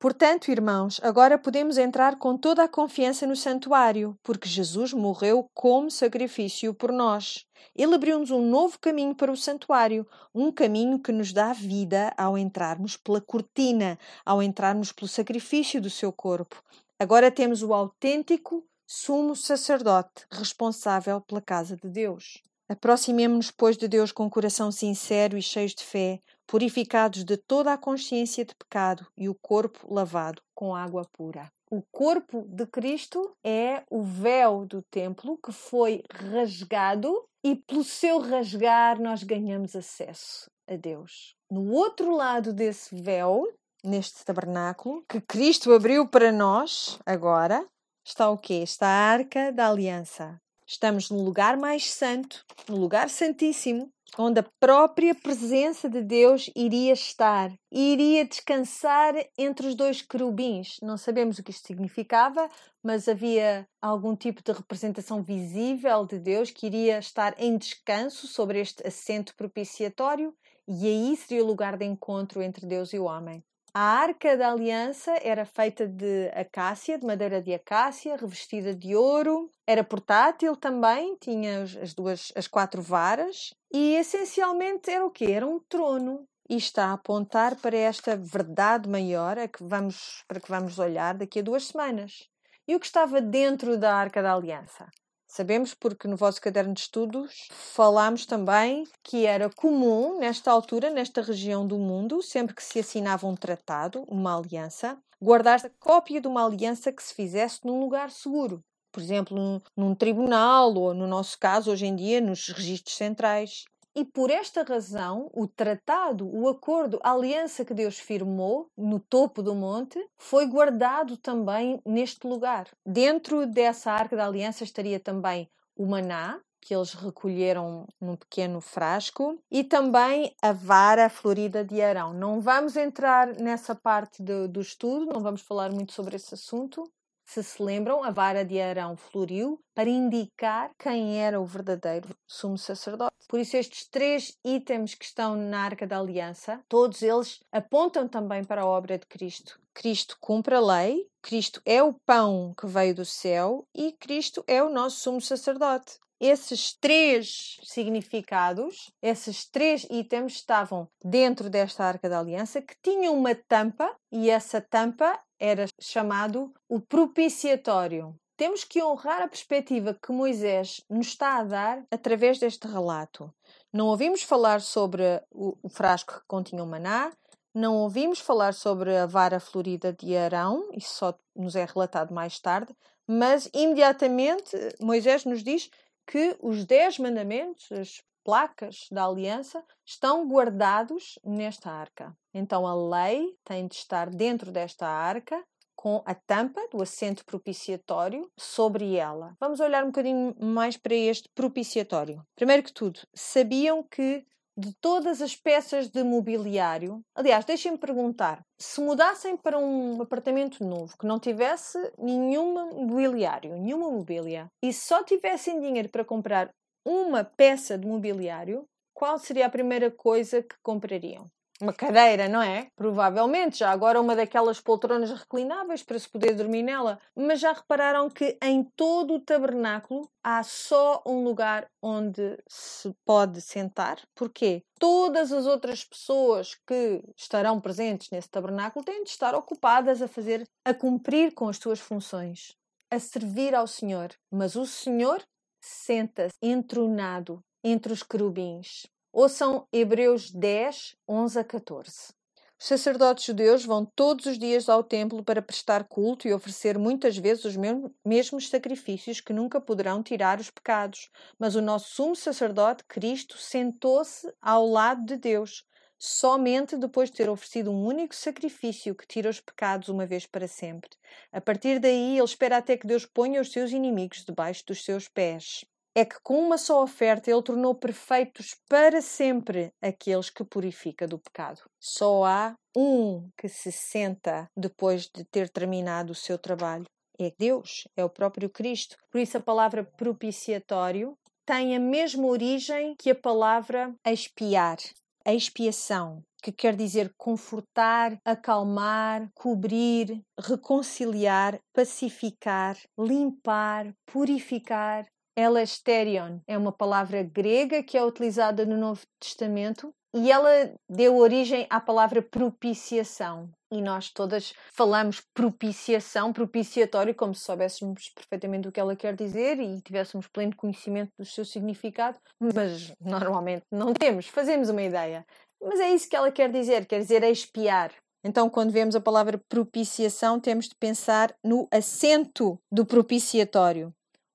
Portanto, 0.00 0.50
irmãos, 0.50 0.98
agora 1.00 1.38
podemos 1.38 1.78
entrar 1.78 2.18
com 2.18 2.36
toda 2.36 2.64
a 2.64 2.68
confiança 2.68 3.24
no 3.24 3.36
santuário, 3.36 4.18
porque 4.20 4.48
Jesus 4.48 4.92
morreu 4.92 5.46
como 5.54 5.92
sacrifício 5.92 6.74
por 6.74 6.90
nós. 6.90 7.46
Ele 7.72 7.94
abriu-nos 7.94 8.32
um 8.32 8.44
novo 8.44 8.76
caminho 8.80 9.14
para 9.14 9.30
o 9.30 9.36
santuário, 9.36 10.04
um 10.34 10.50
caminho 10.50 10.98
que 10.98 11.12
nos 11.12 11.32
dá 11.32 11.52
vida 11.52 12.12
ao 12.16 12.36
entrarmos 12.36 12.96
pela 12.96 13.20
cortina, 13.20 13.96
ao 14.26 14.42
entrarmos 14.42 14.90
pelo 14.90 15.06
sacrifício 15.06 15.80
do 15.80 15.88
seu 15.88 16.12
corpo. 16.12 16.60
Agora 16.98 17.30
temos 17.30 17.62
o 17.62 17.72
autêntico 17.72 18.64
sumo 18.94 19.34
sacerdote 19.34 20.26
responsável 20.30 21.18
pela 21.22 21.40
casa 21.40 21.78
de 21.78 21.88
Deus. 21.88 22.42
Aproximemo-nos, 22.68 23.50
pois, 23.50 23.78
de 23.78 23.88
Deus 23.88 24.12
com 24.12 24.28
coração 24.28 24.70
sincero 24.70 25.38
e 25.38 25.42
cheio 25.42 25.68
de 25.68 25.82
fé, 25.82 26.20
purificados 26.46 27.24
de 27.24 27.38
toda 27.38 27.72
a 27.72 27.78
consciência 27.78 28.44
de 28.44 28.54
pecado 28.54 29.06
e 29.16 29.30
o 29.30 29.34
corpo 29.34 29.92
lavado 29.92 30.42
com 30.54 30.76
água 30.76 31.06
pura. 31.10 31.50
O 31.70 31.80
corpo 31.90 32.44
de 32.46 32.66
Cristo 32.66 33.34
é 33.42 33.82
o 33.90 34.02
véu 34.02 34.66
do 34.66 34.82
templo 34.82 35.38
que 35.42 35.52
foi 35.52 36.04
rasgado 36.12 37.24
e 37.42 37.56
pelo 37.56 37.82
seu 37.82 38.18
rasgar 38.18 39.00
nós 39.00 39.22
ganhamos 39.22 39.74
acesso 39.74 40.50
a 40.68 40.76
Deus. 40.76 41.34
No 41.50 41.72
outro 41.72 42.14
lado 42.14 42.52
desse 42.52 42.94
véu, 42.94 43.48
neste 43.82 44.22
tabernáculo, 44.22 45.02
que 45.08 45.20
Cristo 45.20 45.72
abriu 45.72 46.06
para 46.06 46.30
nós 46.30 46.98
agora, 47.06 47.66
está 48.04 48.30
o 48.30 48.38
quê? 48.38 48.62
Está 48.62 48.86
a 48.86 49.12
arca 49.12 49.52
da 49.52 49.68
aliança. 49.68 50.40
Estamos 50.66 51.10
no 51.10 51.22
lugar 51.22 51.56
mais 51.56 51.92
santo, 51.92 52.44
no 52.68 52.76
lugar 52.76 53.10
santíssimo, 53.10 53.90
onde 54.18 54.40
a 54.40 54.46
própria 54.60 55.14
presença 55.14 55.88
de 55.88 56.02
Deus 56.02 56.50
iria 56.54 56.92
estar, 56.92 57.52
iria 57.70 58.24
descansar 58.24 59.14
entre 59.36 59.66
os 59.66 59.74
dois 59.74 60.02
querubins. 60.02 60.76
Não 60.82 60.96
sabemos 60.96 61.38
o 61.38 61.42
que 61.42 61.50
isto 61.50 61.66
significava, 61.66 62.48
mas 62.82 63.08
havia 63.08 63.66
algum 63.80 64.14
tipo 64.14 64.42
de 64.42 64.52
representação 64.52 65.22
visível 65.22 66.04
de 66.04 66.18
Deus 66.18 66.50
que 66.50 66.66
iria 66.66 66.98
estar 66.98 67.34
em 67.38 67.56
descanso 67.56 68.26
sobre 68.26 68.60
este 68.60 68.86
assento 68.86 69.34
propiciatório, 69.36 70.34
e 70.68 70.86
aí 70.86 71.16
seria 71.16 71.42
o 71.42 71.46
lugar 71.46 71.76
de 71.76 71.84
encontro 71.84 72.42
entre 72.42 72.66
Deus 72.66 72.92
e 72.92 72.98
o 72.98 73.04
homem. 73.04 73.42
A 73.74 73.80
arca 73.80 74.36
da 74.36 74.52
aliança 74.52 75.18
era 75.22 75.46
feita 75.46 75.88
de 75.88 76.28
acácia, 76.34 76.98
de 76.98 77.06
madeira 77.06 77.40
de 77.40 77.54
acácia, 77.54 78.16
revestida 78.16 78.74
de 78.74 78.94
ouro. 78.94 79.50
Era 79.66 79.82
portátil 79.82 80.54
também, 80.54 81.16
tinha 81.16 81.62
as 81.62 81.94
duas, 81.94 82.30
as 82.36 82.46
quatro 82.46 82.82
varas 82.82 83.54
e 83.72 83.94
essencialmente 83.94 84.90
era 84.90 85.06
o 85.06 85.10
quê? 85.10 85.32
Era 85.32 85.46
um 85.46 85.58
trono. 85.58 86.28
E 86.50 86.56
está 86.56 86.88
a 86.88 86.92
apontar 86.92 87.56
para 87.56 87.74
esta 87.74 88.14
verdade 88.14 88.86
maior 88.90 89.38
a 89.38 89.48
que 89.48 89.64
vamos, 89.64 90.22
para 90.28 90.38
que 90.38 90.50
vamos 90.50 90.78
olhar 90.78 91.14
daqui 91.14 91.38
a 91.38 91.42
duas 91.42 91.68
semanas. 91.68 92.28
E 92.68 92.76
o 92.76 92.80
que 92.80 92.84
estava 92.84 93.22
dentro 93.22 93.78
da 93.78 93.94
arca 93.94 94.20
da 94.20 94.34
aliança? 94.34 94.86
Sabemos 95.32 95.72
porque 95.72 96.06
no 96.06 96.14
vosso 96.14 96.38
caderno 96.42 96.74
de 96.74 96.80
estudos 96.80 97.48
falámos 97.50 98.26
também 98.26 98.86
que 99.02 99.24
era 99.24 99.48
comum, 99.48 100.18
nesta 100.18 100.50
altura, 100.50 100.90
nesta 100.90 101.22
região 101.22 101.66
do 101.66 101.78
mundo, 101.78 102.20
sempre 102.20 102.54
que 102.54 102.62
se 102.62 102.80
assinava 102.80 103.26
um 103.26 103.34
tratado, 103.34 104.04
uma 104.06 104.36
aliança, 104.36 104.98
guardar-se 105.18 105.68
a 105.68 105.70
cópia 105.80 106.20
de 106.20 106.28
uma 106.28 106.44
aliança 106.44 106.92
que 106.92 107.02
se 107.02 107.14
fizesse 107.14 107.60
num 107.64 107.80
lugar 107.80 108.10
seguro. 108.10 108.62
Por 108.92 109.02
exemplo, 109.02 109.34
num, 109.34 109.58
num 109.74 109.94
tribunal 109.94 110.74
ou, 110.74 110.92
no 110.92 111.06
nosso 111.06 111.38
caso, 111.38 111.70
hoje 111.72 111.86
em 111.86 111.96
dia, 111.96 112.20
nos 112.20 112.48
registros 112.48 112.94
centrais. 112.94 113.64
E 113.94 114.06
por 114.06 114.30
esta 114.30 114.62
razão, 114.62 115.30
o 115.34 115.46
tratado, 115.46 116.26
o 116.26 116.48
acordo, 116.48 116.98
a 117.02 117.12
aliança 117.12 117.62
que 117.64 117.74
Deus 117.74 117.98
firmou 117.98 118.70
no 118.76 118.98
topo 118.98 119.42
do 119.42 119.54
monte 119.54 120.02
foi 120.16 120.46
guardado 120.46 121.18
também 121.18 121.78
neste 121.84 122.26
lugar. 122.26 122.68
Dentro 122.86 123.46
dessa 123.46 123.92
arca 123.92 124.16
da 124.16 124.26
aliança 124.26 124.64
estaria 124.64 124.98
também 124.98 125.46
o 125.76 125.84
maná, 125.86 126.40
que 126.58 126.74
eles 126.74 126.94
recolheram 126.94 127.86
num 128.00 128.16
pequeno 128.16 128.60
frasco, 128.60 129.38
e 129.50 129.62
também 129.62 130.34
a 130.40 130.52
vara 130.52 131.10
florida 131.10 131.62
de 131.62 131.82
Arão. 131.82 132.14
Não 132.14 132.40
vamos 132.40 132.76
entrar 132.76 133.34
nessa 133.34 133.74
parte 133.74 134.22
do, 134.22 134.48
do 134.48 134.60
estudo, 134.60 135.12
não 135.12 135.20
vamos 135.20 135.42
falar 135.42 135.70
muito 135.70 135.92
sobre 135.92 136.16
esse 136.16 136.32
assunto, 136.32 136.90
se 137.32 137.42
se 137.42 137.62
lembram, 137.62 138.04
a 138.04 138.10
vara 138.10 138.44
de 138.44 138.60
Arão 138.60 138.94
floriu 138.94 139.58
para 139.74 139.88
indicar 139.88 140.70
quem 140.78 141.18
era 141.18 141.40
o 141.40 141.46
verdadeiro 141.46 142.10
sumo 142.26 142.58
sacerdote. 142.58 143.16
Por 143.26 143.40
isso, 143.40 143.56
estes 143.56 143.88
três 143.88 144.36
itens 144.44 144.94
que 144.94 145.06
estão 145.06 145.34
na 145.34 145.64
Arca 145.64 145.86
da 145.86 145.98
Aliança, 145.98 146.60
todos 146.68 147.00
eles 147.00 147.40
apontam 147.50 148.06
também 148.06 148.44
para 148.44 148.62
a 148.62 148.66
obra 148.66 148.98
de 148.98 149.06
Cristo. 149.06 149.58
Cristo 149.72 150.18
cumpre 150.20 150.54
a 150.54 150.60
lei, 150.60 151.08
Cristo 151.22 151.62
é 151.64 151.82
o 151.82 151.94
pão 152.04 152.52
que 152.58 152.66
veio 152.66 152.94
do 152.94 153.06
céu 153.06 153.64
e 153.74 153.92
Cristo 153.92 154.44
é 154.46 154.62
o 154.62 154.68
nosso 154.68 154.98
sumo 155.00 155.20
sacerdote 155.20 156.01
esses 156.22 156.72
três 156.72 157.58
significados, 157.64 158.92
esses 159.02 159.44
três 159.44 159.84
itens 159.90 160.34
estavam 160.34 160.88
dentro 161.04 161.50
desta 161.50 161.84
arca 161.84 162.08
da 162.08 162.20
aliança 162.20 162.62
que 162.62 162.76
tinham 162.80 163.12
uma 163.12 163.34
tampa 163.34 163.92
e 164.12 164.30
essa 164.30 164.60
tampa 164.60 165.18
era 165.36 165.66
chamado 165.80 166.54
o 166.68 166.78
propiciatório. 166.80 168.14
Temos 168.36 168.62
que 168.62 168.80
honrar 168.80 169.22
a 169.22 169.28
perspectiva 169.28 169.98
que 170.00 170.12
Moisés 170.12 170.80
nos 170.88 171.08
está 171.08 171.38
a 171.38 171.44
dar 171.44 171.84
através 171.90 172.38
deste 172.38 172.68
relato. 172.68 173.34
Não 173.72 173.88
ouvimos 173.88 174.22
falar 174.22 174.60
sobre 174.60 175.02
o, 175.28 175.58
o 175.60 175.68
frasco 175.68 176.20
que 176.20 176.26
continha 176.28 176.62
o 176.62 176.66
maná, 176.66 177.10
não 177.52 177.78
ouvimos 177.78 178.20
falar 178.20 178.54
sobre 178.54 178.96
a 178.96 179.06
vara 179.06 179.40
florida 179.40 179.92
de 179.92 180.16
Arão, 180.16 180.68
isso 180.72 180.94
só 180.94 181.14
nos 181.34 181.56
é 181.56 181.64
relatado 181.64 182.14
mais 182.14 182.38
tarde, 182.38 182.74
mas 183.06 183.50
imediatamente 183.52 184.56
Moisés 184.80 185.24
nos 185.24 185.42
diz 185.42 185.68
que 186.12 186.36
os 186.42 186.66
dez 186.66 186.98
mandamentos, 186.98 187.72
as 187.72 188.02
placas 188.22 188.86
da 188.92 189.06
aliança, 189.06 189.64
estão 189.82 190.28
guardados 190.28 191.18
nesta 191.24 191.70
arca. 191.70 192.14
Então 192.34 192.66
a 192.66 192.74
lei 192.74 193.34
tem 193.42 193.66
de 193.66 193.76
estar 193.76 194.10
dentro 194.10 194.52
desta 194.52 194.86
arca 194.86 195.42
com 195.74 196.02
a 196.04 196.14
tampa 196.14 196.60
do 196.70 196.82
assento 196.82 197.24
propiciatório 197.24 198.30
sobre 198.38 198.94
ela. 198.94 199.34
Vamos 199.40 199.58
olhar 199.58 199.84
um 199.84 199.86
bocadinho 199.86 200.36
mais 200.38 200.76
para 200.76 200.94
este 200.94 201.30
propiciatório. 201.34 202.22
Primeiro 202.36 202.62
que 202.62 202.74
tudo, 202.74 203.00
sabiam 203.14 203.82
que 203.82 204.22
de 204.56 204.74
todas 204.80 205.22
as 205.22 205.34
peças 205.34 205.88
de 205.88 206.02
mobiliário. 206.02 207.00
Aliás, 207.14 207.44
deixem-me 207.44 207.78
perguntar: 207.78 208.42
se 208.60 208.80
mudassem 208.80 209.36
para 209.36 209.58
um 209.58 210.00
apartamento 210.02 210.64
novo 210.64 210.96
que 210.98 211.06
não 211.06 211.18
tivesse 211.18 211.78
nenhum 211.98 212.52
mobiliário, 212.86 213.56
nenhuma 213.56 213.90
mobília, 213.90 214.46
e 214.62 214.72
só 214.72 215.02
tivessem 215.02 215.60
dinheiro 215.60 215.88
para 215.88 216.04
comprar 216.04 216.50
uma 216.84 217.24
peça 217.24 217.78
de 217.78 217.86
mobiliário, 217.86 218.64
qual 218.94 219.18
seria 219.18 219.46
a 219.46 219.50
primeira 219.50 219.90
coisa 219.90 220.42
que 220.42 220.54
comprariam? 220.62 221.26
Uma 221.62 221.72
cadeira, 221.72 222.28
não 222.28 222.42
é? 222.42 222.66
Provavelmente, 222.74 223.58
já 223.58 223.70
agora 223.70 224.00
uma 224.00 224.16
daquelas 224.16 224.60
poltronas 224.60 225.12
reclináveis 225.12 225.82
para 225.82 225.98
se 225.98 226.08
poder 226.08 226.34
dormir 226.34 226.62
nela. 226.62 226.98
Mas 227.14 227.38
já 227.38 227.52
repararam 227.52 228.10
que 228.10 228.36
em 228.42 228.64
todo 228.76 229.14
o 229.14 229.20
tabernáculo 229.20 230.08
há 230.24 230.42
só 230.42 231.00
um 231.06 231.22
lugar 231.22 231.68
onde 231.80 232.36
se 232.48 232.92
pode 233.06 233.40
sentar? 233.40 234.00
Porquê? 234.14 234.62
Todas 234.78 235.32
as 235.32 235.46
outras 235.46 235.84
pessoas 235.84 236.56
que 236.66 237.00
estarão 237.16 237.60
presentes 237.60 238.10
nesse 238.10 238.28
tabernáculo 238.28 238.84
têm 238.84 239.04
de 239.04 239.10
estar 239.10 239.32
ocupadas 239.32 240.02
a 240.02 240.08
fazer, 240.08 240.44
a 240.64 240.74
cumprir 240.74 241.32
com 241.32 241.48
as 241.48 241.58
suas 241.58 241.78
funções, 241.78 242.56
a 242.90 242.98
servir 242.98 243.54
ao 243.54 243.68
Senhor. 243.68 244.10
Mas 244.32 244.56
o 244.56 244.66
Senhor 244.66 245.22
senta-se 245.60 246.34
entronado 246.42 247.40
entre 247.62 247.92
os 247.92 248.02
querubins. 248.02 248.82
Ouçam 249.14 249.68
Hebreus 249.70 250.30
10, 250.30 250.96
11 251.06 251.38
a 251.38 251.44
14. 251.44 252.14
Os 252.58 252.66
sacerdotes 252.66 253.26
judeus 253.26 253.62
vão 253.62 253.84
todos 253.84 254.24
os 254.24 254.38
dias 254.38 254.70
ao 254.70 254.82
templo 254.82 255.22
para 255.22 255.42
prestar 255.42 255.84
culto 255.84 256.26
e 256.26 256.32
oferecer 256.32 256.78
muitas 256.78 257.18
vezes 257.18 257.44
os 257.44 257.54
mesmos 258.02 258.48
sacrifícios 258.48 259.20
que 259.20 259.34
nunca 259.34 259.60
poderão 259.60 260.02
tirar 260.02 260.40
os 260.40 260.48
pecados. 260.48 261.10
Mas 261.38 261.54
o 261.54 261.60
nosso 261.60 261.90
sumo 261.90 262.16
sacerdote, 262.16 262.84
Cristo, 262.88 263.36
sentou-se 263.36 264.32
ao 264.40 264.66
lado 264.66 265.04
de 265.04 265.18
Deus, 265.18 265.66
somente 265.98 266.74
depois 266.74 267.10
de 267.10 267.16
ter 267.18 267.28
oferecido 267.28 267.70
um 267.70 267.84
único 267.84 268.14
sacrifício 268.14 268.94
que 268.94 269.06
tira 269.06 269.28
os 269.28 269.40
pecados 269.40 269.90
uma 269.90 270.06
vez 270.06 270.24
para 270.26 270.48
sempre. 270.48 270.88
A 271.30 271.38
partir 271.38 271.78
daí, 271.78 272.16
ele 272.16 272.24
espera 272.24 272.56
até 272.56 272.78
que 272.78 272.86
Deus 272.86 273.04
ponha 273.04 273.42
os 273.42 273.52
seus 273.52 273.72
inimigos 273.72 274.24
debaixo 274.24 274.64
dos 274.66 274.82
seus 274.82 275.06
pés 275.06 275.66
é 275.94 276.04
que 276.04 276.16
com 276.22 276.40
uma 276.40 276.56
só 276.56 276.82
oferta 276.82 277.30
ele 277.30 277.42
tornou 277.42 277.74
perfeitos 277.74 278.56
para 278.68 279.02
sempre 279.02 279.72
aqueles 279.80 280.30
que 280.30 280.44
purifica 280.44 281.06
do 281.06 281.18
pecado. 281.18 281.60
Só 281.78 282.24
há 282.24 282.54
um 282.76 283.28
que 283.36 283.48
se 283.48 283.70
senta 283.70 284.48
depois 284.56 285.08
de 285.14 285.24
ter 285.24 285.50
terminado 285.50 286.12
o 286.12 286.16
seu 286.16 286.38
trabalho. 286.38 286.86
É 287.18 287.30
Deus, 287.38 287.86
é 287.96 288.04
o 288.04 288.10
próprio 288.10 288.48
Cristo. 288.48 288.96
Por 289.10 289.20
isso 289.20 289.36
a 289.36 289.40
palavra 289.40 289.84
propiciatório 289.84 291.14
tem 291.44 291.76
a 291.76 291.80
mesma 291.80 292.26
origem 292.26 292.94
que 292.98 293.10
a 293.10 293.14
palavra 293.14 293.94
expiar, 294.06 294.78
a 295.24 295.34
expiação, 295.34 296.22
que 296.42 296.50
quer 296.50 296.74
dizer 296.74 297.12
confortar, 297.16 298.16
acalmar, 298.24 299.28
cobrir, 299.34 300.20
reconciliar, 300.38 301.58
pacificar, 301.72 302.76
limpar, 302.98 303.92
purificar, 304.06 305.06
Elesterion 305.36 306.38
é 306.46 306.56
uma 306.58 306.72
palavra 306.72 307.22
grega 307.22 307.82
que 307.82 307.96
é 307.96 308.04
utilizada 308.04 308.66
no 308.66 308.76
Novo 308.76 309.00
Testamento 309.18 309.92
e 310.14 310.30
ela 310.30 310.74
deu 310.88 311.16
origem 311.16 311.66
à 311.70 311.80
palavra 311.80 312.20
propiciação. 312.20 313.48
E 313.72 313.80
nós 313.80 314.10
todas 314.10 314.52
falamos 314.70 315.22
propiciação, 315.32 316.32
propiciatório, 316.32 317.14
como 317.14 317.34
se 317.34 317.44
soubéssemos 317.44 318.10
perfeitamente 318.10 318.68
o 318.68 318.72
que 318.72 318.78
ela 318.78 318.94
quer 318.94 319.16
dizer 319.16 319.58
e 319.58 319.80
tivéssemos 319.80 320.28
pleno 320.28 320.54
conhecimento 320.54 321.10
do 321.18 321.24
seu 321.24 321.44
significado, 321.44 322.18
mas 322.38 322.92
normalmente 323.00 323.64
não 323.72 323.94
temos, 323.94 324.26
fazemos 324.26 324.68
uma 324.68 324.82
ideia. 324.82 325.24
Mas 325.62 325.80
é 325.80 325.90
isso 325.90 326.10
que 326.10 326.16
ela 326.16 326.30
quer 326.30 326.50
dizer, 326.50 326.84
quer 326.84 326.98
dizer 326.98 327.22
expiar. 327.22 327.92
Então, 328.22 328.50
quando 328.50 328.70
vemos 328.70 328.94
a 328.94 329.00
palavra 329.00 329.40
propiciação, 329.48 330.38
temos 330.38 330.68
de 330.68 330.74
pensar 330.74 331.34
no 331.42 331.66
assento 331.72 332.58
do 332.70 332.84
propiciatório 332.84 333.92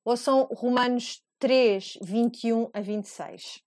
ou 0.07 0.15
são 0.15 0.47
Romanos 0.53 1.21
3, 1.37 1.97
21 2.01 2.69
a 2.73 2.79
26. 2.79 3.61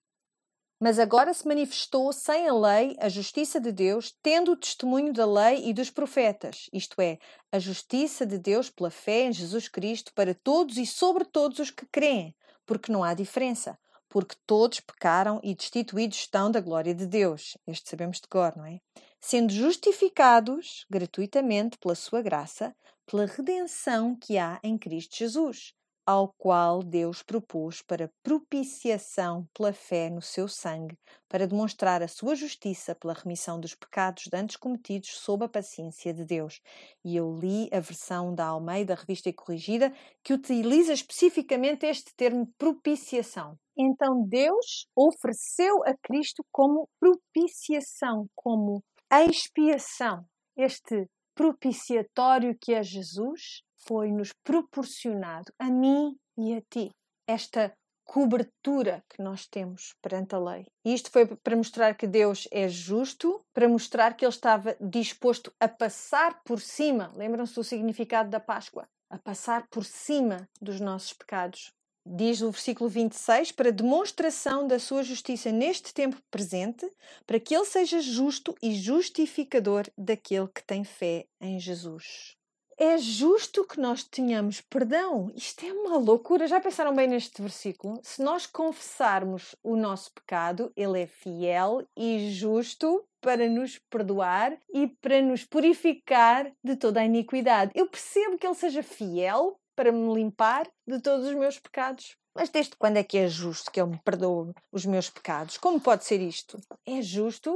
Mas 0.80 0.98
agora 0.98 1.34
se 1.34 1.46
manifestou 1.46 2.14
sem 2.14 2.48
a 2.48 2.54
lei 2.54 2.96
a 2.98 3.10
justiça 3.10 3.60
de 3.60 3.70
Deus, 3.70 4.16
tendo 4.22 4.52
o 4.52 4.56
testemunho 4.56 5.12
da 5.12 5.26
lei 5.26 5.68
e 5.68 5.74
dos 5.74 5.90
profetas, 5.90 6.70
isto 6.72 6.98
é, 6.98 7.18
a 7.52 7.58
justiça 7.58 8.24
de 8.24 8.38
Deus 8.38 8.70
pela 8.70 8.90
fé 8.90 9.24
em 9.26 9.32
Jesus 9.34 9.68
Cristo 9.68 10.14
para 10.14 10.32
todos 10.32 10.78
e 10.78 10.86
sobre 10.86 11.26
todos 11.26 11.58
os 11.58 11.70
que 11.70 11.84
creem, 11.92 12.34
porque 12.64 12.90
não 12.90 13.04
há 13.04 13.12
diferença, 13.12 13.78
porque 14.08 14.34
todos 14.46 14.80
pecaram 14.80 15.42
e 15.44 15.54
destituídos 15.54 16.16
estão 16.16 16.50
da 16.50 16.62
glória 16.62 16.94
de 16.94 17.04
Deus. 17.04 17.58
Este 17.66 17.90
sabemos 17.90 18.18
de 18.18 18.28
cor, 18.28 18.56
não 18.56 18.64
é? 18.64 18.80
Sendo 19.20 19.52
justificados 19.52 20.86
gratuitamente 20.88 21.76
pela 21.76 21.94
sua 21.94 22.22
graça, 22.22 22.74
pela 23.04 23.26
redenção 23.26 24.16
que 24.16 24.38
há 24.38 24.58
em 24.62 24.78
Cristo 24.78 25.18
Jesus 25.18 25.74
ao 26.10 26.34
qual 26.36 26.82
Deus 26.82 27.22
propôs 27.22 27.82
para 27.82 28.10
propiciação 28.20 29.46
pela 29.54 29.72
fé 29.72 30.10
no 30.10 30.20
seu 30.20 30.48
sangue, 30.48 30.98
para 31.28 31.46
demonstrar 31.46 32.02
a 32.02 32.08
sua 32.08 32.34
justiça 32.34 32.96
pela 32.96 33.14
remissão 33.14 33.60
dos 33.60 33.76
pecados 33.76 34.24
dantes 34.28 34.56
cometidos 34.56 35.10
sob 35.10 35.44
a 35.44 35.48
paciência 35.48 36.12
de 36.12 36.24
Deus. 36.24 36.60
E 37.04 37.14
eu 37.14 37.32
li 37.38 37.68
a 37.72 37.78
versão 37.78 38.34
da 38.34 38.46
Almeida 38.46 38.96
Revista 38.96 39.28
e 39.28 39.32
Corrigida 39.32 39.94
que 40.24 40.32
utiliza 40.32 40.92
especificamente 40.92 41.86
este 41.86 42.12
termo 42.16 42.52
propiciação. 42.58 43.56
Então 43.78 44.26
Deus 44.26 44.88
ofereceu 44.96 45.84
a 45.84 45.94
Cristo 46.02 46.44
como 46.50 46.88
propiciação, 46.98 48.26
como 48.34 48.82
expiação. 49.12 50.24
Este 50.56 51.06
propiciatório 51.36 52.56
que 52.60 52.74
é 52.74 52.82
Jesus 52.82 53.62
foi-nos 53.80 54.32
proporcionado, 54.44 55.52
a 55.58 55.66
mim 55.66 56.16
e 56.36 56.54
a 56.54 56.62
ti, 56.62 56.90
esta 57.26 57.72
cobertura 58.04 59.04
que 59.08 59.22
nós 59.22 59.46
temos 59.46 59.94
perante 60.02 60.34
a 60.34 60.38
lei. 60.38 60.66
E 60.84 60.92
isto 60.92 61.10
foi 61.12 61.26
para 61.26 61.56
mostrar 61.56 61.94
que 61.94 62.08
Deus 62.08 62.48
é 62.50 62.68
justo, 62.68 63.40
para 63.54 63.68
mostrar 63.68 64.16
que 64.16 64.24
Ele 64.24 64.32
estava 64.32 64.76
disposto 64.80 65.52
a 65.60 65.68
passar 65.68 66.42
por 66.42 66.60
cima. 66.60 67.12
Lembram-se 67.14 67.54
do 67.54 67.62
significado 67.62 68.28
da 68.28 68.40
Páscoa? 68.40 68.88
A 69.08 69.16
passar 69.16 69.68
por 69.68 69.84
cima 69.84 70.48
dos 70.60 70.80
nossos 70.80 71.12
pecados. 71.12 71.72
Diz 72.04 72.40
o 72.42 72.50
versículo 72.50 72.90
26, 72.90 73.52
para 73.52 73.70
demonstração 73.70 74.66
da 74.66 74.80
sua 74.80 75.04
justiça 75.04 75.52
neste 75.52 75.94
tempo 75.94 76.16
presente, 76.30 76.90
para 77.26 77.38
que 77.38 77.54
ele 77.54 77.64
seja 77.64 78.00
justo 78.00 78.56
e 78.60 78.74
justificador 78.74 79.86
daquele 79.96 80.48
que 80.48 80.64
tem 80.64 80.82
fé 80.82 81.26
em 81.40 81.60
Jesus 81.60 82.39
é 82.80 82.96
justo 82.96 83.62
que 83.66 83.78
nós 83.78 84.02
tenhamos 84.02 84.62
perdão. 84.62 85.30
Isto 85.36 85.66
é 85.66 85.72
uma 85.72 85.98
loucura. 85.98 86.46
Já 86.46 86.58
pensaram 86.58 86.96
bem 86.96 87.06
neste 87.06 87.42
versículo? 87.42 88.00
Se 88.02 88.22
nós 88.22 88.46
confessarmos 88.46 89.54
o 89.62 89.76
nosso 89.76 90.10
pecado, 90.12 90.72
ele 90.74 91.02
é 91.02 91.06
fiel 91.06 91.86
e 91.94 92.30
justo 92.30 93.04
para 93.20 93.46
nos 93.50 93.78
perdoar 93.90 94.56
e 94.72 94.88
para 94.88 95.20
nos 95.20 95.44
purificar 95.44 96.50
de 96.64 96.74
toda 96.74 97.00
a 97.00 97.04
iniquidade. 97.04 97.70
Eu 97.74 97.86
percebo 97.86 98.38
que 98.38 98.46
ele 98.46 98.54
seja 98.54 98.82
fiel 98.82 99.60
para 99.76 99.92
me 99.92 100.14
limpar 100.14 100.66
de 100.86 100.98
todos 101.02 101.26
os 101.26 101.34
meus 101.34 101.58
pecados. 101.58 102.16
Mas 102.34 102.48
desde 102.48 102.76
quando 102.76 102.96
é 102.96 103.04
que 103.04 103.18
é 103.18 103.28
justo 103.28 103.70
que 103.70 103.80
ele 103.80 103.90
me 103.90 104.00
perdoe 104.02 104.54
os 104.72 104.86
meus 104.86 105.10
pecados? 105.10 105.58
Como 105.58 105.80
pode 105.80 106.04
ser 106.04 106.20
isto? 106.20 106.58
É 106.86 107.02
justo 107.02 107.54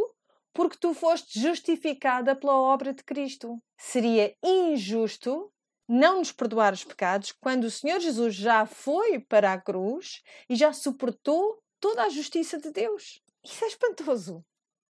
porque 0.54 0.78
tu 0.78 0.94
foste 0.94 1.38
justificada 1.38 2.34
pela 2.34 2.56
obra 2.56 2.94
de 2.94 3.02
Cristo. 3.02 3.60
Seria 3.76 4.34
injusto 4.42 5.52
não 5.86 6.18
nos 6.18 6.32
perdoar 6.32 6.72
os 6.72 6.84
pecados 6.84 7.32
quando 7.32 7.64
o 7.64 7.70
Senhor 7.70 8.00
Jesus 8.00 8.34
já 8.34 8.64
foi 8.64 9.18
para 9.18 9.52
a 9.52 9.60
cruz 9.60 10.22
e 10.48 10.56
já 10.56 10.72
suportou 10.72 11.58
toda 11.78 12.04
a 12.04 12.08
justiça 12.08 12.58
de 12.58 12.70
Deus. 12.70 13.20
Isso 13.44 13.64
é 13.64 13.68
espantoso. 13.68 14.42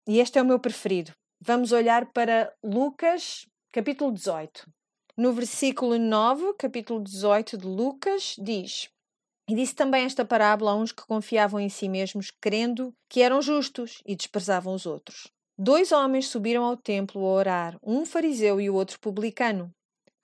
E 0.07 0.19
este 0.19 0.39
é 0.39 0.43
o 0.43 0.45
meu 0.45 0.59
preferido. 0.59 1.13
Vamos 1.41 1.73
olhar 1.73 2.13
para 2.13 2.53
Lucas, 2.63 3.47
capítulo 3.73 4.13
18. 4.13 4.69
No 5.17 5.33
versículo 5.33 5.99
9, 5.99 6.55
capítulo 6.59 7.03
18 7.03 7.57
de 7.57 7.67
Lucas, 7.67 8.35
diz: 8.39 8.91
E 9.49 9.55
disse 9.55 9.75
também 9.75 10.05
esta 10.05 10.25
parábola 10.25 10.73
a 10.73 10.75
uns 10.75 10.93
que 10.93 11.07
confiavam 11.07 11.61
em 11.61 11.69
si 11.69 11.89
mesmos, 11.89 12.31
crendo 12.41 12.95
que 13.09 13.23
eram 13.23 13.41
justos 13.41 14.03
e 14.05 14.17
desprezavam 14.17 14.75
os 14.75 14.87
outros. 14.87 15.33
Dois 15.59 15.93
homens 15.93 16.29
subiram 16.29 16.65
ao 16.65 16.77
templo 16.77 17.21
a 17.21 17.33
orar, 17.33 17.79
um 17.83 18.05
fariseu 18.05 18.61
e 18.61 18.71
o 18.71 18.75
outro 18.75 18.99
publicano. 18.99 19.71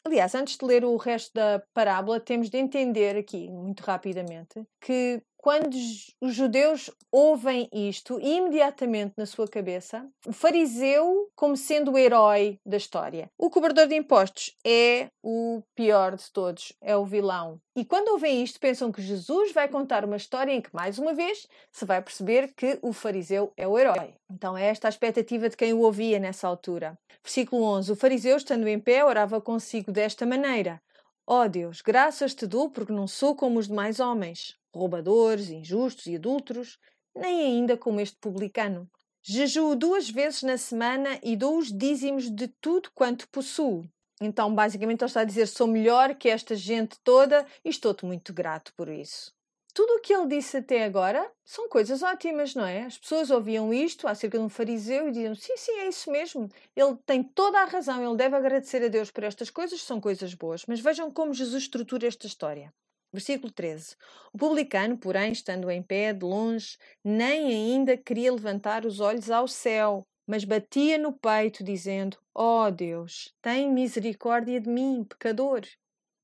Aliás, 0.04 0.34
antes 0.34 0.56
de 0.56 0.64
ler 0.64 0.84
o 0.84 0.96
resto 0.96 1.32
da 1.34 1.62
parábola, 1.74 2.18
temos 2.18 2.48
de 2.48 2.56
entender 2.56 3.16
aqui, 3.16 3.50
muito 3.50 3.80
rapidamente, 3.82 4.64
que 4.80 5.22
quando 5.38 5.74
os 6.20 6.34
judeus 6.34 6.90
ouvem 7.10 7.68
isto, 7.72 8.20
imediatamente 8.20 9.14
na 9.16 9.24
sua 9.24 9.46
cabeça, 9.48 10.06
o 10.26 10.32
fariseu 10.32 11.30
como 11.34 11.56
sendo 11.56 11.92
o 11.92 11.98
herói 11.98 12.58
da 12.66 12.76
história. 12.76 13.30
O 13.38 13.48
cobrador 13.48 13.86
de 13.86 13.94
impostos 13.94 14.54
é 14.66 15.08
o 15.22 15.62
pior 15.74 16.16
de 16.16 16.30
todos, 16.32 16.72
é 16.82 16.96
o 16.96 17.04
vilão. 17.04 17.60
E 17.76 17.84
quando 17.84 18.08
ouvem 18.08 18.42
isto, 18.42 18.58
pensam 18.58 18.90
que 18.90 19.00
Jesus 19.00 19.52
vai 19.52 19.68
contar 19.68 20.04
uma 20.04 20.16
história 20.16 20.52
em 20.52 20.60
que, 20.60 20.74
mais 20.74 20.98
uma 20.98 21.14
vez, 21.14 21.46
se 21.70 21.84
vai 21.84 22.02
perceber 22.02 22.52
que 22.56 22.78
o 22.82 22.92
fariseu 22.92 23.52
é 23.56 23.68
o 23.68 23.78
herói. 23.78 24.14
Então 24.30 24.58
é 24.58 24.66
esta 24.66 24.88
a 24.88 24.90
expectativa 24.90 25.48
de 25.48 25.56
quem 25.56 25.72
o 25.72 25.80
ouvia 25.80 26.18
nessa 26.18 26.48
altura. 26.48 26.98
Versículo 27.22 27.62
11: 27.62 27.92
O 27.92 27.96
fariseu, 27.96 28.36
estando 28.36 28.66
em 28.66 28.80
pé, 28.80 29.04
orava 29.04 29.40
consigo 29.40 29.92
desta 29.92 30.26
maneira: 30.26 30.82
Ó 31.30 31.44
oh 31.44 31.48
Deus, 31.48 31.82
graças 31.82 32.34
te 32.34 32.46
dou 32.46 32.70
porque 32.70 32.90
não 32.90 33.06
sou 33.06 33.36
como 33.36 33.58
os 33.58 33.68
demais 33.68 34.00
homens 34.00 34.56
roubadores, 34.74 35.50
injustos 35.50 36.06
e 36.06 36.16
adúlteros, 36.16 36.78
nem 37.14 37.42
ainda 37.42 37.76
como 37.76 38.00
este 38.00 38.16
publicano. 38.16 38.90
Jejuo 39.22 39.76
duas 39.76 40.08
vezes 40.08 40.42
na 40.42 40.56
semana 40.56 41.20
e 41.22 41.36
dou 41.36 41.58
os 41.58 41.70
dízimos 41.70 42.30
de 42.30 42.48
tudo 42.48 42.90
quanto 42.94 43.28
possuo. 43.28 43.86
Então, 44.22 44.54
basicamente, 44.54 45.02
ele 45.02 45.06
está 45.10 45.20
a 45.20 45.24
dizer: 45.24 45.46
sou 45.48 45.66
melhor 45.66 46.14
que 46.14 46.30
esta 46.30 46.56
gente 46.56 46.98
toda 47.04 47.44
e 47.62 47.68
estou-te 47.68 48.06
muito 48.06 48.32
grato 48.32 48.72
por 48.74 48.88
isso. 48.88 49.30
Tudo 49.78 49.92
o 49.92 50.00
que 50.00 50.12
ele 50.12 50.26
disse 50.26 50.56
até 50.56 50.82
agora 50.82 51.30
são 51.44 51.68
coisas 51.68 52.02
ótimas, 52.02 52.52
não 52.52 52.66
é? 52.66 52.82
As 52.82 52.98
pessoas 52.98 53.30
ouviam 53.30 53.72
isto 53.72 54.08
acerca 54.08 54.36
de 54.36 54.42
um 54.42 54.48
fariseu 54.48 55.06
e 55.06 55.12
diziam: 55.12 55.36
sim, 55.36 55.56
sim, 55.56 55.70
é 55.70 55.86
isso 55.86 56.10
mesmo. 56.10 56.48
Ele 56.74 56.96
tem 57.06 57.22
toda 57.22 57.60
a 57.60 57.64
razão, 57.64 58.04
ele 58.04 58.16
deve 58.16 58.34
agradecer 58.34 58.82
a 58.82 58.88
Deus 58.88 59.08
por 59.12 59.22
estas 59.22 59.50
coisas, 59.50 59.80
são 59.80 60.00
coisas 60.00 60.34
boas. 60.34 60.66
Mas 60.66 60.80
vejam 60.80 61.12
como 61.12 61.32
Jesus 61.32 61.62
estrutura 61.62 62.08
esta 62.08 62.26
história. 62.26 62.74
Versículo 63.12 63.52
13. 63.52 63.94
O 64.32 64.38
publicano, 64.38 64.98
porém, 64.98 65.30
estando 65.30 65.70
em 65.70 65.80
pé, 65.80 66.12
de 66.12 66.24
longe, 66.24 66.76
nem 67.04 67.46
ainda 67.46 67.96
queria 67.96 68.32
levantar 68.32 68.84
os 68.84 68.98
olhos 68.98 69.30
ao 69.30 69.46
céu, 69.46 70.04
mas 70.26 70.42
batia 70.42 70.98
no 70.98 71.12
peito, 71.12 71.62
dizendo: 71.62 72.18
Ó 72.34 72.66
oh 72.66 72.70
Deus, 72.72 73.32
tem 73.40 73.72
misericórdia 73.72 74.60
de 74.60 74.68
mim, 74.68 75.04
pecador. 75.04 75.60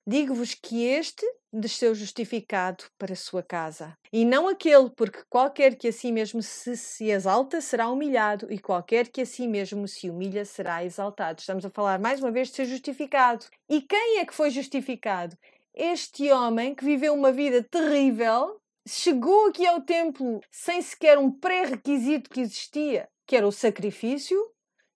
Digo-vos 0.06 0.52
que 0.52 0.84
este 0.84 1.24
desceu 1.50 1.94
justificado 1.94 2.84
para 2.98 3.14
a 3.14 3.16
sua 3.16 3.42
casa, 3.42 3.96
e 4.12 4.22
não 4.22 4.48
aquele, 4.48 4.90
porque 4.90 5.22
qualquer 5.30 5.76
que 5.76 5.88
a 5.88 5.92
si 5.92 6.12
mesmo 6.12 6.42
se, 6.42 6.76
se 6.76 7.10
exalta 7.10 7.60
será 7.62 7.88
humilhado, 7.88 8.52
e 8.52 8.58
qualquer 8.58 9.08
que 9.08 9.22
a 9.22 9.26
si 9.26 9.48
mesmo 9.48 9.88
se 9.88 10.10
humilha 10.10 10.44
será 10.44 10.84
exaltado. 10.84 11.40
Estamos 11.40 11.64
a 11.64 11.70
falar 11.70 11.98
mais 11.98 12.20
uma 12.20 12.30
vez 12.30 12.48
de 12.48 12.56
ser 12.56 12.66
justificado. 12.66 13.46
E 13.66 13.80
quem 13.80 14.18
é 14.18 14.26
que 14.26 14.34
foi 14.34 14.50
justificado? 14.50 15.38
Este 15.74 16.30
homem 16.30 16.74
que 16.74 16.84
viveu 16.84 17.14
uma 17.14 17.32
vida 17.32 17.62
terrível, 17.62 18.60
chegou 18.86 19.48
aqui 19.48 19.66
ao 19.66 19.80
templo 19.80 20.40
sem 20.50 20.82
sequer 20.82 21.16
um 21.16 21.30
pré-requisito 21.30 22.28
que 22.28 22.40
existia, 22.40 23.08
que 23.26 23.36
era 23.36 23.48
o 23.48 23.52
sacrifício, 23.52 24.38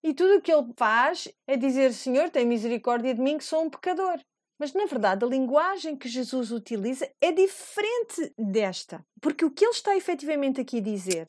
e 0.03 0.13
tudo 0.13 0.37
o 0.37 0.41
que 0.41 0.53
ele 0.53 0.71
faz 0.77 1.27
é 1.47 1.57
dizer: 1.57 1.93
Senhor, 1.93 2.29
tem 2.29 2.45
misericórdia 2.45 3.13
de 3.13 3.19
mim, 3.19 3.39
que 3.39 3.43
sou 3.43 3.63
um 3.63 3.69
pecador. 3.69 4.19
Mas, 4.59 4.73
na 4.73 4.85
verdade, 4.85 5.23
a 5.23 5.27
linguagem 5.27 5.95
que 5.95 6.09
Jesus 6.09 6.51
utiliza 6.51 7.09
é 7.21 7.31
diferente 7.31 8.33
desta. 8.37 9.05
Porque 9.21 9.45
o 9.45 9.51
que 9.51 9.63
ele 9.63 9.71
está 9.71 9.95
efetivamente 9.95 10.59
aqui 10.59 10.77
a 10.79 10.81
dizer 10.81 11.27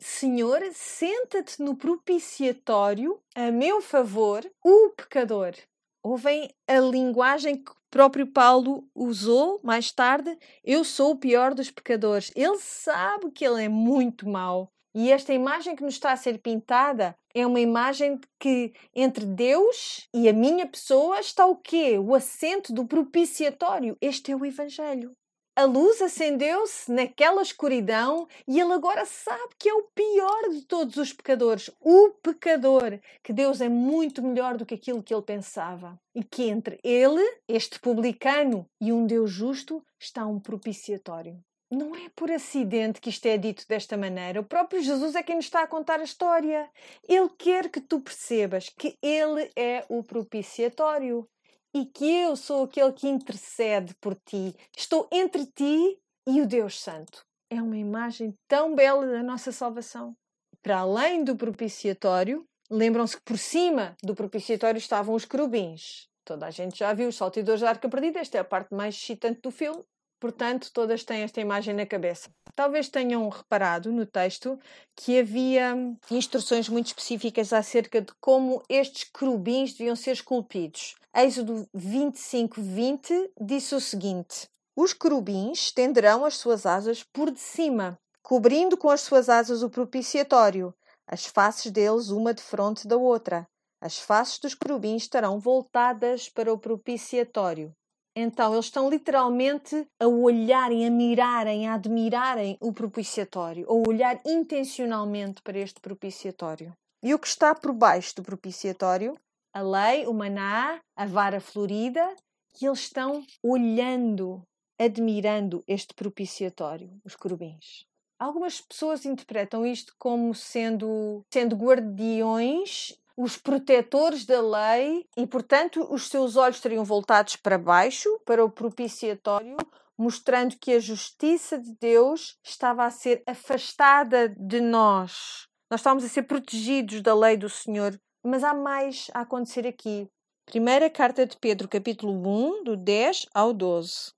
Senhor, 0.00 0.60
senta-te 0.72 1.62
no 1.62 1.76
propiciatório 1.76 3.20
a 3.36 3.52
meu 3.52 3.80
favor, 3.80 4.44
o 4.64 4.90
pecador. 4.90 5.54
Ouvem 6.02 6.52
a 6.66 6.80
linguagem 6.80 7.62
que 7.62 7.70
próprio 7.92 8.26
Paulo 8.26 8.88
usou 8.94 9.60
mais 9.62 9.92
tarde. 9.92 10.36
Eu 10.64 10.82
sou 10.82 11.12
o 11.12 11.18
pior 11.18 11.54
dos 11.54 11.70
pecadores. 11.70 12.32
Ele 12.34 12.58
sabe 12.58 13.30
que 13.30 13.44
ele 13.44 13.62
é 13.62 13.68
muito 13.68 14.26
mau. 14.26 14.72
E 14.94 15.10
esta 15.10 15.32
imagem 15.32 15.74
que 15.74 15.82
nos 15.82 15.94
está 15.94 16.12
a 16.12 16.16
ser 16.16 16.38
pintada 16.38 17.16
é 17.34 17.46
uma 17.46 17.60
imagem 17.60 18.20
que 18.38 18.74
entre 18.94 19.24
Deus 19.24 20.06
e 20.12 20.28
a 20.28 20.32
minha 20.34 20.66
pessoa 20.66 21.18
está 21.18 21.46
o 21.46 21.56
quê? 21.56 21.98
O 21.98 22.14
assento 22.14 22.74
do 22.74 22.86
propiciatório. 22.86 23.96
Este 24.02 24.32
é 24.32 24.36
o 24.36 24.44
Evangelho. 24.44 25.16
A 25.54 25.64
luz 25.64 26.00
acendeu-se 26.00 26.90
naquela 26.90 27.42
escuridão 27.42 28.26
e 28.48 28.58
ele 28.58 28.72
agora 28.72 29.04
sabe 29.04 29.54
que 29.58 29.68
é 29.68 29.74
o 29.74 29.86
pior 29.94 30.50
de 30.50 30.62
todos 30.62 30.96
os 30.96 31.12
pecadores, 31.12 31.70
o 31.78 32.10
pecador, 32.22 32.98
que 33.22 33.34
Deus 33.34 33.60
é 33.60 33.68
muito 33.68 34.22
melhor 34.22 34.56
do 34.56 34.64
que 34.64 34.74
aquilo 34.74 35.02
que 35.02 35.12
ele 35.12 35.22
pensava. 35.22 35.98
E 36.14 36.24
que 36.24 36.44
entre 36.44 36.78
ele, 36.82 37.22
este 37.46 37.78
publicano, 37.78 38.66
e 38.80 38.92
um 38.92 39.06
Deus 39.06 39.30
justo 39.30 39.84
está 39.98 40.26
um 40.26 40.40
propiciatório. 40.40 41.38
Não 41.72 41.96
é 41.96 42.10
por 42.14 42.30
acidente 42.30 43.00
que 43.00 43.08
isto 43.08 43.24
é 43.24 43.38
dito 43.38 43.66
desta 43.66 43.96
maneira. 43.96 44.38
O 44.38 44.44
próprio 44.44 44.82
Jesus 44.82 45.14
é 45.14 45.22
quem 45.22 45.36
nos 45.36 45.46
está 45.46 45.62
a 45.62 45.66
contar 45.66 46.00
a 46.00 46.04
história. 46.04 46.68
Ele 47.08 47.30
quer 47.30 47.70
que 47.70 47.80
tu 47.80 47.98
percebas 47.98 48.68
que 48.68 48.98
ele 49.00 49.50
é 49.56 49.82
o 49.88 50.02
propiciatório 50.04 51.26
e 51.74 51.86
que 51.86 52.04
eu 52.04 52.36
sou 52.36 52.64
aquele 52.64 52.92
que 52.92 53.08
intercede 53.08 53.94
por 54.02 54.14
ti. 54.16 54.54
Estou 54.76 55.08
entre 55.10 55.46
ti 55.46 55.98
e 56.28 56.42
o 56.42 56.46
Deus 56.46 56.78
Santo. 56.78 57.24
É 57.48 57.62
uma 57.62 57.78
imagem 57.78 58.34
tão 58.46 58.74
bela 58.74 59.06
da 59.06 59.22
nossa 59.22 59.50
salvação. 59.50 60.14
Para 60.62 60.80
além 60.80 61.24
do 61.24 61.36
propiciatório, 61.36 62.44
lembram-se 62.70 63.16
que 63.16 63.24
por 63.24 63.38
cima 63.38 63.96
do 64.02 64.14
propiciatório 64.14 64.76
estavam 64.76 65.14
os 65.14 65.24
querubins. 65.24 66.06
Toda 66.22 66.46
a 66.46 66.50
gente 66.50 66.78
já 66.80 66.92
viu 66.92 67.08
os 67.08 67.16
saltidores 67.16 67.62
da 67.62 67.70
Arca 67.70 67.88
Perdida. 67.88 68.20
Esta 68.20 68.36
é 68.36 68.40
a 68.42 68.44
parte 68.44 68.74
mais 68.74 68.94
excitante 68.94 69.40
do 69.40 69.50
filme. 69.50 69.82
Portanto, 70.22 70.70
todas 70.72 71.02
têm 71.02 71.22
esta 71.22 71.40
imagem 71.40 71.74
na 71.74 71.84
cabeça. 71.84 72.30
Talvez 72.54 72.88
tenham 72.88 73.28
reparado 73.28 73.90
no 73.90 74.06
texto 74.06 74.56
que 74.94 75.18
havia 75.18 75.74
instruções 76.12 76.68
muito 76.68 76.86
específicas 76.86 77.52
acerca 77.52 78.00
de 78.00 78.12
como 78.20 78.62
estes 78.68 79.02
querubins 79.02 79.72
deviam 79.72 79.96
ser 79.96 80.12
esculpidos. 80.12 80.94
Êxodo 81.12 81.68
25, 81.74 82.62
20 82.62 83.32
disse 83.40 83.74
o 83.74 83.80
seguinte: 83.80 84.48
Os 84.76 84.92
querubins 84.92 85.58
estenderão 85.58 86.24
as 86.24 86.36
suas 86.36 86.66
asas 86.66 87.02
por 87.02 87.28
de 87.28 87.40
cima, 87.40 87.98
cobrindo 88.22 88.76
com 88.76 88.90
as 88.90 89.00
suas 89.00 89.28
asas 89.28 89.60
o 89.64 89.68
propiciatório, 89.68 90.72
as 91.04 91.26
faces 91.26 91.72
deles 91.72 92.10
uma 92.10 92.32
de 92.32 92.42
fronte 92.42 92.86
da 92.86 92.96
outra. 92.96 93.44
As 93.80 93.98
faces 93.98 94.38
dos 94.38 94.54
querubins 94.54 95.02
estarão 95.02 95.40
voltadas 95.40 96.28
para 96.28 96.52
o 96.52 96.56
propiciatório. 96.56 97.74
Então, 98.14 98.52
eles 98.52 98.66
estão 98.66 98.90
literalmente 98.90 99.86
a 99.98 100.06
olharem, 100.06 100.86
a 100.86 100.90
mirarem, 100.90 101.66
a 101.66 101.74
admirarem 101.74 102.58
o 102.60 102.72
propiciatório, 102.72 103.66
a 103.68 103.88
olhar 103.88 104.20
intencionalmente 104.26 105.40
para 105.40 105.58
este 105.58 105.80
propiciatório. 105.80 106.72
E 107.02 107.14
o 107.14 107.18
que 107.18 107.26
está 107.26 107.54
por 107.54 107.72
baixo 107.72 108.16
do 108.16 108.22
propiciatório? 108.22 109.18
A 109.54 109.62
lei, 109.62 110.06
o 110.06 110.12
maná, 110.12 110.80
a 110.94 111.06
vara 111.06 111.40
florida, 111.40 112.14
e 112.60 112.66
eles 112.66 112.80
estão 112.80 113.24
olhando, 113.42 114.42
admirando 114.78 115.64
este 115.66 115.94
propiciatório, 115.94 116.90
os 117.04 117.16
querubins. 117.16 117.86
Algumas 118.18 118.60
pessoas 118.60 119.04
interpretam 119.04 119.66
isto 119.66 119.94
como 119.98 120.34
sendo, 120.34 121.24
sendo 121.32 121.56
guardiões 121.56 122.96
os 123.16 123.36
protetores 123.36 124.24
da 124.24 124.40
lei 124.40 125.06
e, 125.16 125.26
portanto, 125.26 125.86
os 125.90 126.08
seus 126.08 126.36
olhos 126.36 126.56
estariam 126.56 126.84
voltados 126.84 127.36
para 127.36 127.58
baixo, 127.58 128.08
para 128.24 128.44
o 128.44 128.50
propiciatório, 128.50 129.56
mostrando 129.96 130.56
que 130.58 130.72
a 130.72 130.80
justiça 130.80 131.58
de 131.58 131.74
Deus 131.80 132.38
estava 132.42 132.84
a 132.84 132.90
ser 132.90 133.22
afastada 133.26 134.28
de 134.28 134.60
nós. 134.60 135.46
Nós 135.70 135.80
estávamos 135.80 136.04
a 136.04 136.08
ser 136.08 136.22
protegidos 136.24 137.00
da 137.00 137.14
lei 137.14 137.36
do 137.36 137.48
Senhor, 137.48 137.98
mas 138.24 138.44
há 138.44 138.54
mais 138.54 139.10
a 139.14 139.20
acontecer 139.20 139.66
aqui. 139.66 140.08
Primeira 140.44 140.90
carta 140.90 141.24
de 141.24 141.36
Pedro, 141.36 141.68
capítulo 141.68 142.12
1, 142.12 142.64
do 142.64 142.76
10 142.76 143.26
ao 143.34 143.52
12. 143.52 144.12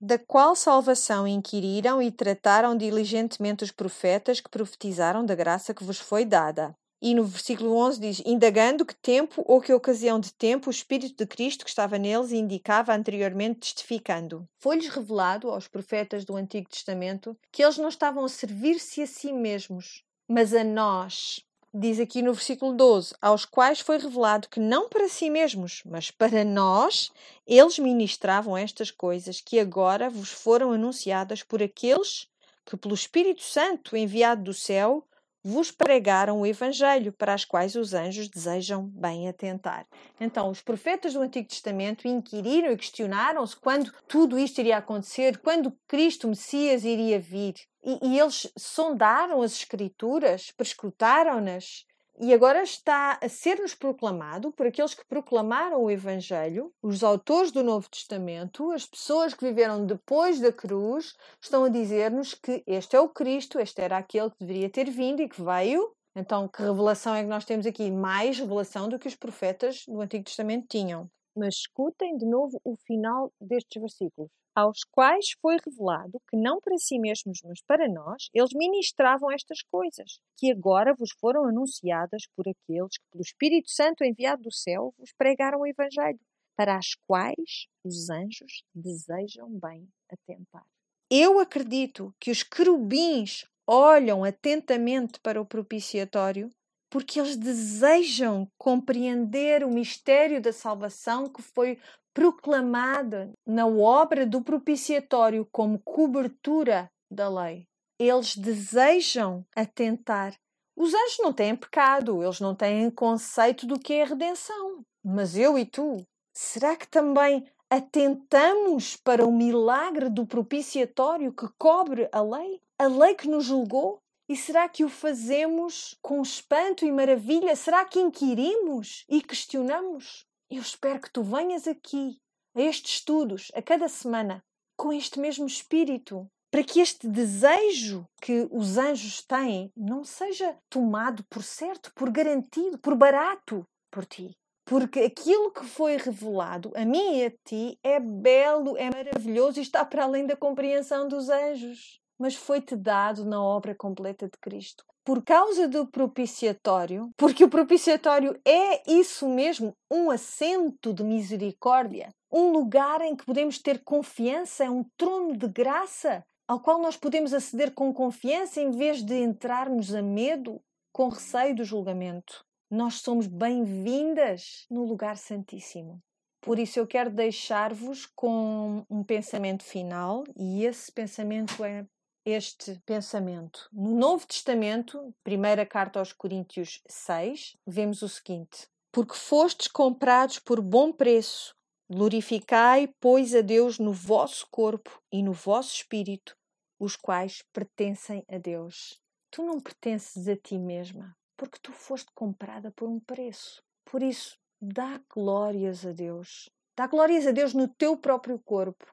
Da 0.00 0.18
qual 0.18 0.56
salvação 0.56 1.26
inquiriram 1.26 2.00
e 2.00 2.10
trataram 2.10 2.76
diligentemente 2.76 3.64
os 3.64 3.70
profetas 3.70 4.40
que 4.40 4.48
profetizaram 4.48 5.24
da 5.24 5.34
graça 5.34 5.74
que 5.74 5.84
vos 5.84 5.98
foi 5.98 6.24
dada 6.24 6.74
e 7.00 7.14
no 7.14 7.24
versículo 7.24 7.74
11 7.76 8.00
diz: 8.00 8.22
Indagando 8.26 8.84
que 8.84 8.94
tempo 8.94 9.42
ou 9.46 9.60
que 9.60 9.72
ocasião 9.72 10.20
de 10.20 10.32
tempo 10.32 10.68
o 10.68 10.70
Espírito 10.70 11.16
de 11.16 11.26
Cristo 11.26 11.64
que 11.64 11.70
estava 11.70 11.98
neles 11.98 12.32
indicava 12.32 12.94
anteriormente, 12.94 13.60
testificando. 13.60 14.46
Foi-lhes 14.58 14.88
revelado 14.88 15.50
aos 15.50 15.66
profetas 15.66 16.24
do 16.24 16.36
Antigo 16.36 16.68
Testamento 16.68 17.36
que 17.50 17.62
eles 17.62 17.78
não 17.78 17.88
estavam 17.88 18.24
a 18.24 18.28
servir-se 18.28 19.02
a 19.02 19.06
si 19.06 19.32
mesmos, 19.32 20.02
mas 20.28 20.52
a 20.52 20.62
nós. 20.62 21.44
Diz 21.72 22.00
aqui 22.00 22.20
no 22.20 22.34
versículo 22.34 22.74
12: 22.74 23.14
Aos 23.22 23.44
quais 23.44 23.80
foi 23.80 23.96
revelado 23.96 24.48
que 24.48 24.58
não 24.58 24.88
para 24.88 25.08
si 25.08 25.30
mesmos, 25.30 25.82
mas 25.86 26.10
para 26.10 26.44
nós, 26.44 27.12
eles 27.46 27.78
ministravam 27.78 28.56
estas 28.56 28.90
coisas 28.90 29.40
que 29.40 29.58
agora 29.58 30.10
vos 30.10 30.30
foram 30.30 30.72
anunciadas 30.72 31.44
por 31.44 31.62
aqueles 31.62 32.28
que, 32.66 32.76
pelo 32.76 32.94
Espírito 32.94 33.42
Santo 33.42 33.96
enviado 33.96 34.42
do 34.42 34.54
céu, 34.54 35.06
vos 35.42 35.70
pregaram 35.70 36.40
o 36.40 36.46
Evangelho, 36.46 37.12
para 37.12 37.34
as 37.34 37.44
quais 37.44 37.74
os 37.74 37.94
anjos 37.94 38.28
desejam 38.28 38.86
bem 38.86 39.28
atentar. 39.28 39.86
Então, 40.20 40.50
os 40.50 40.60
profetas 40.60 41.14
do 41.14 41.20
Antigo 41.20 41.48
Testamento 41.48 42.06
inquiriram 42.06 42.72
e 42.72 42.76
questionaram-se 42.76 43.56
quando 43.56 43.92
tudo 44.06 44.38
isto 44.38 44.58
iria 44.58 44.76
acontecer, 44.76 45.38
quando 45.38 45.72
Cristo, 45.88 46.28
Messias, 46.28 46.84
iria 46.84 47.18
vir. 47.18 47.54
E, 47.82 47.98
e 48.02 48.18
eles 48.18 48.50
sondaram 48.56 49.40
as 49.40 49.52
Escrituras, 49.52 50.50
prescrutaram-nas 50.50 51.84
e 52.20 52.34
agora 52.34 52.62
está 52.62 53.18
a 53.22 53.28
ser-nos 53.30 53.74
proclamado 53.74 54.52
por 54.52 54.66
aqueles 54.66 54.92
que 54.92 55.04
proclamaram 55.06 55.82
o 55.82 55.90
Evangelho, 55.90 56.70
os 56.82 57.02
autores 57.02 57.50
do 57.50 57.62
Novo 57.62 57.88
Testamento, 57.88 58.70
as 58.72 58.84
pessoas 58.84 59.32
que 59.32 59.46
viveram 59.46 59.86
depois 59.86 60.38
da 60.38 60.52
cruz, 60.52 61.16
estão 61.40 61.64
a 61.64 61.70
dizer-nos 61.70 62.34
que 62.34 62.62
este 62.66 62.94
é 62.94 63.00
o 63.00 63.08
Cristo, 63.08 63.58
este 63.58 63.80
era 63.80 63.96
aquele 63.96 64.28
que 64.30 64.36
deveria 64.40 64.68
ter 64.68 64.90
vindo 64.90 65.22
e 65.22 65.28
que 65.28 65.42
veio. 65.42 65.94
Então, 66.14 66.46
que 66.46 66.60
revelação 66.60 67.14
é 67.14 67.22
que 67.22 67.28
nós 67.28 67.46
temos 67.46 67.64
aqui? 67.64 67.90
Mais 67.90 68.38
revelação 68.38 68.88
do 68.88 68.98
que 68.98 69.08
os 69.08 69.16
profetas 69.16 69.84
do 69.86 70.00
Antigo 70.02 70.24
Testamento 70.24 70.66
tinham. 70.68 71.08
Mas 71.34 71.54
escutem 71.54 72.18
de 72.18 72.26
novo 72.26 72.60
o 72.62 72.76
final 72.86 73.32
destes 73.40 73.80
versículos 73.80 74.30
aos 74.54 74.84
quais 74.90 75.32
foi 75.40 75.56
revelado 75.64 76.20
que 76.28 76.36
não 76.36 76.60
para 76.60 76.76
si 76.78 76.98
mesmos, 76.98 77.40
mas 77.44 77.62
para 77.62 77.88
nós, 77.88 78.28
eles 78.34 78.50
ministravam 78.54 79.30
estas 79.30 79.62
coisas, 79.62 80.20
que 80.36 80.50
agora 80.50 80.94
vos 80.94 81.10
foram 81.20 81.44
anunciadas 81.44 82.22
por 82.36 82.46
aqueles 82.48 82.98
que, 82.98 83.04
pelo 83.10 83.22
Espírito 83.22 83.70
Santo 83.70 84.04
enviado 84.04 84.42
do 84.42 84.52
céu, 84.52 84.94
vos 84.98 85.12
pregaram 85.16 85.60
o 85.60 85.66
Evangelho, 85.66 86.20
para 86.56 86.76
as 86.76 86.94
quais 87.06 87.66
os 87.84 88.10
anjos 88.10 88.62
desejam 88.74 89.48
bem 89.48 89.88
atentar. 90.10 90.66
Eu 91.10 91.38
acredito 91.38 92.14
que 92.20 92.30
os 92.30 92.42
querubins 92.42 93.44
olham 93.66 94.24
atentamente 94.24 95.18
para 95.20 95.40
o 95.40 95.46
propiciatório 95.46 96.50
porque 96.90 97.20
eles 97.20 97.36
desejam 97.36 98.50
compreender 98.58 99.64
o 99.64 99.70
mistério 99.70 100.42
da 100.42 100.52
salvação 100.52 101.28
que 101.28 101.40
foi 101.40 101.78
proclamada 102.12 103.32
na 103.46 103.66
obra 103.66 104.26
do 104.26 104.42
propiciatório 104.42 105.46
como 105.52 105.78
cobertura 105.78 106.90
da 107.08 107.28
lei. 107.28 107.66
Eles 107.98 108.36
desejam 108.36 109.46
atentar. 109.54 110.34
Os 110.76 110.92
anjos 110.92 111.18
não 111.20 111.32
têm 111.32 111.54
pecado, 111.54 112.22
eles 112.22 112.40
não 112.40 112.54
têm 112.54 112.90
conceito 112.90 113.66
do 113.66 113.78
que 113.78 113.94
é 113.94 114.04
redenção. 114.04 114.82
Mas 115.04 115.36
eu 115.36 115.56
e 115.58 115.64
tu, 115.64 116.04
será 116.34 116.74
que 116.74 116.88
também 116.88 117.46
atentamos 117.70 118.96
para 118.96 119.24
o 119.24 119.32
milagre 119.32 120.08
do 120.08 120.26
propiciatório 120.26 121.32
que 121.32 121.46
cobre 121.56 122.08
a 122.10 122.20
lei? 122.20 122.60
A 122.78 122.86
lei 122.86 123.14
que 123.14 123.28
nos 123.28 123.44
julgou? 123.44 124.00
E 124.30 124.36
será 124.36 124.68
que 124.68 124.84
o 124.84 124.88
fazemos 124.88 125.98
com 126.00 126.22
espanto 126.22 126.84
e 126.84 126.92
maravilha? 126.92 127.56
Será 127.56 127.84
que 127.84 127.98
inquirimos 127.98 129.04
e 129.08 129.20
questionamos? 129.20 130.24
Eu 130.48 130.62
espero 130.62 131.00
que 131.00 131.10
tu 131.10 131.24
venhas 131.24 131.66
aqui 131.66 132.16
a 132.54 132.62
estes 132.62 132.92
estudos, 132.92 133.50
a 133.56 133.60
cada 133.60 133.88
semana, 133.88 134.40
com 134.76 134.92
este 134.92 135.18
mesmo 135.18 135.48
espírito, 135.48 136.28
para 136.48 136.62
que 136.62 136.78
este 136.78 137.08
desejo 137.08 138.06
que 138.22 138.46
os 138.52 138.78
anjos 138.78 139.20
têm 139.20 139.72
não 139.76 140.04
seja 140.04 140.56
tomado 140.70 141.24
por 141.28 141.42
certo, 141.42 141.90
por 141.96 142.08
garantido, 142.08 142.78
por 142.78 142.94
barato 142.94 143.64
por 143.90 144.06
ti. 144.06 144.30
Porque 144.64 145.00
aquilo 145.00 145.50
que 145.50 145.64
foi 145.64 145.96
revelado 145.96 146.70
a 146.76 146.84
mim 146.84 147.16
e 147.16 147.24
a 147.24 147.30
ti 147.44 147.76
é 147.82 147.98
belo, 147.98 148.76
é 148.76 148.88
maravilhoso 148.90 149.58
e 149.58 149.62
está 149.62 149.84
para 149.84 150.04
além 150.04 150.24
da 150.24 150.36
compreensão 150.36 151.08
dos 151.08 151.28
anjos 151.28 151.99
mas 152.20 152.36
foi-te 152.36 152.76
dado 152.76 153.24
na 153.24 153.42
obra 153.42 153.74
completa 153.74 154.26
de 154.26 154.38
Cristo. 154.38 154.84
Por 155.02 155.24
causa 155.24 155.66
do 155.66 155.86
propiciatório, 155.86 157.10
porque 157.16 157.42
o 157.42 157.48
propiciatório 157.48 158.38
é 158.44 158.82
isso 158.86 159.26
mesmo, 159.26 159.72
um 159.90 160.10
assento 160.10 160.92
de 160.92 161.02
misericórdia, 161.02 162.10
um 162.30 162.52
lugar 162.52 163.00
em 163.00 163.16
que 163.16 163.24
podemos 163.24 163.58
ter 163.58 163.82
confiança, 163.82 164.64
é 164.64 164.70
um 164.70 164.84
trono 164.98 165.34
de 165.34 165.48
graça 165.48 166.22
ao 166.46 166.60
qual 166.60 166.78
nós 166.80 166.96
podemos 166.96 167.32
aceder 167.32 167.72
com 167.72 167.94
confiança 167.94 168.60
em 168.60 168.70
vez 168.70 169.02
de 169.02 169.14
entrarmos 169.14 169.94
a 169.94 170.02
medo, 170.02 170.60
com 170.92 171.08
receio 171.08 171.54
do 171.54 171.64
julgamento. 171.64 172.44
Nós 172.70 172.96
somos 172.96 173.26
bem-vindas 173.26 174.66
no 174.70 174.84
lugar 174.84 175.16
santíssimo. 175.16 175.98
Por 176.40 176.58
isso 176.58 176.78
eu 176.78 176.86
quero 176.86 177.10
deixar-vos 177.10 178.06
com 178.14 178.84
um 178.90 179.02
pensamento 179.02 179.62
final, 179.62 180.24
e 180.36 180.64
esse 180.64 180.90
pensamento 180.90 181.64
é 181.64 181.86
este 182.24 182.80
pensamento. 182.84 183.68
No 183.72 183.94
Novo 183.94 184.26
Testamento, 184.26 185.14
primeira 185.22 185.64
carta 185.64 185.98
aos 185.98 186.12
Coríntios 186.12 186.82
6, 186.86 187.56
vemos 187.66 188.02
o 188.02 188.08
seguinte: 188.08 188.68
Porque 188.92 189.14
fostes 189.14 189.68
comprados 189.68 190.38
por 190.38 190.60
bom 190.60 190.92
preço, 190.92 191.54
glorificai, 191.88 192.92
pois, 193.00 193.34
a 193.34 193.40
Deus 193.40 193.78
no 193.78 193.92
vosso 193.92 194.46
corpo 194.50 195.02
e 195.10 195.22
no 195.22 195.32
vosso 195.32 195.74
espírito, 195.74 196.36
os 196.78 196.96
quais 196.96 197.42
pertencem 197.52 198.24
a 198.28 198.38
Deus. 198.38 199.00
Tu 199.30 199.42
não 199.42 199.60
pertences 199.60 200.28
a 200.28 200.36
ti 200.36 200.58
mesma, 200.58 201.16
porque 201.36 201.58
tu 201.62 201.72
foste 201.72 202.10
comprada 202.14 202.70
por 202.72 202.88
um 202.88 202.98
preço. 203.00 203.62
Por 203.84 204.02
isso, 204.02 204.38
dá 204.60 205.00
glórias 205.08 205.86
a 205.86 205.92
Deus. 205.92 206.50
Dá 206.76 206.86
glórias 206.86 207.26
a 207.26 207.30
Deus 207.30 207.54
no 207.54 207.68
teu 207.68 207.96
próprio 207.96 208.38
corpo, 208.38 208.86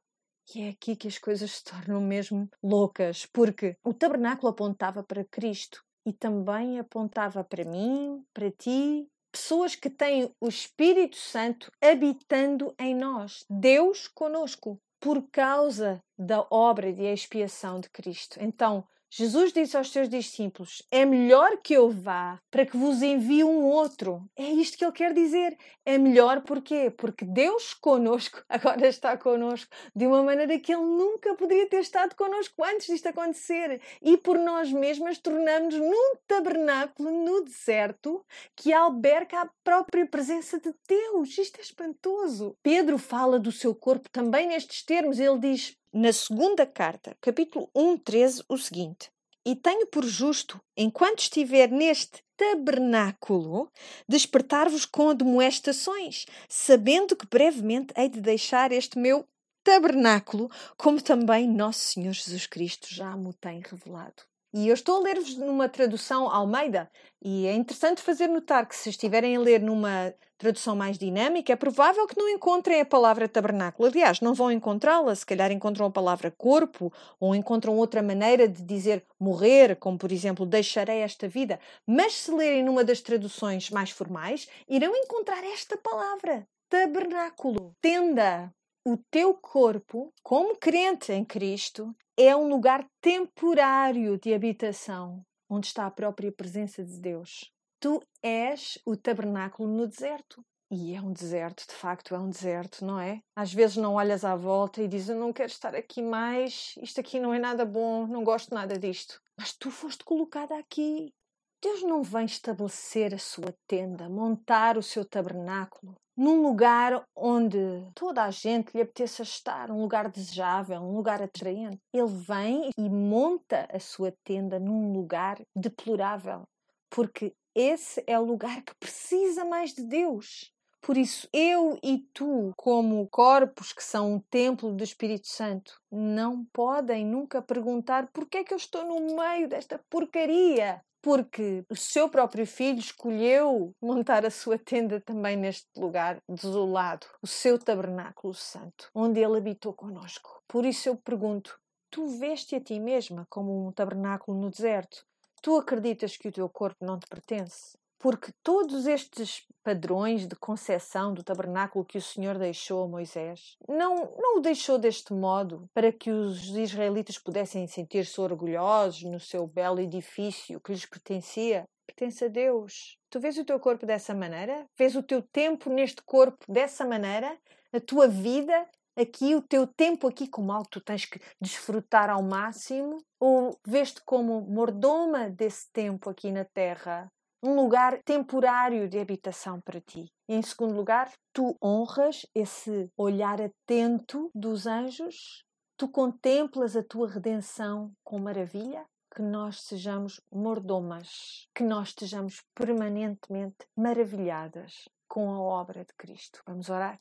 e 0.56 0.62
é 0.62 0.70
aqui 0.70 0.95
que 0.95 1.08
as 1.08 1.18
coisas 1.18 1.52
se 1.52 1.64
tornam 1.64 2.00
mesmo 2.02 2.50
loucas, 2.64 3.26
porque 3.26 3.76
o 3.84 3.93
tabernáculo 3.93 4.50
apontava 4.50 5.04
para 5.04 5.26
Cristo 5.26 5.84
e 6.06 6.14
também 6.14 6.80
apontava 6.80 7.43
para 7.43 7.66
mim, 7.66 8.24
para 8.34 8.50
ti, 8.52 9.08
pessoas 9.32 9.76
que 9.76 9.89
têm 9.89 10.34
o 10.39 10.48
Espírito 10.48 11.18
Santo 11.18 11.72
habitando 11.82 12.74
em 12.80 12.95
nós, 12.95 13.45
Deus 13.50 14.08
conosco, 14.08 14.80
por 15.00 15.30
causa 15.32 16.02
da 16.18 16.45
obra 16.50 16.91
de 16.91 17.04
expiação 17.04 17.80
de 17.80 17.89
Cristo. 17.89 18.39
Então, 18.41 18.84
Jesus 19.10 19.53
disse 19.53 19.78
aos 19.78 19.89
seus 19.91 20.10
discípulos: 20.10 20.84
É 20.91 21.05
melhor 21.05 21.58
que 21.58 21.74
eu 21.74 21.89
vá 21.89 22.39
para 22.51 22.66
que 22.66 22.76
vos 22.76 23.01
envie 23.01 23.43
um 23.43 23.64
outro. 23.64 24.30
É 24.36 24.43
isto 24.43 24.78
que 24.78 24.84
ele 24.84 24.91
quer 24.91 25.14
dizer. 25.14 25.58
É 25.86 25.97
melhor 25.97 26.41
porquê? 26.41 26.89
Porque 26.89 27.24
Deus 27.24 27.74
conosco 27.74 28.43
agora 28.49 28.86
está 28.88 29.16
conosco 29.18 29.72
de 29.95 30.05
uma 30.05 30.22
maneira 30.22 30.60
que 30.60 30.74
ele 30.74 30.84
nunca 30.84 31.34
poderia 31.36 31.70
ter 31.70 31.80
estado 31.80 32.16
conosco 32.16 32.62
antes 32.64 32.88
disto 32.88 33.08
acontecer. 33.08 33.82
E 34.01 34.18
por 34.18 34.38
nós 34.38 34.72
mesmas 34.74 35.18
tornamos 35.18 35.76
num 35.76 36.16
tabernáculo 36.28 37.10
no 37.10 37.45
deserto 37.45 38.26
que 38.55 38.74
alberga 38.74 39.41
a 39.41 39.49
própria 39.64 40.05
presença 40.05 40.60
de 40.60 40.74
Deus. 40.86 41.38
Isto 41.38 41.60
é 41.60 41.62
espantoso. 41.62 42.58
Pedro 42.62 42.97
fala 42.97 43.39
do 43.39 43.51
seu 43.51 43.74
corpo 43.74 44.10
também 44.10 44.47
nestes 44.47 44.84
termos. 44.84 45.18
Ele 45.18 45.39
diz: 45.39 45.78
na 45.98 46.14
segunda 46.14 46.64
carta, 46.64 47.18
capítulo 47.20 47.72
1, 47.74 47.98
13, 47.98 48.43
o 48.48 48.56
seguinte: 48.56 49.10
E 49.43 49.56
tenho 49.56 49.88
por 49.88 50.06
justo, 50.06 50.62
enquanto 50.78 51.22
estiver 51.22 51.72
neste 51.72 52.24
tabernáculo, 52.38 53.72
despertar-vos 54.08 54.86
com 54.86 55.10
admoestações, 55.10 56.28
sabendo 56.48 57.16
que 57.16 57.26
brevemente 57.26 57.93
hei 57.98 58.10
de 58.10 58.22
deixar 58.22 58.72
este 58.72 59.00
meu 59.00 59.26
tabernáculo, 59.64 60.52
como 60.78 61.02
também 61.02 61.48
nosso 61.48 61.80
Senhor 61.80 62.14
Jesus 62.14 62.45
Cristo 62.45 62.88
já 62.93 63.18
me 63.18 63.34
tem 63.34 63.60
revelado. 63.62 64.22
E 64.54 64.68
eu 64.68 64.74
estou 64.74 64.98
a 64.98 65.00
ler-vos 65.00 65.36
numa 65.36 65.68
tradução 65.68 66.30
Almeida, 66.30 66.89
e 67.22 67.45
é 67.48 67.54
interessante 67.54 68.02
fazer 68.02 68.28
notar 68.28 68.66
que 68.68 68.76
se 68.76 68.89
estiverem 68.89 69.36
a 69.36 69.39
ler 69.39 69.62
numa 69.62 70.14
tradução 70.38 70.76
mais 70.76 70.98
dinâmica, 70.98 71.52
é 71.52 71.56
provável 71.56 72.08
que 72.08 72.18
não 72.18 72.30
encontrem 72.30 72.80
a 72.80 72.86
palavra 72.86 73.28
tabernáculo. 73.28 73.89
Aliás, 73.89 74.22
não 74.22 74.34
vão 74.34 74.52
encontrá-la, 74.52 75.14
se 75.16 75.26
calhar 75.26 75.52
encontram 75.52 75.88
a 75.88 75.91
palavra 75.91 76.32
corpo, 76.32 76.93
ou 77.20 77.36
encontram 77.36 77.76
outra 77.76 78.02
maneira 78.02 78.48
de 78.48 78.64
dizer 78.64 79.04
morrer, 79.20 79.76
como 79.78 79.98
por 79.98 80.12
exemplo, 80.12 80.45
deixarei 80.45 81.00
esta 81.00 81.28
vida. 81.28 81.60
Mas 81.86 82.14
se 82.14 82.32
lerem 82.32 82.64
numa 82.64 82.84
das 82.84 83.02
traduções 83.02 83.70
mais 83.70 83.89
formais, 83.89 84.48
irão 84.70 84.95
encontrar 84.95 85.43
esta 85.43 85.76
palavra, 85.76 86.48
tabernáculo, 86.70 87.76
tenda. 87.82 88.54
O 88.86 88.95
teu 89.12 89.34
corpo, 89.34 90.14
como 90.24 90.56
crente 90.56 91.12
em 91.12 91.26
Cristo, 91.26 91.93
é 92.20 92.36
um 92.36 92.47
lugar 92.47 92.84
temporário 92.99 94.18
de 94.18 94.34
habitação, 94.34 95.24
onde 95.47 95.68
está 95.68 95.86
a 95.86 95.91
própria 95.91 96.32
presença 96.32 96.84
de 96.84 96.99
Deus. 96.99 97.51
Tu 97.80 98.01
és 98.24 98.80
o 98.84 98.97
tabernáculo 98.97 99.70
no 99.70 99.86
deserto. 99.86 100.43
E 100.70 100.95
é 100.95 101.01
um 101.01 101.13
deserto, 101.13 101.65
de 101.68 101.76
facto, 101.76 102.15
é 102.15 102.20
um 102.20 102.30
deserto, 102.30 102.84
não 102.84 102.99
é? 102.99 103.22
Às 103.36 103.53
vezes 103.53 103.78
não 103.78 103.93
olhas 103.93 104.26
à 104.26 104.36
volta 104.36 104.82
e 104.82 104.88
dizes: 104.88 105.09
Eu 105.09 105.15
não 105.20 105.32
quero 105.32 105.51
estar 105.51 105.76
aqui 105.76 106.01
mais, 106.01 106.74
isto 106.82 106.99
aqui 106.99 107.20
não 107.20 107.34
é 107.34 107.39
nada 107.39 107.63
bom, 107.63 108.07
não 108.07 108.24
gosto 108.24 108.53
nada 108.53 108.78
disto. 108.78 109.22
Mas 109.38 109.53
tu 109.53 109.70
foste 109.70 110.03
colocada 110.03 110.57
aqui. 110.57 111.13
Deus 111.61 111.84
não 111.84 112.01
vem 112.01 112.26
estabelecer 112.26 113.13
a 113.13 113.20
sua 113.20 113.55
tenda, 113.68 114.09
montar 114.09 114.78
o 114.78 114.84
seu 114.84 115.05
tabernáculo 115.05 115.95
num 116.18 116.41
lugar 116.41 117.05
onde 117.15 117.59
toda 117.93 118.24
a 118.24 118.32
gente 118.32 118.74
lhe 118.74 118.82
apeteça 118.82 119.22
estar, 119.22 119.70
um 119.70 119.82
lugar 119.82 120.09
desejável, 120.09 120.82
um 120.82 120.95
lugar 120.95 121.22
atraente. 121.22 121.80
Ele 121.93 122.07
vem 122.07 122.72
e 122.76 122.89
monta 122.89 123.68
a 123.72 123.80
sua 123.80 124.11
tenda 124.24 124.59
num 124.59 124.91
lugar 124.91 125.39
deplorável, 125.55 126.43
porque 126.89 127.36
esse 127.53 128.03
é 128.07 128.20
o 128.20 128.26
lugar 128.26 128.63
que 128.63 128.74
precisa 128.80 129.45
mais 129.45 129.74
de 129.74 129.84
Deus. 129.84 130.51
Por 130.82 130.95
isso, 130.95 131.28
eu 131.34 131.78
e 131.84 131.99
tu, 132.13 132.53
como 132.55 133.07
corpos 133.09 133.74
que 133.74 133.84
são 133.84 134.13
um 134.13 134.20
templo 134.20 134.74
do 134.74 134.84
Espírito 134.84 135.28
Santo, 135.28 135.74
não 135.91 136.45
podem 136.53 137.05
nunca 137.05 137.41
perguntar 137.41 138.07
por 138.13 138.28
que 138.28 138.38
é 138.38 138.43
que 138.43 138.53
eu 138.53 138.57
estou 138.57 138.86
no 138.86 139.15
meio 139.15 139.49
desta 139.49 139.84
porcaria 139.89 140.82
porque 141.08 141.64
o 141.70 141.76
seu 141.78 142.10
próprio 142.10 142.45
filho 142.45 142.80
escolheu 142.80 143.74
montar 143.82 144.26
a 144.26 144.30
sua 144.30 144.60
tenda 144.60 144.99
também 144.99 145.38
neste 145.38 145.66
lugar 145.78 146.22
desolado, 146.28 147.08
o 147.22 147.26
seu 147.28 147.58
tabernáculo 147.58 148.34
santo, 148.34 148.89
onde 148.93 149.22
ele 149.22 149.38
habitou 149.38 149.72
conosco. 149.72 150.43
Por 150.49 150.66
isso 150.66 150.89
eu 150.89 150.97
pergunto: 150.97 151.58
tu 151.89 152.08
veste 152.20 152.58
a 152.58 152.60
ti 152.60 152.78
mesma 152.78 153.26
como 153.30 153.68
um 153.68 153.72
tabernáculo 153.72 154.38
no 154.38 154.49
deserto? 154.49 155.05
Tu 155.41 155.55
acreditas 155.55 156.18
que 156.18 156.28
o 156.28 156.32
teu 156.32 156.49
corpo 156.49 156.86
não 156.86 156.99
te 156.99 157.08
pertence? 157.08 157.78
Porque 158.00 158.32
todos 158.43 158.86
estes 158.86 159.45
padrões 159.64 160.28
de 160.28 160.36
concepção 160.36 161.14
do 161.14 161.24
tabernáculo 161.24 161.84
que 161.84 161.98
o 161.98 162.02
Senhor 162.02 162.38
deixou 162.38 162.84
a 162.84 162.88
Moisés, 162.88 163.58
não, 163.68 164.16
não 164.18 164.38
o 164.38 164.41
deixou 164.41 164.78
deste 164.78 165.14
modo 165.14 165.70
para 165.74 165.91
que 165.91 166.12
os 166.12 166.56
israelitas 166.56 167.18
pudessem 167.18 167.68
sentir-se 167.68 168.22
orgulhosos 168.22 169.04
no 169.04 169.20
seu 169.20 169.48
belo 169.48 169.80
edifício 169.80 170.62
que 170.62 170.72
lhes 170.72 170.86
pertencia. 170.86 171.66
Pertence 171.88 172.26
a 172.26 172.28
Deus. 172.28 172.98
Tu 173.10 173.20
vês 173.20 173.38
o 173.38 173.45
teu 173.45 173.60
corpo 173.60 173.86
dessa 173.86 174.14
maneira? 174.14 174.66
Vês 174.78 174.95
o 174.95 175.02
teu 175.02 175.22
tempo 175.22 175.70
neste 175.70 176.02
corpo 176.04 176.45
dessa 176.48 176.86
maneira? 176.86 177.38
A 177.74 177.80
tua 177.80 178.08
vida 178.08 178.68
aqui, 178.95 179.36
o 179.36 179.41
teu 179.41 179.66
tempo 179.66 180.08
aqui 180.08 180.28
como 180.28 180.52
algo 180.52 180.68
tu 180.70 180.82
tens 180.82 181.06
que 181.06 181.20
desfrutar 181.39 182.10
ao 182.10 182.22
máximo? 182.22 182.98
Ou 183.20 183.58
vês-te 183.66 184.02
como 184.04 184.41
mordoma 184.41 185.30
desse 185.30 185.72
tempo 185.72 186.10
aqui 186.10 186.32
na 186.32 186.45
terra? 186.45 187.12
Um 187.42 187.56
lugar 187.56 188.02
temporário 188.04 188.90
de 188.90 189.00
habitação 189.00 189.62
para 189.62 189.80
ti. 189.82 190.12
Em 190.28 190.42
segundo 190.42 190.76
lugar, 190.76 191.12
tu 191.32 191.56
honras 191.62 192.26
esse 192.34 192.92
olhar 192.98 193.42
atento 193.42 194.30
dos 194.34 194.66
anjos? 194.66 195.46
Tu 195.78 195.88
contemplas 195.88 196.76
a 196.76 196.84
tua 196.84 197.08
redenção 197.08 197.92
com 198.04 198.20
maravilha? 198.20 198.86
que 199.18 199.22
nós 199.24 199.64
sejamos 199.64 200.22
mordomas, 200.32 201.48
que 201.56 201.64
nós 201.64 201.88
estejamos 201.88 202.44
permanentemente 202.54 203.66
maravilhadas 203.76 204.88
com 205.08 205.32
a 205.32 205.40
obra 205.40 205.84
de 205.84 205.92
Cristo. 205.98 206.40
Vamos 206.46 206.70
orar? 206.70 207.00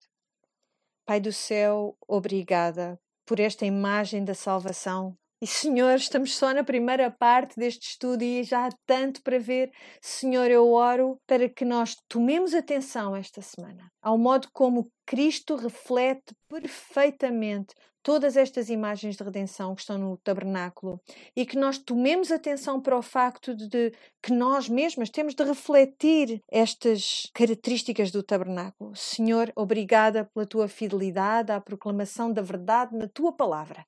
Pai 1.05 1.21
do 1.21 1.31
céu, 1.31 1.95
obrigada 2.09 2.99
por 3.27 3.39
esta 3.39 3.67
imagem 3.67 4.25
da 4.25 4.35
salvação 4.35 5.15
e 5.41 5.47
Senhor, 5.47 5.97
estamos 5.97 6.35
só 6.35 6.55
na 6.55 6.65
primeira 6.65 7.11
parte 7.11 7.57
deste 7.57 7.91
estudo 7.91 8.23
e 8.23 8.43
já 8.43 8.67
há 8.67 8.71
tanto 8.87 9.23
para 9.23 9.39
ver. 9.39 9.71
Senhor, 10.01 10.51
eu 10.51 10.73
oro 10.73 11.21
para 11.27 11.49
que 11.49 11.65
nós 11.65 11.97
tomemos 12.09 12.55
atenção 12.55 13.15
esta 13.15 13.43
semana 13.43 13.91
ao 14.07 14.17
modo 14.17 14.49
como 14.53 14.89
Cristo 15.05 15.57
reflete 15.57 16.33
perfeitamente 16.49 17.75
todas 18.07 18.37
estas 18.37 18.71
imagens 18.71 19.17
de 19.17 19.25
redenção 19.25 19.75
que 19.75 19.81
estão 19.81 19.99
no 19.99 20.17
tabernáculo 20.19 21.01
e 21.35 21.45
que 21.45 21.59
nós 21.59 21.77
tomemos 21.77 22.31
atenção 22.31 22.81
para 22.81 22.97
o 22.97 23.03
facto 23.03 23.53
de, 23.53 23.93
que 24.23 24.33
nós 24.33 24.69
mesmas 24.69 25.11
temos 25.11 25.35
de 25.35 25.43
refletir 25.43 26.41
estas 26.49 27.29
características 27.35 28.13
do 28.13 28.23
tabernáculo. 28.23 28.95
Senhor, 28.95 29.53
obrigada 29.57 30.25
pela 30.25 30.47
tua 30.47 30.69
fidelidade 30.69 31.51
à 31.51 31.61
proclamação 31.61 32.33
da 32.33 32.43
verdade 32.43 32.97
na 32.97 33.09
tua 33.09 33.33
palavra. 33.33 33.85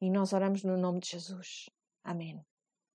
E 0.00 0.10
nós 0.10 0.32
oramos 0.32 0.62
no 0.62 0.76
nome 0.76 1.00
de 1.00 1.10
Jesus. 1.10 1.68
Amém. 2.04 2.44